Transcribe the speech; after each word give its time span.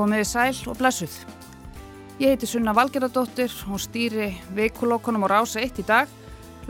Komiði 0.00 0.24
sæl 0.24 0.56
og 0.72 0.78
blessuð. 0.80 1.12
Ég 2.22 2.30
heiti 2.32 2.46
Sunna 2.48 2.72
Valgeradóttir 2.72 3.52
og 3.68 3.82
stýri 3.84 4.30
veikulókonum 4.56 5.26
á 5.28 5.28
rása 5.28 5.60
1 5.60 5.82
í 5.82 5.84
dag, 5.84 6.08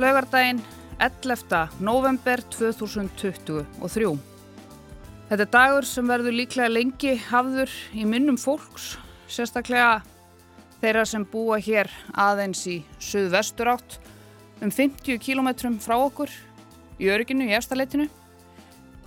laugardaginn 0.02 0.58
11. 0.98 1.60
november 1.78 2.42
2023. 2.50 4.10
Þetta 5.30 5.46
er 5.46 5.52
dagur 5.54 5.86
sem 5.86 6.10
verður 6.10 6.40
líklega 6.40 6.74
lengi 6.74 7.14
hafður 7.28 7.70
í 7.94 8.02
minnum 8.02 8.34
fólks, 8.34 8.96
sérstaklega 9.30 10.00
þeirra 10.82 11.06
sem 11.06 11.22
búa 11.22 11.62
hér 11.62 11.86
aðeins 12.10 12.66
í 12.66 12.80
söðvestur 12.98 13.76
átt 13.76 14.00
um 14.58 14.74
50 14.74 15.22
km 15.22 15.78
frá 15.78 16.00
okkur 16.00 16.34
í 16.98 17.06
örginu 17.14 17.46
í 17.46 17.54
efstaleitinu. 17.54 18.10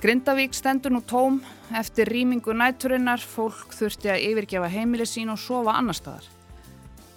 Grindavík 0.03 0.52
stendur 0.52 0.91
nú 0.91 0.99
tóm 0.99 1.38
eftir 1.71 2.09
rýmingu 2.12 2.52
næturinnar, 2.52 3.21
fólk 3.23 3.71
þurfti 3.71 4.10
að 4.12 4.26
yfirgefa 4.26 4.68
heimili 4.68 5.05
sín 5.07 5.29
og 5.32 5.37
sofa 5.40 5.77
annar 5.79 5.95
staðar. 5.95 6.26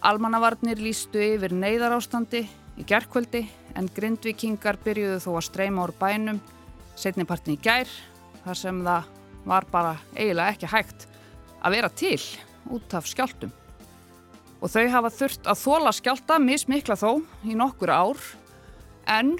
Almannavarnir 0.06 0.78
lístu 0.78 1.18
yfir 1.18 1.50
neyðar 1.50 1.96
ástandi 1.96 2.44
í 2.78 2.84
gerðkvöldi 2.86 3.40
en 3.74 3.88
grindvikingar 3.96 4.78
byrjuðu 4.84 5.16
þó 5.24 5.32
að 5.32 5.46
streyma 5.48 5.88
úr 5.88 5.94
bænum 5.98 6.38
setnipartin 6.94 7.56
í 7.56 7.64
gær 7.66 7.90
þar 8.44 8.62
sem 8.62 8.78
það 8.86 9.10
var 9.50 9.66
bara 9.74 9.92
eiginlega 10.14 10.54
ekki 10.54 10.70
hægt 10.76 11.08
að 11.58 11.78
vera 11.80 11.90
til 11.90 12.22
út 12.70 12.96
af 13.00 13.10
skjáltum. 13.10 13.50
Og 14.62 14.70
þau 14.70 14.86
hafa 14.94 15.14
þurft 15.18 15.50
að 15.50 15.62
þóla 15.64 15.96
skjálta 15.98 16.38
mismikla 16.38 16.94
þó 17.02 17.18
í 17.50 17.58
nokkur 17.58 17.90
ár 17.90 18.32
en 19.10 19.34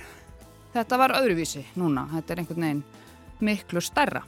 þetta 0.75 0.98
var 0.98 1.19
öðruvísi 1.22 1.62
núna, 1.78 2.08
þetta 2.10 2.34
er 2.34 2.42
einhvern 2.42 2.70
veginn 2.70 2.86
miklu 3.41 3.81
stærra. 3.81 4.23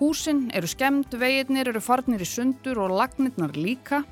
Húsin 0.00 0.48
eru 0.54 0.66
skemmt, 0.66 1.14
veginnir 1.14 1.70
eru 1.70 1.80
farnir 1.80 2.22
í 2.24 2.28
sundur 2.28 2.80
og 2.82 2.94
lagnirnar 2.98 3.54
líka. 3.56 4.02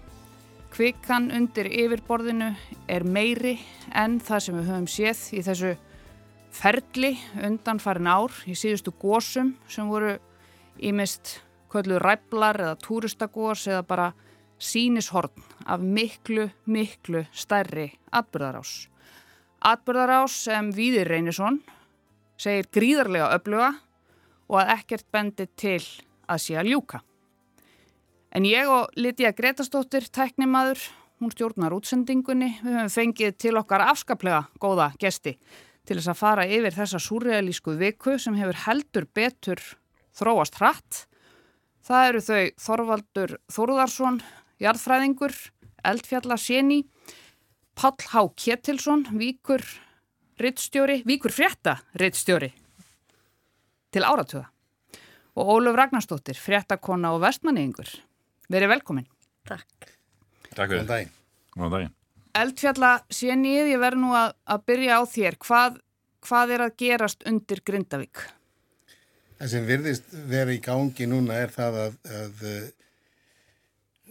Kvikan 0.73 1.31
undir 1.35 1.69
yfirborðinu 1.69 2.53
er 2.89 3.05
meiri 3.05 3.59
en 3.93 4.21
það 4.23 4.45
sem 4.45 4.57
við 4.61 4.71
höfum 4.71 4.87
séð 4.89 5.25
í 5.37 5.43
þessu 5.45 5.73
ferli 6.53 7.17
undan 7.43 7.81
farin 7.83 8.09
ár 8.09 8.33
í 8.49 8.55
síðustu 8.57 8.95
gósum 9.01 9.55
sem 9.69 9.89
voru 9.91 10.15
ímist 10.81 11.41
kvöldu 11.73 11.99
ræflar 12.01 12.61
eða 12.61 12.79
túristagós 12.81 13.67
eða 13.69 13.83
bara 13.89 14.09
sínishorn 14.63 15.45
af 15.67 15.81
miklu, 15.83 16.49
miklu 16.65 17.25
stærri 17.33 17.91
atbyrðarás. 18.13 18.87
Atbyrðarás 19.63 20.37
sem 20.47 20.71
Víðir 20.75 21.11
Reynisson 21.11 21.61
segir 22.41 22.69
gríðarlega 22.75 23.33
öfluga 23.37 23.73
og 24.53 24.61
að 24.61 24.75
ekkert 24.77 25.09
bendi 25.13 25.49
til 25.57 25.81
að 26.29 26.43
sé 26.45 26.59
að 26.61 26.73
ljúka. 26.75 27.01
En 28.33 28.45
ég 28.49 28.69
og 28.69 28.93
Lítiða 28.97 29.33
Gretastóttir, 29.37 30.07
tæknimaður, 30.13 30.81
hún 31.21 31.33
stjórnar 31.33 31.75
útsendingunni, 31.77 32.55
við 32.61 32.77
höfum 32.79 32.93
fengið 32.93 33.37
til 33.41 33.55
okkar 33.61 33.85
afskaplega 33.91 34.45
góða 34.61 34.93
gesti 35.01 35.37
til 35.83 35.99
þess 35.99 36.13
að 36.13 36.21
fara 36.21 36.47
yfir 36.47 36.77
þessa 36.77 37.01
súrealísku 37.03 37.75
viku 37.81 38.17
sem 38.21 38.37
hefur 38.39 38.61
heldur 38.67 39.09
betur 39.15 39.63
þróast 40.17 40.61
hratt. 40.61 41.07
Það 41.83 42.09
eru 42.09 42.23
þau 42.29 42.43
Þorvaldur 42.63 43.37
Þóruðarsson, 43.51 44.21
jarðfræðingur, 44.63 45.35
eldfjalla 45.83 46.39
Séni, 46.39 46.83
Pall 47.75 47.99
Há 48.13 48.23
Ketilsson, 48.37 49.09
Víkur 49.19 49.65
Víkur 50.43 51.31
frétta 51.35 51.77
rittstjóri 51.99 52.53
til 53.93 54.05
áratuga 54.09 54.49
og 55.39 55.49
Óluf 55.49 55.77
Ragnarstóttir, 55.79 56.37
fréttakona 56.37 57.15
og 57.15 57.23
vestmanniðingur. 57.23 57.89
Verið 58.53 58.73
velkomin. 58.75 59.07
Takk. 59.49 59.89
Takk 60.53 60.69
fyrir. 60.69 60.83
Góðan 60.83 60.91
daginn. 60.91 61.15
Góðan 61.57 61.75
daginn. 61.77 61.95
Eldfjalla 62.43 62.93
sénið, 63.13 63.73
ég 63.73 63.81
verð 63.81 64.03
nú 64.03 64.13
að, 64.17 64.35
að 64.45 64.63
byrja 64.69 65.01
á 65.01 65.03
þér. 65.09 65.39
Hvað, 65.47 65.81
hvað 66.29 66.55
er 66.57 66.65
að 66.67 66.77
gerast 66.83 67.27
undir 67.29 67.65
Grindavík? 67.65 68.23
Það 69.41 69.53
sem 69.55 69.67
virðist 69.67 70.13
verið 70.31 70.59
í 70.59 70.63
gangi 70.65 71.09
núna 71.11 71.41
er 71.43 71.53
það 71.53 71.81
að, 71.87 71.99
að 72.21 72.45
uh, 72.53 72.69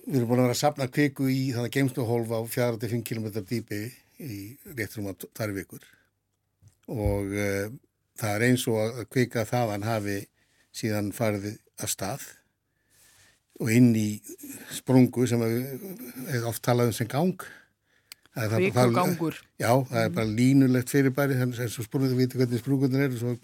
við 0.08 0.18
erum 0.20 0.31
búin 0.31 0.41
að 0.41 0.47
vera 0.50 0.58
að 0.58 0.62
sapna 0.64 0.90
kviku 0.91 1.30
í 1.31 1.40
þannig 1.53 1.70
að 1.70 1.78
geimstuhólf 1.78 2.34
á 2.34 2.40
45 2.58 3.06
km 3.08 3.30
dýpi 3.47 3.81
í 4.22 4.41
þar 5.38 5.53
vikur 5.56 5.86
og 6.91 7.31
uh, 7.31 7.72
það 8.22 8.36
er 8.36 8.46
eins 8.50 8.68
og 8.70 8.78
að 8.84 9.02
kvika 9.12 9.48
þaðan 9.50 9.88
hafi 9.88 10.20
síðan 10.76 11.09
farið 11.16 11.58
af 11.82 11.92
stað 11.92 12.28
og 13.62 13.72
inn 13.74 13.92
í 13.98 14.09
sprungu 14.74 15.28
sem 15.30 15.42
við 15.42 16.46
oft 16.50 16.64
talaðum 16.66 16.96
sem 16.98 17.09
gang. 17.09 17.44
Kvikugangur. 18.32 19.36
Já, 19.59 19.74
það 19.90 20.06
er 20.06 20.14
bara 20.16 20.30
línulegt 20.40 20.94
fyrirbæri, 20.94 21.36
þannig 21.38 21.59
að 21.66 21.74
sprungu, 21.76 22.09
þú 22.09 22.20
veitir 22.22 22.40
hvernig 22.40 22.62
sprungunar 22.64 23.04
eru, 23.09 23.20
svo 23.20 23.36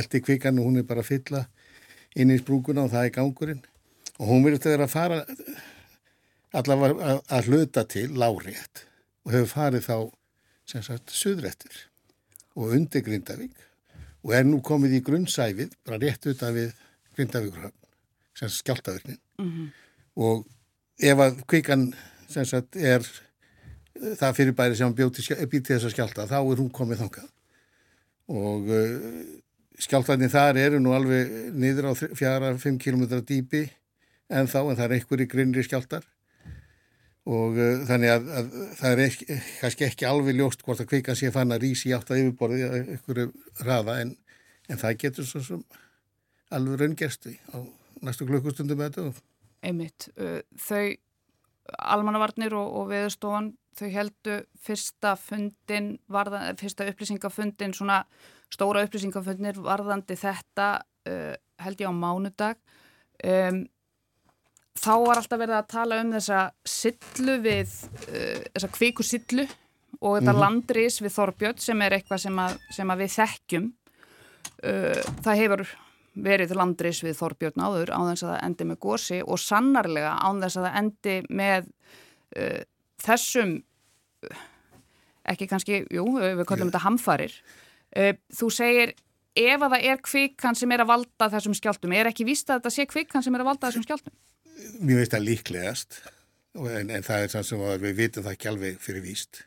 eldi 0.00 0.20
kvikan 0.22 0.60
og 0.62 0.68
hún 0.68 0.80
er 0.80 0.86
bara 0.86 1.02
að 1.02 1.10
fylla 1.10 1.42
inn 2.14 2.32
í 2.32 2.38
sprunguna 2.38 2.86
og 2.86 2.94
það 2.94 3.08
er 3.08 3.14
gangurinn. 3.16 3.64
Og 4.20 4.30
hún 4.30 4.46
verður 4.46 4.64
þegar 4.64 4.84
að 4.86 4.94
fara 4.94 5.20
allavega 6.56 7.18
að, 7.20 7.50
hluta 7.50 7.84
til 7.90 8.08
lárétt 8.18 8.84
og 9.26 9.34
hefur 9.34 9.50
farið 9.50 9.86
þá 9.86 9.96
sem 10.70 10.84
sagt 10.86 11.12
suðrættir 11.14 11.84
og 12.54 12.74
undir 12.76 13.04
Grindavík 13.06 13.69
og 14.24 14.34
er 14.36 14.46
nú 14.46 14.60
komið 14.64 14.98
í 14.98 15.02
grunnsæfið, 15.04 15.74
bara 15.86 16.00
rétt 16.02 16.28
utan 16.30 16.54
við 16.56 16.72
Grindavíkurhafn, 17.16 17.76
sem 18.36 18.48
skjáltaverknin. 18.48 19.18
Mm 19.40 19.50
-hmm. 19.50 19.68
Og 20.16 20.46
ef 20.98 21.18
að 21.18 21.42
kvikan 21.46 21.94
sem 22.28 22.44
sagt 22.44 22.76
er 22.76 23.00
það 23.94 24.36
fyrirbæri 24.36 24.76
sem 24.76 24.94
býti 24.94 25.72
þess 25.72 25.84
að 25.84 25.94
skjálta, 25.94 26.26
þá 26.26 26.38
er 26.40 26.60
hún 26.62 26.70
komið 26.70 27.02
þangað. 27.02 27.28
Og 28.28 28.68
uh, 28.68 29.40
skjáltarnir 29.78 30.30
þar 30.30 30.56
eru 30.56 30.80
nú 30.80 30.92
alveg 30.92 31.52
niður 31.56 31.90
á 31.90 31.92
fjara, 31.94 32.58
fimm 32.58 32.78
kilómetra 32.78 33.20
dýpi 33.20 33.70
en 34.30 34.46
þá, 34.46 34.70
en 34.70 34.76
það 34.76 34.84
er 34.86 34.96
einhverju 34.96 35.26
grinnri 35.26 35.64
skjáltar 35.66 36.04
og 37.30 37.58
uh, 37.58 37.82
þannig 37.88 38.12
að, 38.12 38.30
að 38.40 38.48
það 38.80 38.92
er 38.92 39.02
ekki, 39.04 39.38
kannski 39.60 39.86
ekki 39.86 40.08
alveg 40.08 40.38
ljóst 40.38 40.64
hvort 40.66 40.82
að 40.82 40.90
kvikan 40.90 41.18
sé 41.18 41.30
fann 41.34 41.54
að 41.54 41.66
rísi 41.66 41.92
átt 41.94 42.10
að 42.10 42.24
yfirborði 42.24 42.64
að 42.66 42.78
einhverju 42.80 43.28
raða 43.66 44.00
en, 44.04 44.16
en 44.70 44.80
það 44.80 44.98
getur 45.04 45.28
svo 45.28 45.44
sem 45.46 45.62
alveg 46.50 46.82
raungerstu 46.82 47.36
á 47.54 47.58
næstu 48.02 48.26
klukkustundum 48.26 48.80
með 48.80 48.98
þetta. 48.98 49.24
Einmitt, 49.68 50.08
uh, 50.18 50.40
þau 50.58 50.96
almannavarnir 51.94 52.54
og, 52.58 52.70
og 52.80 52.90
veðustofan 52.90 53.52
þau 53.78 53.88
heldu 53.94 54.38
fyrsta 54.64 55.14
fundin 55.20 55.92
varðan, 56.10 56.58
fyrsta 56.58 56.88
upplýsingafundin 56.90 57.74
svona 57.76 58.02
stóra 58.50 58.82
upplýsingafundin 58.86 59.62
varðandi 59.62 60.16
þetta 60.18 60.70
uh, 61.06 61.34
held 61.62 61.84
ég 61.84 61.92
á 61.92 61.94
mánudag 61.94 62.58
um 63.20 63.68
þá 64.78 64.92
var 65.02 65.20
alltaf 65.20 65.40
verið 65.40 65.56
að 65.56 65.68
tala 65.70 65.98
um 66.02 66.12
þessa 66.14 66.40
sillu 66.66 67.36
við, 67.44 67.74
uh, 68.06 68.40
þessa 68.54 68.70
kviku 68.76 69.06
sillu 69.06 69.46
og 70.00 70.16
þetta 70.16 70.32
mm 70.32 70.36
-hmm. 70.36 70.40
landris 70.40 71.00
við 71.02 71.14
Þorbjörn 71.16 71.60
sem 71.60 71.82
er 71.82 71.96
eitthvað 71.96 72.24
sem 72.24 72.38
að, 72.38 72.58
sem 72.72 72.90
að 72.90 73.02
við 73.02 73.14
þekkjum 73.16 73.66
uh, 74.64 75.02
það 75.24 75.40
hefur 75.42 75.66
verið 76.14 76.54
landris 76.56 77.02
við 77.04 77.18
Þorbjörn 77.18 77.64
áður 77.64 77.92
á 77.94 78.00
þess 78.10 78.24
að 78.24 78.30
það 78.30 78.44
endi 78.44 78.64
með 78.64 78.78
gósi 78.78 79.20
og 79.22 79.38
sannarlega 79.38 80.14
á 80.18 80.28
þess 80.42 80.56
að 80.56 80.64
það 80.66 80.78
endi 80.82 81.16
með 81.28 81.68
uh, 82.36 82.62
þessum 83.00 83.60
ekki 85.30 85.46
kannski, 85.46 85.84
jú, 85.92 86.04
við 86.18 86.44
kallum 86.48 86.66
yeah. 86.66 86.72
þetta 86.72 86.84
hamfarir 86.84 87.34
þú 88.34 88.48
segir 88.52 88.92
ef 89.38 89.62
að 89.62 89.74
það 89.74 89.86
er 89.90 90.02
kvikan 90.02 90.58
sem 90.58 90.72
er 90.74 90.82
að 90.82 90.90
valda 90.90 91.28
þessum 91.32 91.54
skjáltum, 91.54 91.94
er 91.94 92.10
ekki 92.10 92.26
víst 92.26 92.50
að 92.50 92.60
þetta 92.60 92.72
sé 92.74 92.86
kvikan 92.90 93.24
sem 93.24 93.34
er 93.34 93.44
að 93.44 93.50
valda 93.50 93.70
þessum 93.70 93.86
skjáltum? 93.86 94.14
Mér 94.80 95.00
veist 95.00 95.14
það 95.14 95.26
líklegast 95.26 96.00
en, 96.58 96.90
en 96.90 97.06
það 97.06 97.24
er 97.24 97.32
sann 97.32 97.46
sem 97.46 97.62
að 97.62 97.86
við 97.86 97.96
vitum 98.00 98.26
það 98.26 98.36
ekki 98.36 98.50
alveg 98.50 98.80
fyrir 98.82 99.04
víst. 99.04 99.42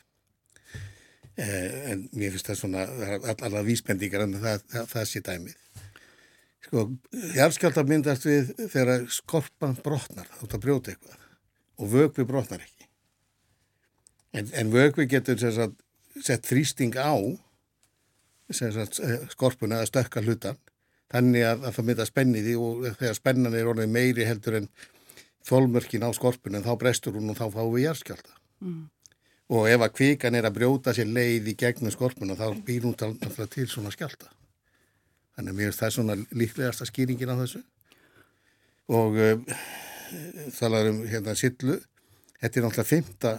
Eh, 1.34 1.92
en 1.92 2.06
mér 2.14 2.36
finnst 2.36 2.52
það 2.52 2.60
svona 2.60 2.86
allar 3.34 3.66
vísbendingar 3.66 4.26
en 4.28 4.38
það, 4.38 4.66
það, 4.72 4.88
það 4.94 5.08
sé 5.10 5.24
dæmið. 5.26 5.58
Sko, 6.64 6.86
jarðskjálta 7.36 7.84
myndast 7.90 8.28
við 8.28 8.54
þegar 8.72 9.08
skorpan 9.12 9.76
brotnar 9.84 10.30
átt 10.40 10.56
að 10.56 10.64
brjóta 10.64 10.94
eitthvað 10.94 11.20
og 11.82 11.90
vögvi 11.92 12.26
brotnar 12.30 12.62
ekki. 12.64 12.88
En, 14.34 14.48
en 14.54 14.72
vögvi 14.74 15.08
getur 15.10 15.42
sagt, 15.42 15.76
sett 16.22 16.48
þrýsting 16.48 16.96
á 16.98 17.14
sagt, 18.54 19.00
eh, 19.02 19.26
skorpuna 19.34 19.82
að 19.82 19.90
stökka 19.90 20.22
hlutan 20.24 20.60
þannig 21.14 21.46
að, 21.46 21.66
að 21.68 21.76
það 21.76 21.88
mynda 21.90 22.08
spenniði 22.10 22.56
og 22.60 22.86
þegar 23.00 23.18
spennan 23.18 23.58
er 23.58 23.70
orðið 23.70 23.94
meiri 23.94 24.28
heldur 24.28 24.60
en 24.62 24.70
þólmörkin 25.48 26.06
á 26.08 26.10
skorpunum 26.16 26.66
þá 26.66 26.74
brestur 26.80 27.18
hún 27.18 27.34
og 27.34 27.40
þá 27.40 27.46
fáum 27.54 27.74
við 27.74 27.88
jæðskjálta 27.88 28.38
mm. 28.64 28.82
og 29.58 29.70
ef 29.72 29.86
að 29.88 29.96
kvikan 29.98 30.40
er 30.40 30.48
að 30.48 30.58
brjóta 30.60 30.96
sér 30.96 31.12
leið 31.12 31.52
í 31.52 31.58
gegnum 31.60 31.94
skorpunum 31.94 32.40
þá 32.40 32.48
býr 32.66 32.88
hún 32.88 32.96
alltaf 32.96 33.54
til 33.54 33.68
svona 33.68 33.94
skjálta 33.94 34.32
þannig 35.36 35.50
að 35.50 35.58
mér 35.58 35.72
finnst 35.72 35.84
það 35.84 35.96
svona 35.98 36.20
líklegasta 36.32 36.90
skýringin 36.90 37.34
á 37.34 37.42
þessu 37.42 37.64
og 38.94 39.16
uh, 39.16 39.40
talar 40.58 40.90
um 40.92 41.04
hérna 41.08 41.36
sillu, 41.38 41.80
þetta 42.42 42.60
er 42.60 42.66
náttúrulega 42.66 42.90
fymta 42.90 43.34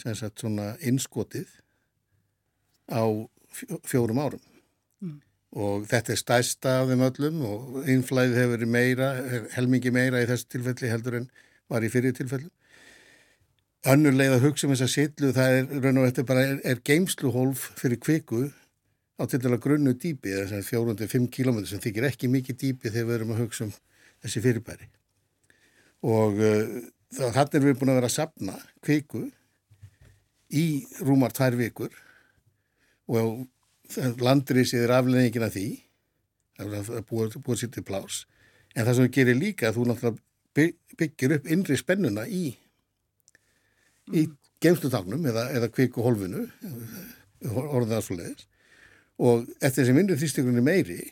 sem 0.00 0.16
sagt 0.18 0.42
svona 0.42 0.74
innskotið 0.82 1.48
á 2.90 3.04
fjórum 3.86 4.20
árum. 4.20 4.42
Og 5.54 5.86
þetta 5.90 6.12
er 6.14 6.18
stæsta 6.18 6.74
af 6.80 6.90
þeim 6.90 7.04
öllum 7.06 7.42
og 7.46 7.88
innflæðið 7.90 8.40
hefur 8.40 8.52
verið 8.56 8.72
meira, 8.74 9.10
helmingi 9.54 9.92
meira 9.94 10.22
í 10.22 10.28
þessu 10.28 10.50
tilfelli 10.56 10.90
heldur 10.90 11.20
en 11.20 11.28
var 11.70 11.86
í 11.86 11.90
fyrir 11.92 12.14
tilfellum. 12.16 12.50
Önnur 13.86 14.16
leið 14.16 14.38
að 14.38 14.46
hugsa 14.48 14.66
um 14.66 14.74
þess 14.74 14.86
að 14.86 14.92
sillu 14.94 15.30
það 15.36 15.56
er 15.58 15.84
raun 15.84 16.00
og 16.00 16.08
þetta 16.08 16.26
bara 16.28 16.44
er, 16.48 16.58
er 16.64 16.82
geimsluhólf 16.88 17.68
fyrir 17.78 18.00
kviku 18.02 18.48
á 19.20 19.22
til 19.30 19.38
dæla 19.44 19.60
grunnu 19.62 19.94
dýpi, 19.94 20.32
þess 20.34 20.56
að 20.56 20.68
405 20.72 21.30
km 21.30 21.62
sem 21.68 21.82
þykir 21.84 22.08
ekki 22.08 22.32
mikið 22.32 22.60
dýpi 22.62 22.90
þegar 22.90 23.10
við 23.10 23.16
erum 23.18 23.34
að 23.36 23.42
hugsa 23.44 23.68
um 23.68 23.74
þessi 24.24 24.42
fyrirbæri 24.42 24.88
og 26.04 26.40
uh, 26.40 26.74
þannig 27.14 27.58
er 27.58 27.64
við 27.64 27.78
búin 27.80 27.92
að 27.92 28.00
vera 28.00 28.10
að 28.10 28.16
sapna 28.16 28.56
kviku 28.84 29.22
í 30.54 30.66
rúmar 31.04 31.34
tvær 31.34 31.56
vikur 31.58 31.94
og 33.08 33.44
landriðsið 34.24 34.86
er 34.86 34.94
afleggingin 34.98 35.46
að 35.46 35.56
því 35.56 35.66
það 36.58 36.76
er 36.76 36.78
að 36.98 37.08
búa, 37.10 37.28
búa 37.44 37.58
sér 37.58 37.72
til 37.74 37.84
plás 37.86 38.22
en 38.74 38.86
það 38.86 38.94
sem 38.94 39.06
við 39.06 39.16
gerir 39.18 39.40
líka 39.40 39.72
þú 39.74 39.88
náttúrulega 39.90 40.22
byggir 40.98 41.36
upp 41.38 41.50
innri 41.50 41.76
spennuna 41.78 42.26
í 42.30 42.44
í 44.14 44.28
geimslutáknum 44.62 45.26
eða, 45.30 45.48
eða 45.56 45.72
kviku 45.72 46.04
hólfinu 46.04 46.46
orðað 47.50 48.06
svo 48.06 48.18
leiðis 48.20 48.48
og 49.20 49.44
eftir 49.60 49.82
þessi 49.82 49.96
myndið 49.96 50.22
þýstingunni 50.22 50.64
meiri 50.64 51.02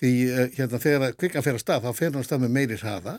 því 0.00 0.12
uh, 0.30 0.42
hérna 0.56 0.80
þegar 0.82 1.14
kvikan 1.18 1.44
fer 1.44 1.58
að 1.58 1.62
stað 1.62 1.86
þá 1.86 1.96
fer 1.98 2.10
hann 2.10 2.20
að 2.20 2.28
stað 2.28 2.44
með 2.44 2.54
meiri 2.58 2.80
hraða. 2.80 3.14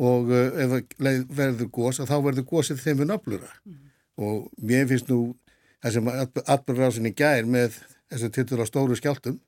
Og 0.00 0.32
uh, 0.32 0.62
ef 0.62 0.74
það 0.96 1.22
verður 1.36 1.70
gós 1.74 2.00
þá 2.00 2.16
verður 2.24 2.48
gósið 2.48 2.82
þeim 2.84 3.02
við 3.02 3.10
nöflura. 3.12 3.54
Mm. 3.66 3.86
og 4.20 4.50
mér 4.60 4.84
finnst 4.84 5.08
nú 5.08 5.34
það 5.80 5.96
sem 5.96 6.10
atbyrðurásinni 6.44 7.14
gær 7.16 7.48
með 7.48 7.78
þessu 8.10 8.30
tittur 8.34 8.62
á 8.62 8.66
stóru 8.68 8.98
skjáltum 8.98 9.38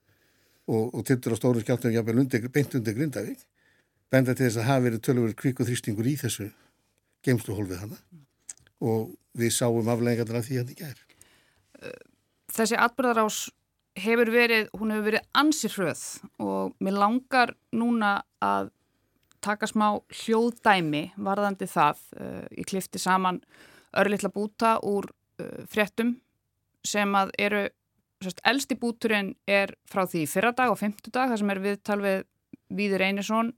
og, 0.69 0.93
og 0.94 1.06
tittur 1.06 1.34
á 1.34 1.40
stóru 1.40 1.62
skjáltum 1.62 1.94
jáfnvel 1.94 2.23
undir, 2.25 2.49
beint 2.52 2.75
undir 2.79 2.96
Grindavík 2.96 3.43
benda 4.12 4.34
til 4.37 4.49
þess 4.49 4.61
að 4.61 4.69
hafa 4.69 4.87
verið 4.87 5.05
tölur 5.06 5.34
kvík 5.37 5.62
og 5.62 5.69
þrýstingur 5.69 6.08
í 6.08 6.19
þessu 6.20 6.50
geimsluhólfið 7.26 7.82
hana 7.84 7.99
og 8.82 9.12
við 9.38 9.55
sáum 9.56 9.88
afleggingar 9.88 10.40
af 10.40 10.49
því 10.49 10.61
hann 10.61 10.73
í 10.73 10.79
gær 10.79 11.02
þessi 12.52 12.79
atbyrðarás 12.79 13.46
hefur 13.99 14.31
verið, 14.32 14.70
hún 14.76 14.93
hefur 14.93 15.08
verið 15.11 15.26
ansir 15.37 15.75
hröð 15.76 16.05
og 16.40 16.76
mér 16.82 16.96
langar 17.00 17.55
núna 17.76 18.20
að 18.43 18.70
taka 19.43 19.67
smá 19.67 19.87
hljóðdæmi 20.23 21.02
varðandi 21.19 21.67
það. 21.70 22.02
Uh, 22.14 22.44
ég 22.55 22.69
klifti 22.70 23.00
saman 23.02 23.43
örlittla 23.99 24.31
búta 24.32 24.76
úr 24.87 25.11
fréttum 25.71 26.17
sem 26.87 27.15
að 27.15 27.33
eru, 27.39 27.62
sérst, 28.25 28.43
elsti 28.44 28.77
búturinn 28.79 29.33
er 29.47 29.75
frá 29.91 30.05
því 30.09 30.27
fyrradag 30.31 30.75
og 30.75 30.81
fymtudag, 30.81 31.31
það 31.31 31.43
sem 31.43 31.55
er 31.55 31.62
viðtal 31.62 32.00
við 32.03 32.23
Víður 32.73 33.05
Einarsson. 33.05 33.53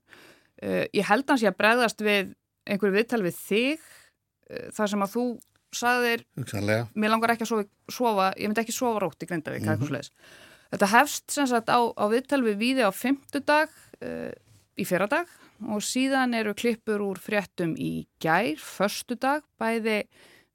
Uh, 0.62 0.84
ég 0.94 1.06
held 1.08 1.28
hans 1.30 1.42
ég 1.42 1.52
að 1.52 1.60
bregðast 1.60 2.02
við 2.04 2.34
einhverju 2.64 2.94
viðtal 2.94 3.22
við 3.24 3.36
þig, 3.38 3.90
þar 4.74 4.90
sem 4.92 5.04
að 5.04 5.12
þú 5.14 5.24
saðir, 5.74 6.24
mér 6.94 7.12
langar 7.12 7.34
ekki 7.34 7.46
að 7.46 7.50
sofa, 7.50 7.64
sofa 7.90 8.26
ég 8.38 8.48
myndi 8.50 8.62
ekki 8.62 8.74
sofa 8.74 9.02
rótt 9.02 9.24
í 9.24 9.28
Grindavík 9.30 9.64
mm 9.64 9.82
-hmm. 9.82 10.10
þetta 10.70 10.90
hefst 10.92 11.30
sem 11.30 11.46
sagt 11.46 11.68
á, 11.68 11.80
á 11.82 12.04
viðtalvi 12.10 12.54
víði 12.54 12.86
á 12.86 12.90
fymtudag 12.94 13.70
uh, 14.02 14.30
í 14.78 14.84
fyrradag 14.84 15.26
og 15.70 15.82
síðan 15.82 16.34
eru 16.34 16.54
klippur 16.54 17.00
úr 17.00 17.18
fréttum 17.18 17.74
í 17.78 18.06
gær, 18.20 18.58
förstudag 18.58 19.42
bæði 19.58 20.04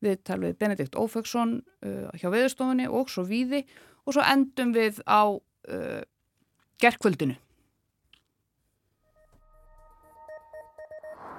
viðtalvið 0.05 0.57
Benedikt 0.59 0.97
Ófeksson 0.99 1.59
uh, 1.85 2.07
hjá 2.15 2.29
veðurstofunni 2.31 2.87
og 2.87 3.11
svo 3.11 3.25
víði 3.27 3.65
og 4.05 4.15
svo 4.15 4.25
endum 4.25 4.73
við 4.75 5.01
á 5.05 5.23
uh, 5.27 6.01
gerðkvöldinu 6.79 7.37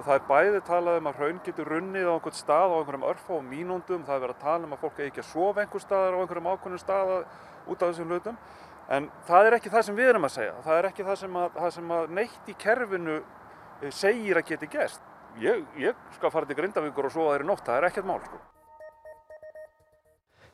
og 0.00 0.06
það 0.06 0.16
er 0.16 0.26
bæði 0.30 0.60
talað 0.64 0.98
um 1.00 1.08
að 1.10 1.18
hraun 1.20 1.40
getur 1.44 1.68
runnið 1.68 2.08
á 2.08 2.12
einhvern 2.14 2.36
stað 2.36 2.72
á 2.72 2.76
einhverjum 2.78 3.06
örfa 3.10 3.34
og 3.36 3.42
mínúndum, 3.44 4.04
það 4.06 4.16
er 4.16 4.22
verið 4.24 4.36
að 4.38 4.44
tala 4.46 4.68
um 4.68 4.74
að 4.76 4.82
fólk 4.84 5.00
eigi 5.00 5.10
ekki 5.10 5.22
að 5.22 5.28
sofa 5.28 5.64
einhver 5.64 5.84
staðar 5.84 6.16
á 6.16 6.20
einhverjum 6.22 6.48
ákvörnum 6.48 6.80
staða 6.80 7.18
út 7.66 7.82
af 7.82 7.90
þessum 7.90 8.14
hlutum 8.14 8.38
en 8.96 9.10
það 9.28 9.48
er 9.48 9.56
ekki 9.58 9.72
það 9.74 9.86
sem 9.88 9.98
við 9.98 10.12
erum 10.12 10.26
að 10.26 10.34
segja, 10.38 10.54
það 10.64 10.78
er 10.78 10.88
ekki 10.90 11.06
það 11.06 11.18
sem 11.20 11.36
að, 11.42 11.50
það 11.58 11.74
sem 11.76 11.92
að 11.96 12.14
neitt 12.18 12.48
í 12.48 12.56
kerfinu 12.64 13.18
eh, 13.20 13.92
segir 13.94 14.40
að 14.40 14.48
geti 14.48 14.70
gæst. 14.72 15.04
Ég, 15.40 15.60
ég 15.78 16.06
skal 16.16 16.32
fara 16.34 16.48
til 16.48 16.56
Grindavíkur 16.58 17.06
og 17.06 17.14
sofa 17.14 17.36
þeirri 17.36 17.46
nótt, 17.46 17.62
það 17.68 17.78
er 17.78 17.90
ekkert 17.90 18.08
mál 18.08 18.18
sko. 18.24 18.40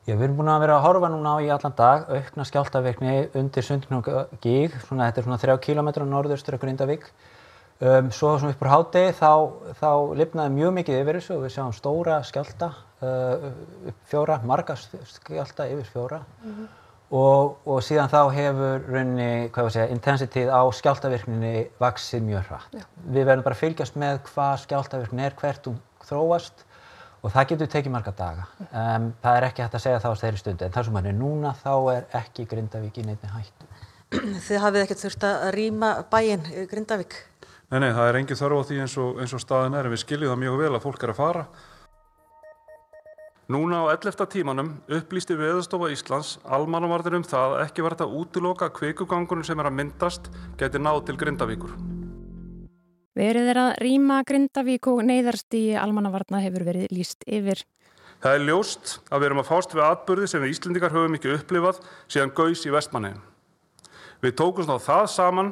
Já, 0.07 0.15
við 0.15 0.29
erum 0.29 0.37
búin 0.39 0.51
að 0.53 0.61
vera 0.63 0.77
að 0.77 0.85
horfa 0.87 1.07
núna 1.11 1.35
á 1.35 1.37
í 1.43 1.49
allan 1.51 1.73
dag, 1.75 2.05
aukna 2.07 2.45
skjáltaverkni 2.47 3.15
undir 3.35 3.65
Sundknók-gíg, 3.67 4.77
þetta 4.87 5.19
er 5.19 5.25
svona 5.25 5.41
3 5.41 5.57
km 5.59 5.89
norðustur 6.07 6.55
af 6.55 6.63
Grindavík 6.63 7.09
Um, 7.77 8.07
svo 8.09 8.31
sem 8.41 8.49
upp 8.49 8.61
á 8.65 8.73
hátegi 8.73 9.11
þá, 9.19 9.33
þá 9.77 9.89
lifnaði 10.17 10.53
mjög 10.55 10.71
mikið 10.79 10.95
yfir 10.97 11.17
þessu 11.19 11.33
og 11.35 11.43
við 11.43 11.51
sjáum 11.53 11.73
stóra 11.77 12.15
skjálta 12.25 12.71
uh, 13.05 13.51
fjóra, 14.09 14.39
marga 14.49 14.73
skjálta 14.81 15.67
yfir 15.69 15.85
fjóra 15.91 16.17
mm 16.23 16.55
-hmm. 16.55 16.71
og, 17.19 17.59
og 17.69 17.83
síðan 17.85 18.09
þá 18.09 18.33
hefur 18.33 18.87
rauninni, 18.87 19.29
hvað 19.53 19.61
ég 19.61 19.67
var 19.67 19.69
að 19.69 19.75
segja, 19.75 19.93
intensitíð 19.93 20.49
á 20.49 20.61
skjáltavirkninni 20.79 21.53
vaksið 21.77 22.25
mjög 22.25 22.49
hratt. 22.49 22.73
Já. 22.73 22.85
Við 23.13 23.29
verðum 23.29 23.45
bara 23.45 23.59
að 23.59 23.61
fylgjast 23.61 23.95
með 23.95 24.19
hvað 24.31 24.57
skjáltavirknin 24.65 25.25
er, 25.27 25.37
hvert 25.37 25.69
hún 25.69 25.77
þróast 26.09 26.65
og 27.21 27.33
það 27.33 27.47
getur 27.51 27.71
tekið 27.73 27.93
marga 27.93 28.13
daga. 28.17 28.47
Um, 28.67 29.07
það 29.23 29.39
er 29.39 29.47
ekki 29.49 29.63
hægt 29.65 29.77
að 29.77 29.83
segja 29.85 30.01
þá 30.03 30.09
á 30.13 30.21
þeirri 30.21 30.41
stundu 30.41 30.67
en 30.67 30.75
þar 30.75 30.87
sem 30.87 30.99
hann 30.99 31.09
er 31.11 31.17
núna 31.17 31.53
þá 31.61 31.73
er 31.93 32.11
ekki 32.21 32.45
Grindavík 32.51 32.99
í 33.01 33.07
neittni 33.07 33.31
hættu. 33.33 33.71
Þið 34.47 34.61
hafið 34.63 34.83
ekkert 34.83 35.03
þurft 35.03 35.25
að 35.27 35.47
rýma 35.57 35.89
bæinn 36.11 36.45
Grindavík? 36.71 37.17
Nei, 37.67 37.81
nei, 37.83 37.89
það 37.91 38.05
er 38.09 38.19
engin 38.21 38.39
þörf 38.39 38.61
á 38.63 38.67
því 38.69 38.77
eins 38.85 38.93
og, 39.03 39.17
eins 39.19 39.33
og 39.35 39.43
staðin 39.43 39.75
er 39.75 39.89
en 39.89 39.91
við 39.91 40.03
skiljum 40.05 40.31
það 40.31 40.39
mjög 40.45 40.61
vel 40.61 40.69
að 40.77 40.85
fólk 40.85 41.03
er 41.03 41.11
að 41.11 41.19
fara. 41.19 41.43
Núna 43.51 43.83
á 43.83 43.95
11. 43.95 44.25
tímanum 44.31 44.73
upplýsti 44.91 45.35
Veðurstofa 45.39 45.91
Íslands 45.91 46.33
almannavarðir 46.43 47.19
um 47.19 47.27
það 47.27 47.57
að 47.57 47.61
ekki 47.65 47.85
verða 47.85 48.07
að 48.07 48.17
útiloka 48.21 48.71
kveikugangunum 48.75 49.47
sem 49.47 49.59
er 49.59 49.71
að 49.71 49.79
myndast 49.79 50.27
geti 50.59 50.83
náð 50.83 51.05
til 51.07 51.19
Grindavíkur. 51.19 51.96
Verið 53.17 53.47
er 53.49 53.57
að 53.57 53.71
rýma 53.81 54.19
Grindavík 54.29 54.87
og 54.91 54.99
neyðarst 55.07 55.55
í 55.57 55.71
almannavarna 55.73 56.37
hefur 56.43 56.67
verið 56.67 56.91
líst 56.93 57.23
yfir. 57.25 57.63
Það 58.21 58.35
er 58.35 58.43
ljóst 58.45 58.91
að 59.09 59.23
við 59.23 59.27
erum 59.27 59.41
að 59.41 59.47
fást 59.47 59.73
við 59.73 59.85
atbyrði 59.87 60.27
sem 60.29 60.43
við 60.43 60.51
Íslendingar 60.53 60.93
höfum 60.93 61.17
ekki 61.17 61.31
upplifað 61.33 61.79
síðan 62.05 62.33
gauðs 62.37 62.65
í 62.69 62.73
vestmanni. 62.75 63.15
Við 64.21 64.35
tókumst 64.37 64.69
á 64.69 64.77
það 64.77 65.05
saman 65.15 65.49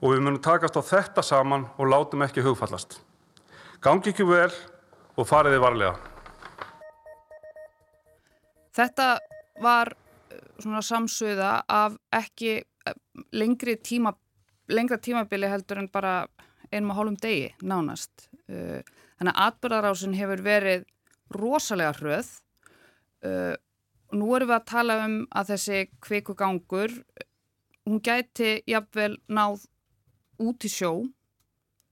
og 0.00 0.14
við 0.14 0.22
munum 0.24 0.40
takast 0.44 0.78
á 0.80 0.82
þetta 0.84 1.24
saman 1.24 1.66
og 1.76 1.90
látum 1.92 2.24
ekki 2.24 2.44
hugfallast. 2.44 2.96
Gangi 3.84 4.14
ekki 4.14 4.24
vel 4.24 4.48
og 5.20 5.28
fariði 5.28 5.60
varlega. 5.60 5.98
Þetta 8.74 9.10
var 9.60 9.92
eh, 9.92 10.40
svona 10.56 10.80
samsöða 10.80 11.52
af 11.68 12.00
ekki 12.16 12.56
eh, 12.64 12.96
lengri 13.36 13.76
tíma, 13.76 14.14
lengra 14.72 14.96
tímabili 14.96 15.52
heldur 15.52 15.84
en 15.84 15.92
bara 15.92 16.22
einum 16.74 16.92
og 16.94 17.00
hálfum 17.00 17.18
degi 17.22 17.52
nánast. 17.62 18.28
Eh, 18.48 18.80
þannig 19.18 19.34
að 19.34 19.44
atbyrðarásin 19.48 20.16
hefur 20.18 20.42
verið 20.44 20.88
rosalega 21.34 21.94
hröð. 21.98 22.32
Nú 24.14 24.26
erum 24.36 24.50
við 24.50 24.58
að 24.58 24.66
tala 24.68 24.96
um 25.06 25.14
að 25.32 25.54
þessi 25.54 25.78
kveikugangur, 26.04 26.92
hún 27.88 28.02
gæti 28.04 28.58
jafnvel 28.68 29.14
náð 29.32 29.64
út 30.44 30.66
í 30.66 30.70
sjó 30.70 30.90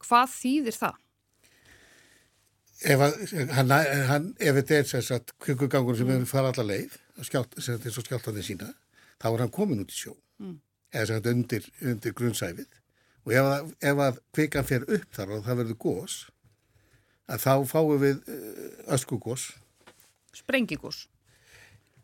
hvað 0.03 0.35
þýðir 0.35 0.79
það? 0.79 0.99
Ef, 2.83 3.03
að, 3.07 3.17
hann, 3.55 3.73
hann, 4.09 4.29
ef 4.43 4.57
þetta 4.59 4.79
er 4.81 4.89
þess 4.91 5.15
að 5.15 5.33
kvingugangur 5.45 5.99
sem 5.99 6.09
hefur 6.11 6.31
farið 6.33 6.49
allar 6.51 6.69
leið 6.73 6.97
eins 7.23 7.99
og 8.01 8.07
skjáltaði 8.09 8.43
sína 8.47 8.73
þá 9.23 9.29
er 9.31 9.45
hann 9.45 9.53
komin 9.55 9.85
út 9.85 9.93
í 9.95 9.99
sjó 10.01 10.17
mm. 10.43 10.57
eða 10.91 11.05
þess 11.05 11.19
að 11.21 11.29
undir, 11.33 11.69
undir 11.93 12.17
grunnsæfið 12.19 12.81
og 13.23 13.33
ef 13.33 13.49
að, 13.49 13.73
ef 13.93 14.05
að 14.09 14.21
kvikan 14.35 14.69
fer 14.69 14.87
upp 14.89 15.09
þar 15.15 15.37
og 15.37 15.47
það 15.47 15.63
verður 15.63 15.81
gós 15.87 16.19
að 17.31 17.45
þá 17.47 17.55
fáum 17.71 17.99
við 18.03 18.23
eh, 18.27 18.69
öskugós 18.97 19.53
Sprengigós 20.33 21.07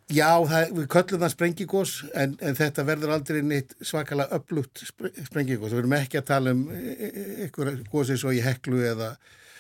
Já, 0.09 0.41
það, 0.49 0.71
við 0.73 0.87
köllum 0.89 1.21
það 1.21 1.33
sprengigós 1.35 1.91
en, 2.17 2.31
en 2.41 2.55
þetta 2.57 2.85
verður 2.89 3.11
aldrei 3.19 3.43
neitt 3.45 3.75
svakalega 3.85 4.39
upplugt 4.39 4.81
sprengigós. 4.89 5.75
Við 5.75 5.83
erum 5.83 5.97
ekki 5.99 6.21
að 6.23 6.29
tala 6.31 6.55
um 6.57 6.63
ykkur 7.45 7.69
e, 7.69 7.75
e, 7.75 7.85
gósi 7.93 8.17
svo 8.17 8.33
í 8.33 8.41
heklu 8.41 8.81
eða, 8.89 9.11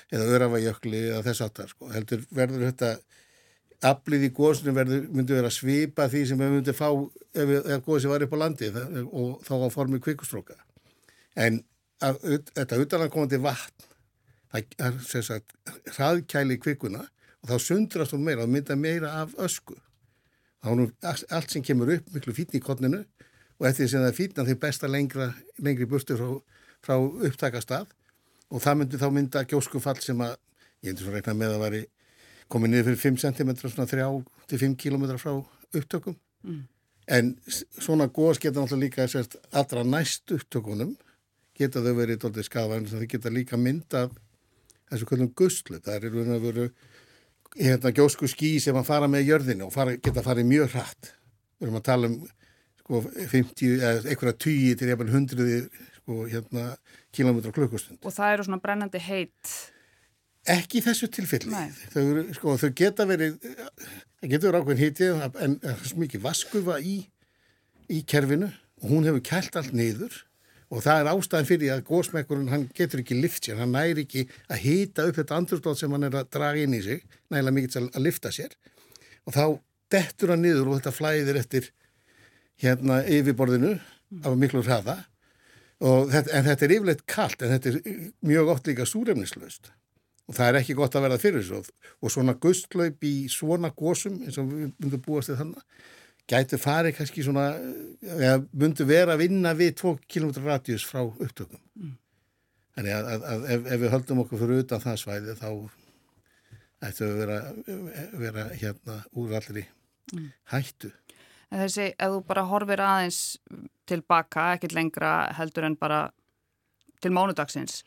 eða 0.08 0.30
örafajökli 0.38 1.02
eða 1.10 1.20
þess 1.26 1.44
aftar. 1.44 1.68
Sko. 1.74 1.90
Heldur 1.92 2.24
verður 2.32 2.64
þetta 2.64 2.94
aflið 3.92 4.24
í 4.30 4.32
gósinu 4.38 4.72
verður, 4.78 5.04
myndi 5.12 5.36
vera 5.36 5.52
svipa 5.52 6.08
því 6.08 6.24
sem 6.30 6.40
við 6.40 6.56
myndum 6.56 6.78
fá 6.80 6.88
ef, 6.88 7.52
ef 7.58 7.84
gósi 7.84 8.08
var 8.08 8.24
upp 8.24 8.32
á 8.32 8.38
landi 8.40 8.72
það, 8.72 8.96
og 9.12 9.44
þá 9.44 9.52
á 9.52 9.68
formi 9.76 10.00
kvikustróka. 10.00 10.56
En 11.38 11.60
að 12.02 12.18
þetta 12.56 12.78
utanankomandi 12.82 13.38
vatn 13.42 13.86
það 14.52 15.00
sagt 15.26 15.54
hraðkæli 15.96 16.56
kvikuna 16.62 17.02
og 17.42 17.50
þá 17.50 17.56
sundrast 17.62 18.14
hún 18.16 18.24
meira 18.26 18.44
og 18.46 18.50
mynda 18.52 18.76
meira 18.78 19.10
af 19.22 19.34
ösku. 19.44 19.76
Þá 20.62 20.70
er 20.72 20.78
nú 20.80 20.86
allt 21.06 21.52
sem 21.52 21.62
kemur 21.62 21.92
upp 21.94 22.08
miklu 22.14 22.34
fítni 22.34 22.58
í 22.58 22.64
kottninu 22.64 23.02
og 23.58 23.66
eftir 23.68 23.90
sem 23.90 24.00
það 24.02 24.08
er 24.12 24.16
fítna 24.16 24.46
þeir 24.48 24.58
besta 24.62 24.88
lengra, 24.90 25.28
lengri 25.62 25.86
burtu 25.90 26.16
frá, 26.18 26.30
frá 26.86 26.96
upptakastað 26.98 27.86
og 28.48 28.62
það 28.64 28.78
myndi 28.80 28.98
þá 29.02 29.08
mynda 29.14 29.44
gjóskufall 29.50 30.00
sem 30.02 30.22
að 30.24 30.34
ég 30.82 30.92
endur 30.94 31.06
svo 31.08 31.14
reikna 31.14 31.34
með 31.36 31.54
að 31.56 31.62
væri 31.66 31.82
komið 32.48 32.72
niður 32.72 32.88
fyrir 32.88 33.02
5 33.04 33.20
cm 33.26 33.52
svona 33.68 33.88
3-5 34.48 34.76
km 34.80 35.04
frá 35.20 35.34
upptökum. 35.76 36.16
En 37.08 37.34
s- 37.46 37.64
svona 37.78 38.06
gós 38.08 38.38
geta 38.40 38.60
náttúrulega 38.62 39.04
líka 39.04 39.28
allra 39.52 39.84
næst 39.84 40.32
upptökunum 40.32 40.96
geta 41.58 41.82
þau 41.84 41.92
verið 41.98 42.22
dóltið 42.22 42.46
skafa 42.46 42.78
en 42.78 42.88
þau 42.90 43.04
geta 43.10 43.32
líka 43.32 43.58
myndað 43.60 44.14
þessu 44.88 45.08
kvöldum 45.08 45.30
guslu. 45.36 45.80
Það 45.84 45.94
er 45.96 46.14
raun 46.14 46.34
og 46.36 46.44
veru 46.44 46.66
hérna, 47.56 47.92
gjósku 47.94 48.28
ský 48.30 48.56
sem 48.62 48.76
að 48.78 48.88
fara 48.88 49.08
með 49.10 49.32
jörðinu 49.32 49.68
og 49.68 49.74
fara, 49.74 49.96
geta 50.00 50.24
farið 50.24 50.50
mjög 50.50 50.74
hratt. 50.74 51.14
Við 51.58 51.68
erum 51.68 51.80
að 51.80 51.86
tala 51.88 52.10
um 52.10 52.18
sko, 52.82 53.02
50 53.34 53.74
eða 53.78 54.04
einhverja 54.04 54.36
20 54.46 54.78
til 54.80 54.92
jafnvel 54.92 55.10
100 55.12 55.48
sko, 55.98 56.20
hérna, 56.28 56.68
kilometra 57.14 57.52
klukkustund. 57.56 58.00
Og 58.04 58.14
það 58.14 58.36
eru 58.36 58.48
svona 58.48 58.62
brennandi 58.62 59.02
heitt. 59.02 59.56
ekki 60.48 60.80
þessu 60.80 61.10
tilfelli. 61.12 61.52
Nei. 61.52 61.68
þau, 61.92 62.02
eru, 62.04 62.24
sko, 62.36 62.56
þau 62.62 62.70
geta 62.76 63.04
verið 63.08 63.36
það 63.42 64.30
getur 64.32 64.48
verið 64.48 64.62
ákveðin 64.62 64.84
hiti 64.84 65.10
en 65.12 65.58
það 65.60 65.74
er 65.74 65.84
svo 65.90 66.00
mikið 66.04 66.24
vaskufa 66.24 66.78
í 66.80 66.96
í 67.88 68.02
kerfinu. 68.08 68.48
Og 68.78 68.92
hún 68.92 69.08
hefur 69.08 69.24
kælt 69.26 69.56
allt 69.58 69.74
niður 69.74 70.14
og 70.68 70.82
það 70.84 71.00
er 71.00 71.10
ástæðan 71.14 71.48
fyrir 71.48 71.72
að 71.72 71.84
gósmekkurinn 71.88 72.50
hann 72.52 72.66
getur 72.76 73.00
ekki 73.02 73.16
lift 73.16 73.46
sér, 73.46 73.60
hann 73.62 73.72
næri 73.72 74.04
ekki 74.04 74.26
að 74.52 74.62
hýta 74.66 75.06
upp 75.08 75.16
þetta 75.16 75.38
andrúrslót 75.40 75.80
sem 75.80 75.94
hann 75.94 76.08
er 76.08 76.18
að 76.20 76.28
draga 76.34 76.64
inn 76.64 76.76
í 76.76 76.82
sig, 76.84 77.04
nægilega 77.32 77.56
mikið 77.56 77.78
að 77.88 78.04
lifta 78.04 78.32
sér. 78.34 78.56
Og 79.24 79.36
þá 79.36 79.44
dettur 79.92 80.34
hann 80.34 80.44
niður 80.44 80.68
og 80.68 80.80
þetta 80.80 80.94
flæðir 80.94 81.40
eftir 81.40 81.70
hérna 82.60 83.00
yfirborðinu 83.08 83.74
af 84.24 84.36
miklu 84.40 84.62
hraða. 84.66 85.00
Þetta, 85.78 86.30
en 86.34 86.46
þetta 86.48 86.66
er 86.66 86.74
yfirleitt 86.76 87.04
kalt 87.08 87.42
en 87.42 87.54
þetta 87.54 87.70
er 87.70 87.98
mjög 88.26 88.54
oft 88.54 88.68
líka 88.68 88.86
súrefnislaust. 88.88 89.70
Og 90.28 90.36
það 90.36 90.50
er 90.50 90.58
ekki 90.60 90.76
gott 90.76 90.96
að 90.98 91.06
verða 91.06 91.20
fyrir 91.22 91.44
þessu. 91.46 91.76
Og, 92.02 92.10
svona 92.12 92.34
gustlaup 92.36 93.04
í 93.06 93.14
svona 93.32 93.70
gósum 93.72 94.18
eins 94.26 94.36
og 94.40 94.50
við 94.50 94.74
myndum 94.82 95.04
búast 95.06 95.30
til 95.30 95.38
þannig 95.38 95.86
gætu 96.28 96.58
farið 96.60 96.98
kannski 96.98 97.24
svona 97.24 97.48
eða 98.04 98.36
myndu 98.52 98.86
vera 98.88 99.16
að 99.16 99.24
vinna 99.24 99.54
við 99.56 99.74
2 99.80 99.94
km 100.10 100.32
radíus 100.44 100.84
frá 100.86 101.00
upptökum. 101.06 101.60
Þannig 102.76 102.94
að, 102.94 103.10
að, 103.10 103.26
að 103.32 103.46
ef, 103.54 103.66
ef 103.66 103.82
við 103.82 103.92
höldum 103.94 104.22
okkur 104.22 104.42
fyrir 104.42 104.64
utan 104.64 104.82
það 104.84 105.00
svæði 105.02 105.36
þá 105.38 105.48
ættu 106.88 107.08
við 107.08 107.20
vera, 107.22 107.38
vera 108.22 108.44
hérna 108.54 108.98
úr 109.18 109.34
allri 109.40 109.64
hættu. 110.52 110.92
En 111.48 111.64
þessi, 111.64 111.88
ef 111.96 112.12
þú 112.12 112.20
bara 112.28 112.44
horfir 112.50 112.82
aðeins 112.84 113.22
tilbaka, 113.88 114.52
ekkert 114.56 114.76
lengra 114.76 115.12
heldur 115.38 115.64
en 115.66 115.78
bara 115.80 116.02
til 117.02 117.12
mánudagsins, 117.14 117.80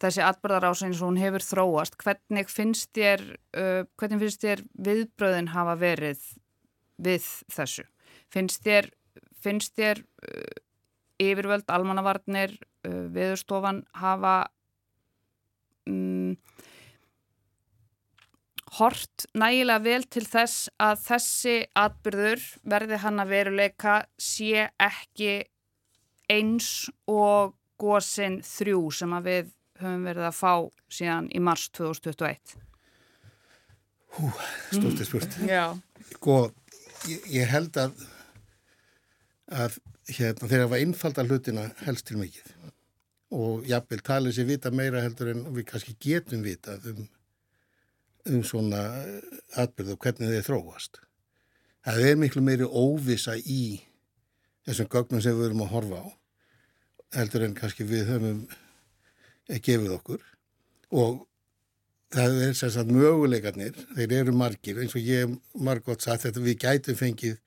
þessi 0.00 0.22
atbyrðarás 0.24 0.82
eins 0.86 1.02
og 1.02 1.10
hún 1.10 1.20
hefur 1.20 1.44
þróast, 1.44 1.98
hvernig 2.00 2.48
finnst 2.50 2.90
þér, 2.96 3.24
uh, 3.58 3.82
hvernig 4.00 4.24
finnst 4.24 4.42
þér 4.44 4.64
viðbröðin 4.88 5.52
hafa 5.52 5.76
verið 5.80 6.24
við 6.96 7.26
þessu? 7.52 7.86
Finnst 8.32 8.64
þér, 8.66 8.90
finnst 9.40 9.74
þér 9.78 10.02
uh, 10.02 10.60
yfirvöld, 11.22 11.66
almannavarnir, 11.70 12.56
uh, 12.86 13.06
viðurstofan 13.14 13.84
hafa 14.00 14.36
um, 15.90 16.36
hort 18.78 19.26
nægilega 19.38 19.82
vel 19.84 20.04
til 20.10 20.24
þess 20.26 20.68
að 20.82 21.02
þessi 21.04 21.56
atbyrður 21.78 22.46
verði 22.66 23.00
hann 23.04 23.22
að 23.22 23.34
veruleika 23.34 23.98
sé 24.18 24.68
ekki 24.82 25.44
eins 26.32 26.88
og 27.10 27.54
gósin 27.80 28.40
þrjú 28.46 28.88
sem 28.94 29.14
að 29.14 29.28
við 29.28 29.52
höfum 29.82 30.06
verið 30.08 30.28
að 30.28 30.36
fá 30.38 30.52
síðan 30.96 31.30
í 31.34 31.42
mars 31.42 31.68
2021. 31.74 32.54
stórtið 34.70 35.08
spurt 35.08 35.38
Já. 35.42 35.64
sko, 36.14 36.38
ég, 37.08 37.26
ég 37.40 37.50
held 37.50 37.76
að 37.80 37.96
að 39.54 39.76
hérna, 40.08 40.48
þeir 40.48 40.62
hafa 40.64 40.80
einfalda 40.80 41.24
hlutina 41.28 41.66
helst 41.84 42.08
til 42.08 42.18
mikið 42.20 42.54
og 43.34 43.66
jafnvel 43.68 44.00
talið 44.06 44.36
sér 44.36 44.48
vita 44.48 44.70
meira 44.70 45.02
heldur 45.04 45.32
en 45.32 45.42
við 45.54 45.66
kannski 45.68 45.96
getum 46.00 46.44
vitað 46.44 46.86
um, 46.92 47.06
um 48.30 48.44
svona 48.46 48.82
atbyrðu 49.60 49.96
og 49.96 50.04
hvernig 50.04 50.30
þeir 50.30 50.46
þróast. 50.46 51.00
Það 51.84 52.06
er 52.08 52.20
miklu 52.20 52.44
meiri 52.44 52.68
óvisa 52.68 53.34
í 53.36 53.80
þessum 54.64 54.88
gögnum 54.92 55.22
sem 55.24 55.36
við 55.36 55.50
erum 55.50 55.64
að 55.66 55.74
horfa 55.74 56.04
á 56.04 56.08
heldur 57.18 57.44
en 57.46 57.58
kannski 57.58 57.86
við 57.86 58.08
höfum 58.12 58.44
gefið 59.50 59.96
okkur 59.98 60.22
og 60.94 61.24
það 62.14 62.40
er 62.46 62.54
sem 62.58 62.70
sagt 62.72 62.92
möguleikarnir, 62.94 63.76
þeir 63.96 64.14
eru 64.20 64.34
margir 64.36 64.78
eins 64.82 64.94
og 64.94 65.02
ég 65.04 65.34
margótt 65.66 66.04
satt 66.04 66.26
þetta 66.26 66.42
við 66.44 66.60
gætum 66.62 66.98
fengið 66.98 67.40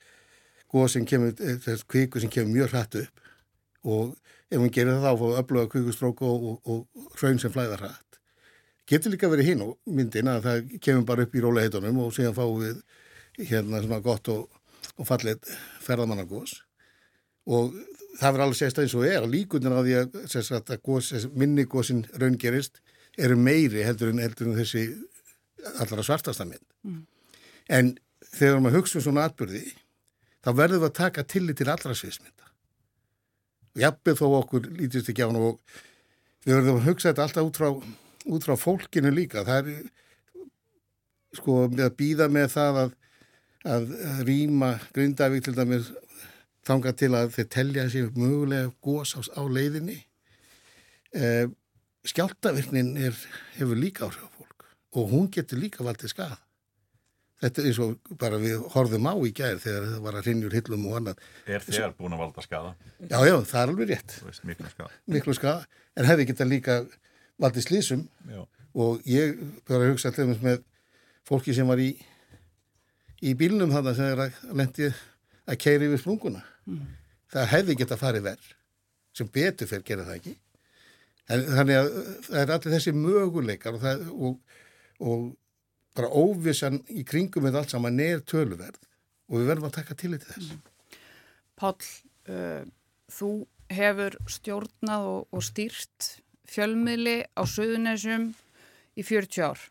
góð 0.71 0.89
sem 0.93 1.05
kemur, 1.07 1.33
þess 1.37 1.85
kviku 1.87 2.21
sem 2.21 2.31
kemur 2.31 2.53
mjög 2.53 2.73
hratt 2.73 2.97
upp 2.99 3.23
og 3.87 4.17
ef 4.51 4.59
hún 4.59 4.73
gerir 4.73 4.97
það 4.97 5.07
þá 5.07 5.21
fóðu 5.21 5.39
öfluga 5.41 5.71
kvikustróku 5.71 6.27
og, 6.27 6.45
og, 6.47 6.59
og 6.73 7.17
hraun 7.19 7.39
sem 7.39 7.53
flæðar 7.53 7.83
hratt. 7.85 8.19
Getur 8.87 9.11
líka 9.11 9.29
verið 9.31 9.51
hinn 9.51 9.63
og 9.65 9.75
myndin 9.91 10.31
að 10.31 10.45
það 10.45 10.77
kemur 10.83 11.07
bara 11.07 11.27
upp 11.27 11.35
í 11.35 11.43
rólaheitunum 11.43 12.03
og 12.05 12.13
síðan 12.15 12.35
fáum 12.35 12.61
við 12.63 13.49
hérna 13.51 13.81
svona 13.83 14.03
gott 14.03 14.31
og, 14.33 14.47
og 14.95 15.07
fallit 15.07 15.51
ferðamannagós 15.83 16.61
og 17.47 17.75
það 18.17 18.31
verður 18.31 18.45
alveg 18.47 18.59
sérst 18.59 18.79
eins 18.81 18.95
og 18.97 19.07
er 19.07 19.21
að 19.21 19.33
líkundir 19.35 19.75
á 19.75 19.81
því 19.83 19.97
að, 20.01 20.15
að 20.57 20.79
gos, 20.83 21.11
minni 21.35 21.67
gósin 21.69 22.05
raungerist 22.15 22.81
eru 23.17 23.37
meiri 23.39 23.83
heldur 23.85 24.13
en, 24.13 24.21
heldur 24.21 24.51
en 24.51 24.57
þessi 24.59 24.85
allra 25.81 26.05
svartasta 26.05 26.45
mynd. 26.47 26.63
Mm. 26.85 27.03
En 27.73 27.91
þegar 28.33 28.61
maður 28.61 28.81
hugsa 28.81 28.99
um 28.99 29.05
svona 29.07 29.27
atbyrði, 29.27 29.63
þá 30.45 30.51
verður 30.53 30.83
við 30.83 30.89
að 30.89 30.97
taka 31.01 31.25
tillit 31.27 31.59
til 31.59 31.69
allra 31.71 31.95
sviðsmynda. 31.97 32.51
Jafnveg 33.77 34.17
þó 34.17 34.27
okkur 34.39 34.69
lítist 34.77 35.11
ekki 35.11 35.25
á 35.25 35.29
hann 35.29 35.39
og 35.41 35.59
við 36.45 36.55
verðum 36.55 36.79
að 36.79 36.89
hugsa 36.89 37.11
þetta 37.11 37.27
alltaf 37.27 37.49
út 37.49 37.59
frá, 37.59 37.69
út 38.33 38.47
frá 38.47 38.55
fólkinu 38.57 39.11
líka. 39.13 39.45
Það 39.47 39.71
er 39.73 39.91
sko 41.37 41.59
að 41.67 41.93
býða 41.99 42.29
með 42.33 42.49
það 42.55 42.81
að, 42.83 42.97
að 43.75 43.95
rýma 44.29 44.73
Grindavík 44.95 45.45
til 45.45 45.55
dæmis 45.57 45.91
þanga 46.67 46.93
til 46.99 47.13
að 47.15 47.31
þeir 47.35 47.49
telja 47.53 47.85
sér 47.91 48.09
mögulega 48.15 48.71
gós 48.83 49.13
á, 49.15 49.21
á 49.23 49.43
leiðinni. 49.45 49.99
Eh, 51.15 51.45
skjáltavirknin 52.07 52.95
er, 53.07 53.15
hefur 53.57 53.79
líka 53.79 54.07
áhrif 54.07 54.25
á 54.25 54.29
fólk 54.37 54.67
og 54.97 55.09
hún 55.11 55.31
getur 55.33 55.59
líka 55.61 55.85
valdið 55.85 56.13
skað. 56.13 56.37
Þetta 57.37 57.61
er 57.61 57.67
eins 57.69 57.79
og 57.83 58.13
bara 58.17 58.39
við 58.41 58.63
horfum 58.73 59.05
á 59.05 59.13
í 59.21 59.31
gær 59.35 59.59
þegar 59.61 59.83
það 59.91 60.05
var 60.07 60.15
að 60.17 60.23
hrinjur 60.25 60.55
hillum 60.57 60.85
og 60.89 60.95
annað. 60.97 61.19
Er 61.45 61.61
þegar 61.61 61.93
búin 61.99 62.15
að 62.15 62.23
valda 62.23 62.45
skada? 62.45 62.71
Já, 62.97 63.17
já, 63.29 63.35
það 63.51 63.59
er 63.61 63.73
alveg 63.73 63.91
rétt. 63.91 64.15
Þú 64.17 64.29
veist, 64.31 64.45
miklu 64.49 64.71
skada. 64.71 64.95
Miklu 65.13 65.35
skada, 65.37 65.83
en 65.93 66.09
hefði 66.09 66.25
geta 66.31 66.47
líka 66.47 66.77
valdið 67.37 67.67
slísum 67.67 68.07
Já. 68.25 68.41
og 68.73 69.05
ég 69.05 69.37
bara 69.69 69.85
að 69.85 69.93
hugsa 69.93 70.09
alltaf 70.09 70.41
með 70.41 70.63
fólki 71.29 71.53
sem 71.53 71.69
var 71.69 71.81
í, 71.83 71.91
í 73.21 73.35
bílnum 73.37 73.69
þannig 73.75 73.93
að 73.93 74.01
það 74.01 74.13
er 74.15 74.23
að 74.25 74.57
lendi 74.63 74.89
að 75.45 75.61
keiri 75.61 75.91
við 75.93 76.01
sprunguna. 76.01 76.41
Það 77.33 77.51
hefði 77.53 77.77
geta 77.83 77.99
farið 78.01 78.29
verð 78.31 78.51
sem 79.17 79.29
betur 79.33 79.69
fyrir 79.69 79.85
gera 79.85 80.07
það 80.07 80.19
ekki. 80.19 80.35
En, 81.27 81.43
þannig 81.43 81.75
að 81.81 81.87
það 82.29 82.39
er 82.41 82.51
allir 82.55 82.73
þessi 82.77 82.93
möguleikar 82.95 83.75
og, 83.75 83.81
það, 83.83 84.03
og, 84.15 84.59
og 85.03 85.25
bara 85.97 86.11
óvissan 86.13 86.79
í 86.93 87.03
kringum 87.07 87.43
með 87.47 87.57
allt 87.61 87.73
saman 87.73 87.97
neður 87.99 88.23
töluverð 88.31 88.79
og 89.27 89.41
við 89.41 89.49
verðum 89.49 89.67
að 89.67 89.75
taka 89.81 89.97
til 89.99 90.13
þetta 90.13 90.35
þess. 90.37 90.53
Páll, 91.57 91.89
uh, 92.31 92.61
þú 93.11 93.31
hefur 93.73 94.15
stjórnað 94.31 95.07
og, 95.11 95.25
og 95.35 95.43
stýrt 95.43 96.11
fjölmiðli 96.47 97.17
á 97.35 97.43
Suðunessum 97.49 98.29
í 98.95 99.03
40 99.03 99.43
ár 99.49 99.65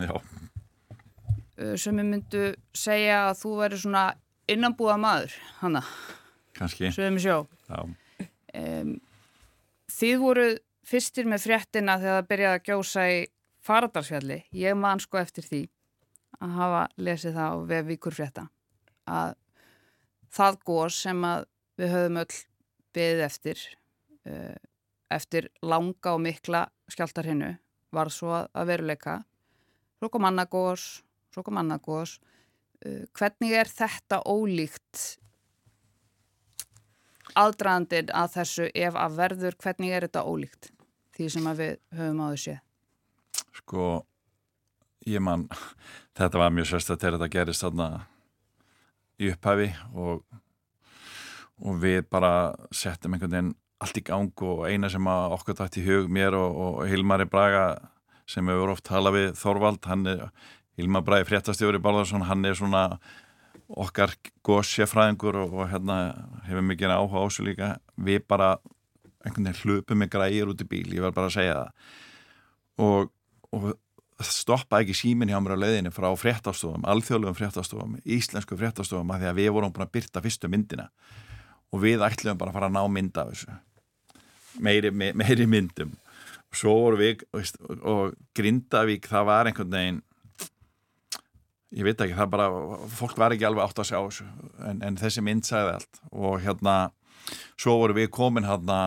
Já. 0.00 0.16
uh, 0.18 1.76
sem 1.78 2.00
ég 2.02 2.08
myndu 2.08 2.48
segja 2.74 3.28
að 3.28 3.36
þú 3.44 3.52
væri 3.60 3.78
svona 3.84 4.04
innanbúða 4.50 4.96
maður, 4.98 5.36
hanna, 5.60 5.84
Kanski. 6.58 6.90
sögum 6.90 7.20
sjó. 7.22 7.36
Já. 7.70 7.84
Um, 8.58 8.96
þið 9.94 10.16
voru 10.24 10.48
fyrstir 10.90 11.28
með 11.28 11.46
fréttina 11.46 11.98
þegar 12.00 12.18
það 12.18 12.30
byrjaði 12.32 12.58
að 12.58 12.66
gjósa 12.70 13.04
í 13.10 13.20
Faradalsfjalli. 13.60 14.38
Ég 14.56 14.76
man 14.78 15.02
sko 15.02 15.20
eftir 15.20 15.44
því 15.44 15.60
að 16.40 16.56
hafa 16.56 16.82
lesið 16.96 17.36
það 17.36 17.52
á 17.52 17.58
vefvíkur 17.74 18.16
frétta 18.16 18.46
að 19.10 19.34
það 20.32 20.58
gór 20.70 20.94
sem 20.94 21.26
að 21.26 21.46
við 21.80 21.92
höfum 21.94 22.20
öll 22.22 22.38
beðið 22.96 23.22
eftir 23.26 23.62
uh, 24.30 24.56
eftir 25.10 25.50
langa 25.66 26.14
og 26.14 26.22
mikla 26.24 26.64
skjáltarhinnu 26.90 27.52
var 27.94 28.10
svo 28.14 28.32
að 28.46 28.70
veruleika. 28.70 29.20
Svo 29.98 30.08
kom 30.12 30.28
annargós, 30.28 31.02
svo 31.34 31.42
kom 31.44 31.58
annargós. 31.60 32.18
Uh, 32.80 33.04
hvernig 33.18 33.56
er 33.58 33.68
þetta 33.68 34.22
ólíkt 34.24 35.18
aðdraðandin 37.38 38.10
að 38.16 38.36
þessu 38.38 38.70
ef 38.74 38.96
að 38.98 39.16
verður, 39.18 39.56
hvernig 39.60 39.94
er 39.94 40.06
þetta 40.08 40.26
ólíkt 40.26 40.72
því 41.20 41.28
sem 41.34 41.48
við 41.58 41.72
höfum 41.98 42.22
á 42.24 42.26
þessu? 42.32 42.56
Sko, 43.60 43.86
ég 45.08 45.22
man, 45.24 45.46
þetta 46.18 46.40
var 46.40 46.54
mjög 46.56 46.72
sérst 46.72 46.94
að 46.94 47.06
þetta 47.06 47.32
gerist 47.32 47.66
þarna 47.66 47.88
í 49.20 49.28
upphæfi 49.34 49.68
og, 49.92 50.22
og 51.60 51.82
við 51.82 52.06
bara 52.08 52.54
settum 52.72 53.14
einhvern 53.14 53.36
veginn 53.36 53.56
allt 53.80 53.96
í 53.96 54.04
gang 54.04 54.44
og 54.44 54.66
eina 54.68 54.90
sem 54.92 55.06
okkur 55.08 55.56
dætt 55.56 55.80
í 55.80 55.84
hug 55.86 56.08
mér 56.12 56.36
og, 56.36 56.56
og 56.64 56.80
Hilmari 56.88 57.28
Braga 57.28 57.66
sem 58.28 58.46
hefur 58.48 58.74
oft 58.74 58.84
talað 58.86 59.16
við 59.16 59.30
Þorvald, 59.40 59.86
er 60.08 60.28
Hilmar 60.78 61.04
Bragi 61.04 61.26
fréttastjóri 61.28 61.80
Bárðarsson, 61.82 62.24
hann 62.28 62.44
er 62.46 62.56
svona 62.56 62.84
okkar 63.68 64.14
góðsjefræðingur 64.46 65.38
og, 65.44 65.56
og 65.60 65.72
hérna 65.72 65.96
hefur 66.46 66.64
mikið 66.66 66.94
áhuga 66.94 67.22
á 67.22 67.26
þessu 67.26 67.46
líka 67.46 67.70
við 67.96 68.24
bara 68.30 68.54
einhvern 69.24 69.50
veginn 69.50 69.62
hlupum 69.62 70.00
með 70.00 70.12
græir 70.14 70.50
út 70.50 70.64
í 70.64 70.68
bíl, 70.68 70.88
ég 70.94 71.04
var 71.04 71.14
bara 71.16 71.30
að 71.30 71.36
segja 71.36 71.56
það. 71.58 71.94
Og, 72.80 73.10
og 73.56 73.70
stoppa 74.24 74.80
ekki 74.82 74.96
símin 74.96 75.32
hjá 75.32 75.38
mér 75.40 75.56
á 75.56 75.62
leiðinu 75.64 75.92
frá 75.94 76.08
fréttastofum, 76.18 76.84
alþjóðlegum 76.88 77.38
fréttastofum 77.38 77.96
íslensku 78.04 78.58
fréttastofum 78.60 79.12
að 79.14 79.24
því 79.24 79.30
að 79.30 79.40
við 79.40 79.50
vorum 79.56 79.74
búin 79.74 79.86
að 79.86 79.94
byrta 79.96 80.22
fyrstu 80.24 80.50
myndina. 80.52 80.90
Og 81.70 81.84
við 81.84 82.04
ætlum 82.04 82.38
bara 82.38 82.52
að 82.52 82.58
fara 82.58 82.70
að 82.70 82.76
ná 82.76 82.82
mynda 82.90 83.24
af 83.24 83.34
þessu. 83.34 83.58
Meiri, 84.60 84.90
meiri 84.92 85.46
myndum. 85.48 85.92
Og 86.50 86.58
svo 86.58 86.74
voru 86.82 86.98
við 86.98 87.24
og, 87.36 87.50
og 87.86 88.16
Grindavík 88.36 89.06
það 89.08 89.28
var 89.28 89.50
einhvern 89.50 89.76
veginn 89.76 90.00
ég 91.70 91.86
veit 91.86 92.00
ekki, 92.02 92.16
það 92.18 92.32
bara, 92.32 92.48
fólk 92.90 93.18
var 93.20 93.34
ekki 93.34 93.46
alveg 93.46 93.62
átt 93.62 93.82
að 93.82 93.90
sjá 93.92 93.98
þessu, 93.98 94.26
en, 94.66 94.80
en 94.86 94.96
þessi 94.98 95.22
mynd 95.22 95.46
sagði 95.46 95.76
allt. 95.76 96.00
Og 96.10 96.40
hérna 96.42 96.74
svo 97.60 97.76
voru 97.80 97.96
við 97.96 98.08
komin 98.14 98.46
hérna 98.48 98.78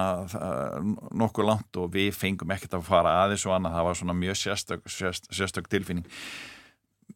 nokkuð 1.14 1.48
langt 1.50 1.80
og 1.82 1.92
við 1.94 2.12
fengum 2.18 2.54
ekkert 2.56 2.80
að 2.80 2.88
fara 2.88 3.14
aðeins 3.24 3.46
og 3.48 3.58
annað, 3.58 3.78
það 3.78 3.88
var 3.90 4.00
svona 4.00 4.18
mjög 4.18 4.40
sérstök, 4.42 4.90
sérstök, 4.90 5.38
sérstök 5.38 5.70
tilfinning. 5.72 6.10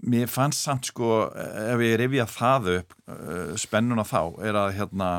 Mér 0.07 0.29
fannst 0.29 0.61
samt 0.61 0.91
sko 0.91 1.25
ef 1.33 1.81
ég 1.81 1.97
rifja 2.03 2.27
það 2.29 2.71
upp 2.75 2.95
uh, 3.09 3.55
spennuna 3.57 4.05
þá, 4.05 4.21
er 4.45 4.59
að 4.59 4.75
hérna 4.77 5.09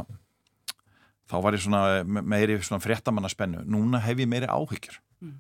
þá 1.28 1.36
var 1.44 1.56
ég 1.56 1.64
svona 1.64 2.22
meiri 2.22 2.60
svona 2.62 2.82
fréttamanna 2.84 3.30
spennu, 3.32 3.64
núna 3.66 4.00
hef 4.04 4.22
ég 4.22 4.30
meiri 4.30 4.48
áhyggjur. 4.48 5.00
Mm. 5.24 5.36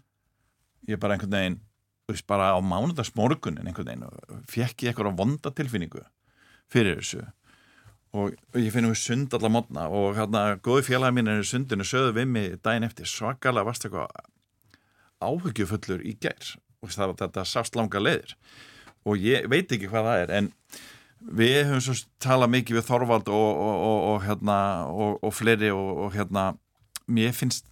ég 0.88 0.96
er 0.96 1.02
bara 1.02 1.14
einhvern 1.14 1.36
veginn 1.36 1.60
veist, 2.08 2.26
bara 2.26 2.52
á 2.56 2.58
mánudagsmorgunin 2.64 3.68
einhvern 3.68 3.90
veginn 3.92 4.44
fekk 4.48 4.84
ég 4.84 4.92
eitthvað 4.92 5.18
vonda 5.18 5.52
tilfinningu 5.54 6.02
fyrir 6.72 7.00
þessu 7.00 7.26
og, 8.16 8.34
og 8.54 8.58
ég 8.60 8.72
finnum 8.72 8.94
við 8.94 9.02
sund 9.02 9.34
allar 9.36 9.52
mótna 9.52 9.86
og 9.92 10.16
hérna 10.18 10.44
góði 10.64 10.86
félagi 10.88 11.16
mín 11.18 11.30
er 11.32 11.44
sundinu 11.46 11.86
sögðu 11.86 12.14
við 12.16 12.30
mig 12.32 12.58
daginn 12.64 12.86
eftir 12.88 13.08
svakalega 13.08 13.68
varst 13.68 13.86
eitthvað 13.86 14.12
áhyggjufullur 15.24 16.04
í 16.06 16.14
gær. 16.22 16.54
Og 16.78 16.92
það, 16.94 17.16
þetta 17.18 17.44
sást 17.48 17.74
langa 17.74 18.00
leðir 18.00 18.36
og 19.08 19.18
ég 19.18 19.48
veit 19.50 19.72
ekki 19.72 19.90
hvað 19.90 20.06
það 20.08 20.22
er 20.22 20.32
en 20.36 20.52
við 21.38 21.56
hefum 21.64 21.82
svo 21.82 21.96
talað 22.22 22.52
mikið 22.54 22.78
við 22.78 22.86
Þorvald 22.86 23.30
og, 23.34 23.62
og, 23.64 23.98
og 24.12 24.20
hérna 24.26 24.58
og 24.94 25.34
fleiri 25.34 25.72
og 25.74 26.12
hérna 26.14 26.52
mér 27.10 27.34
finnst 27.34 27.66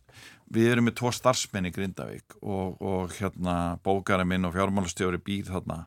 við 0.53 0.72
erum 0.72 0.88
með 0.88 0.99
tvo 1.01 1.12
starfsmenn 1.14 1.68
í 1.68 1.75
Grindavík 1.75 2.37
og, 2.40 2.79
og 2.83 3.14
hérna 3.18 3.77
bókarinn 3.87 4.31
minn 4.31 4.46
og 4.46 4.55
fjármálastjóri 4.57 5.20
býð 5.22 5.53
þarna 5.55 5.85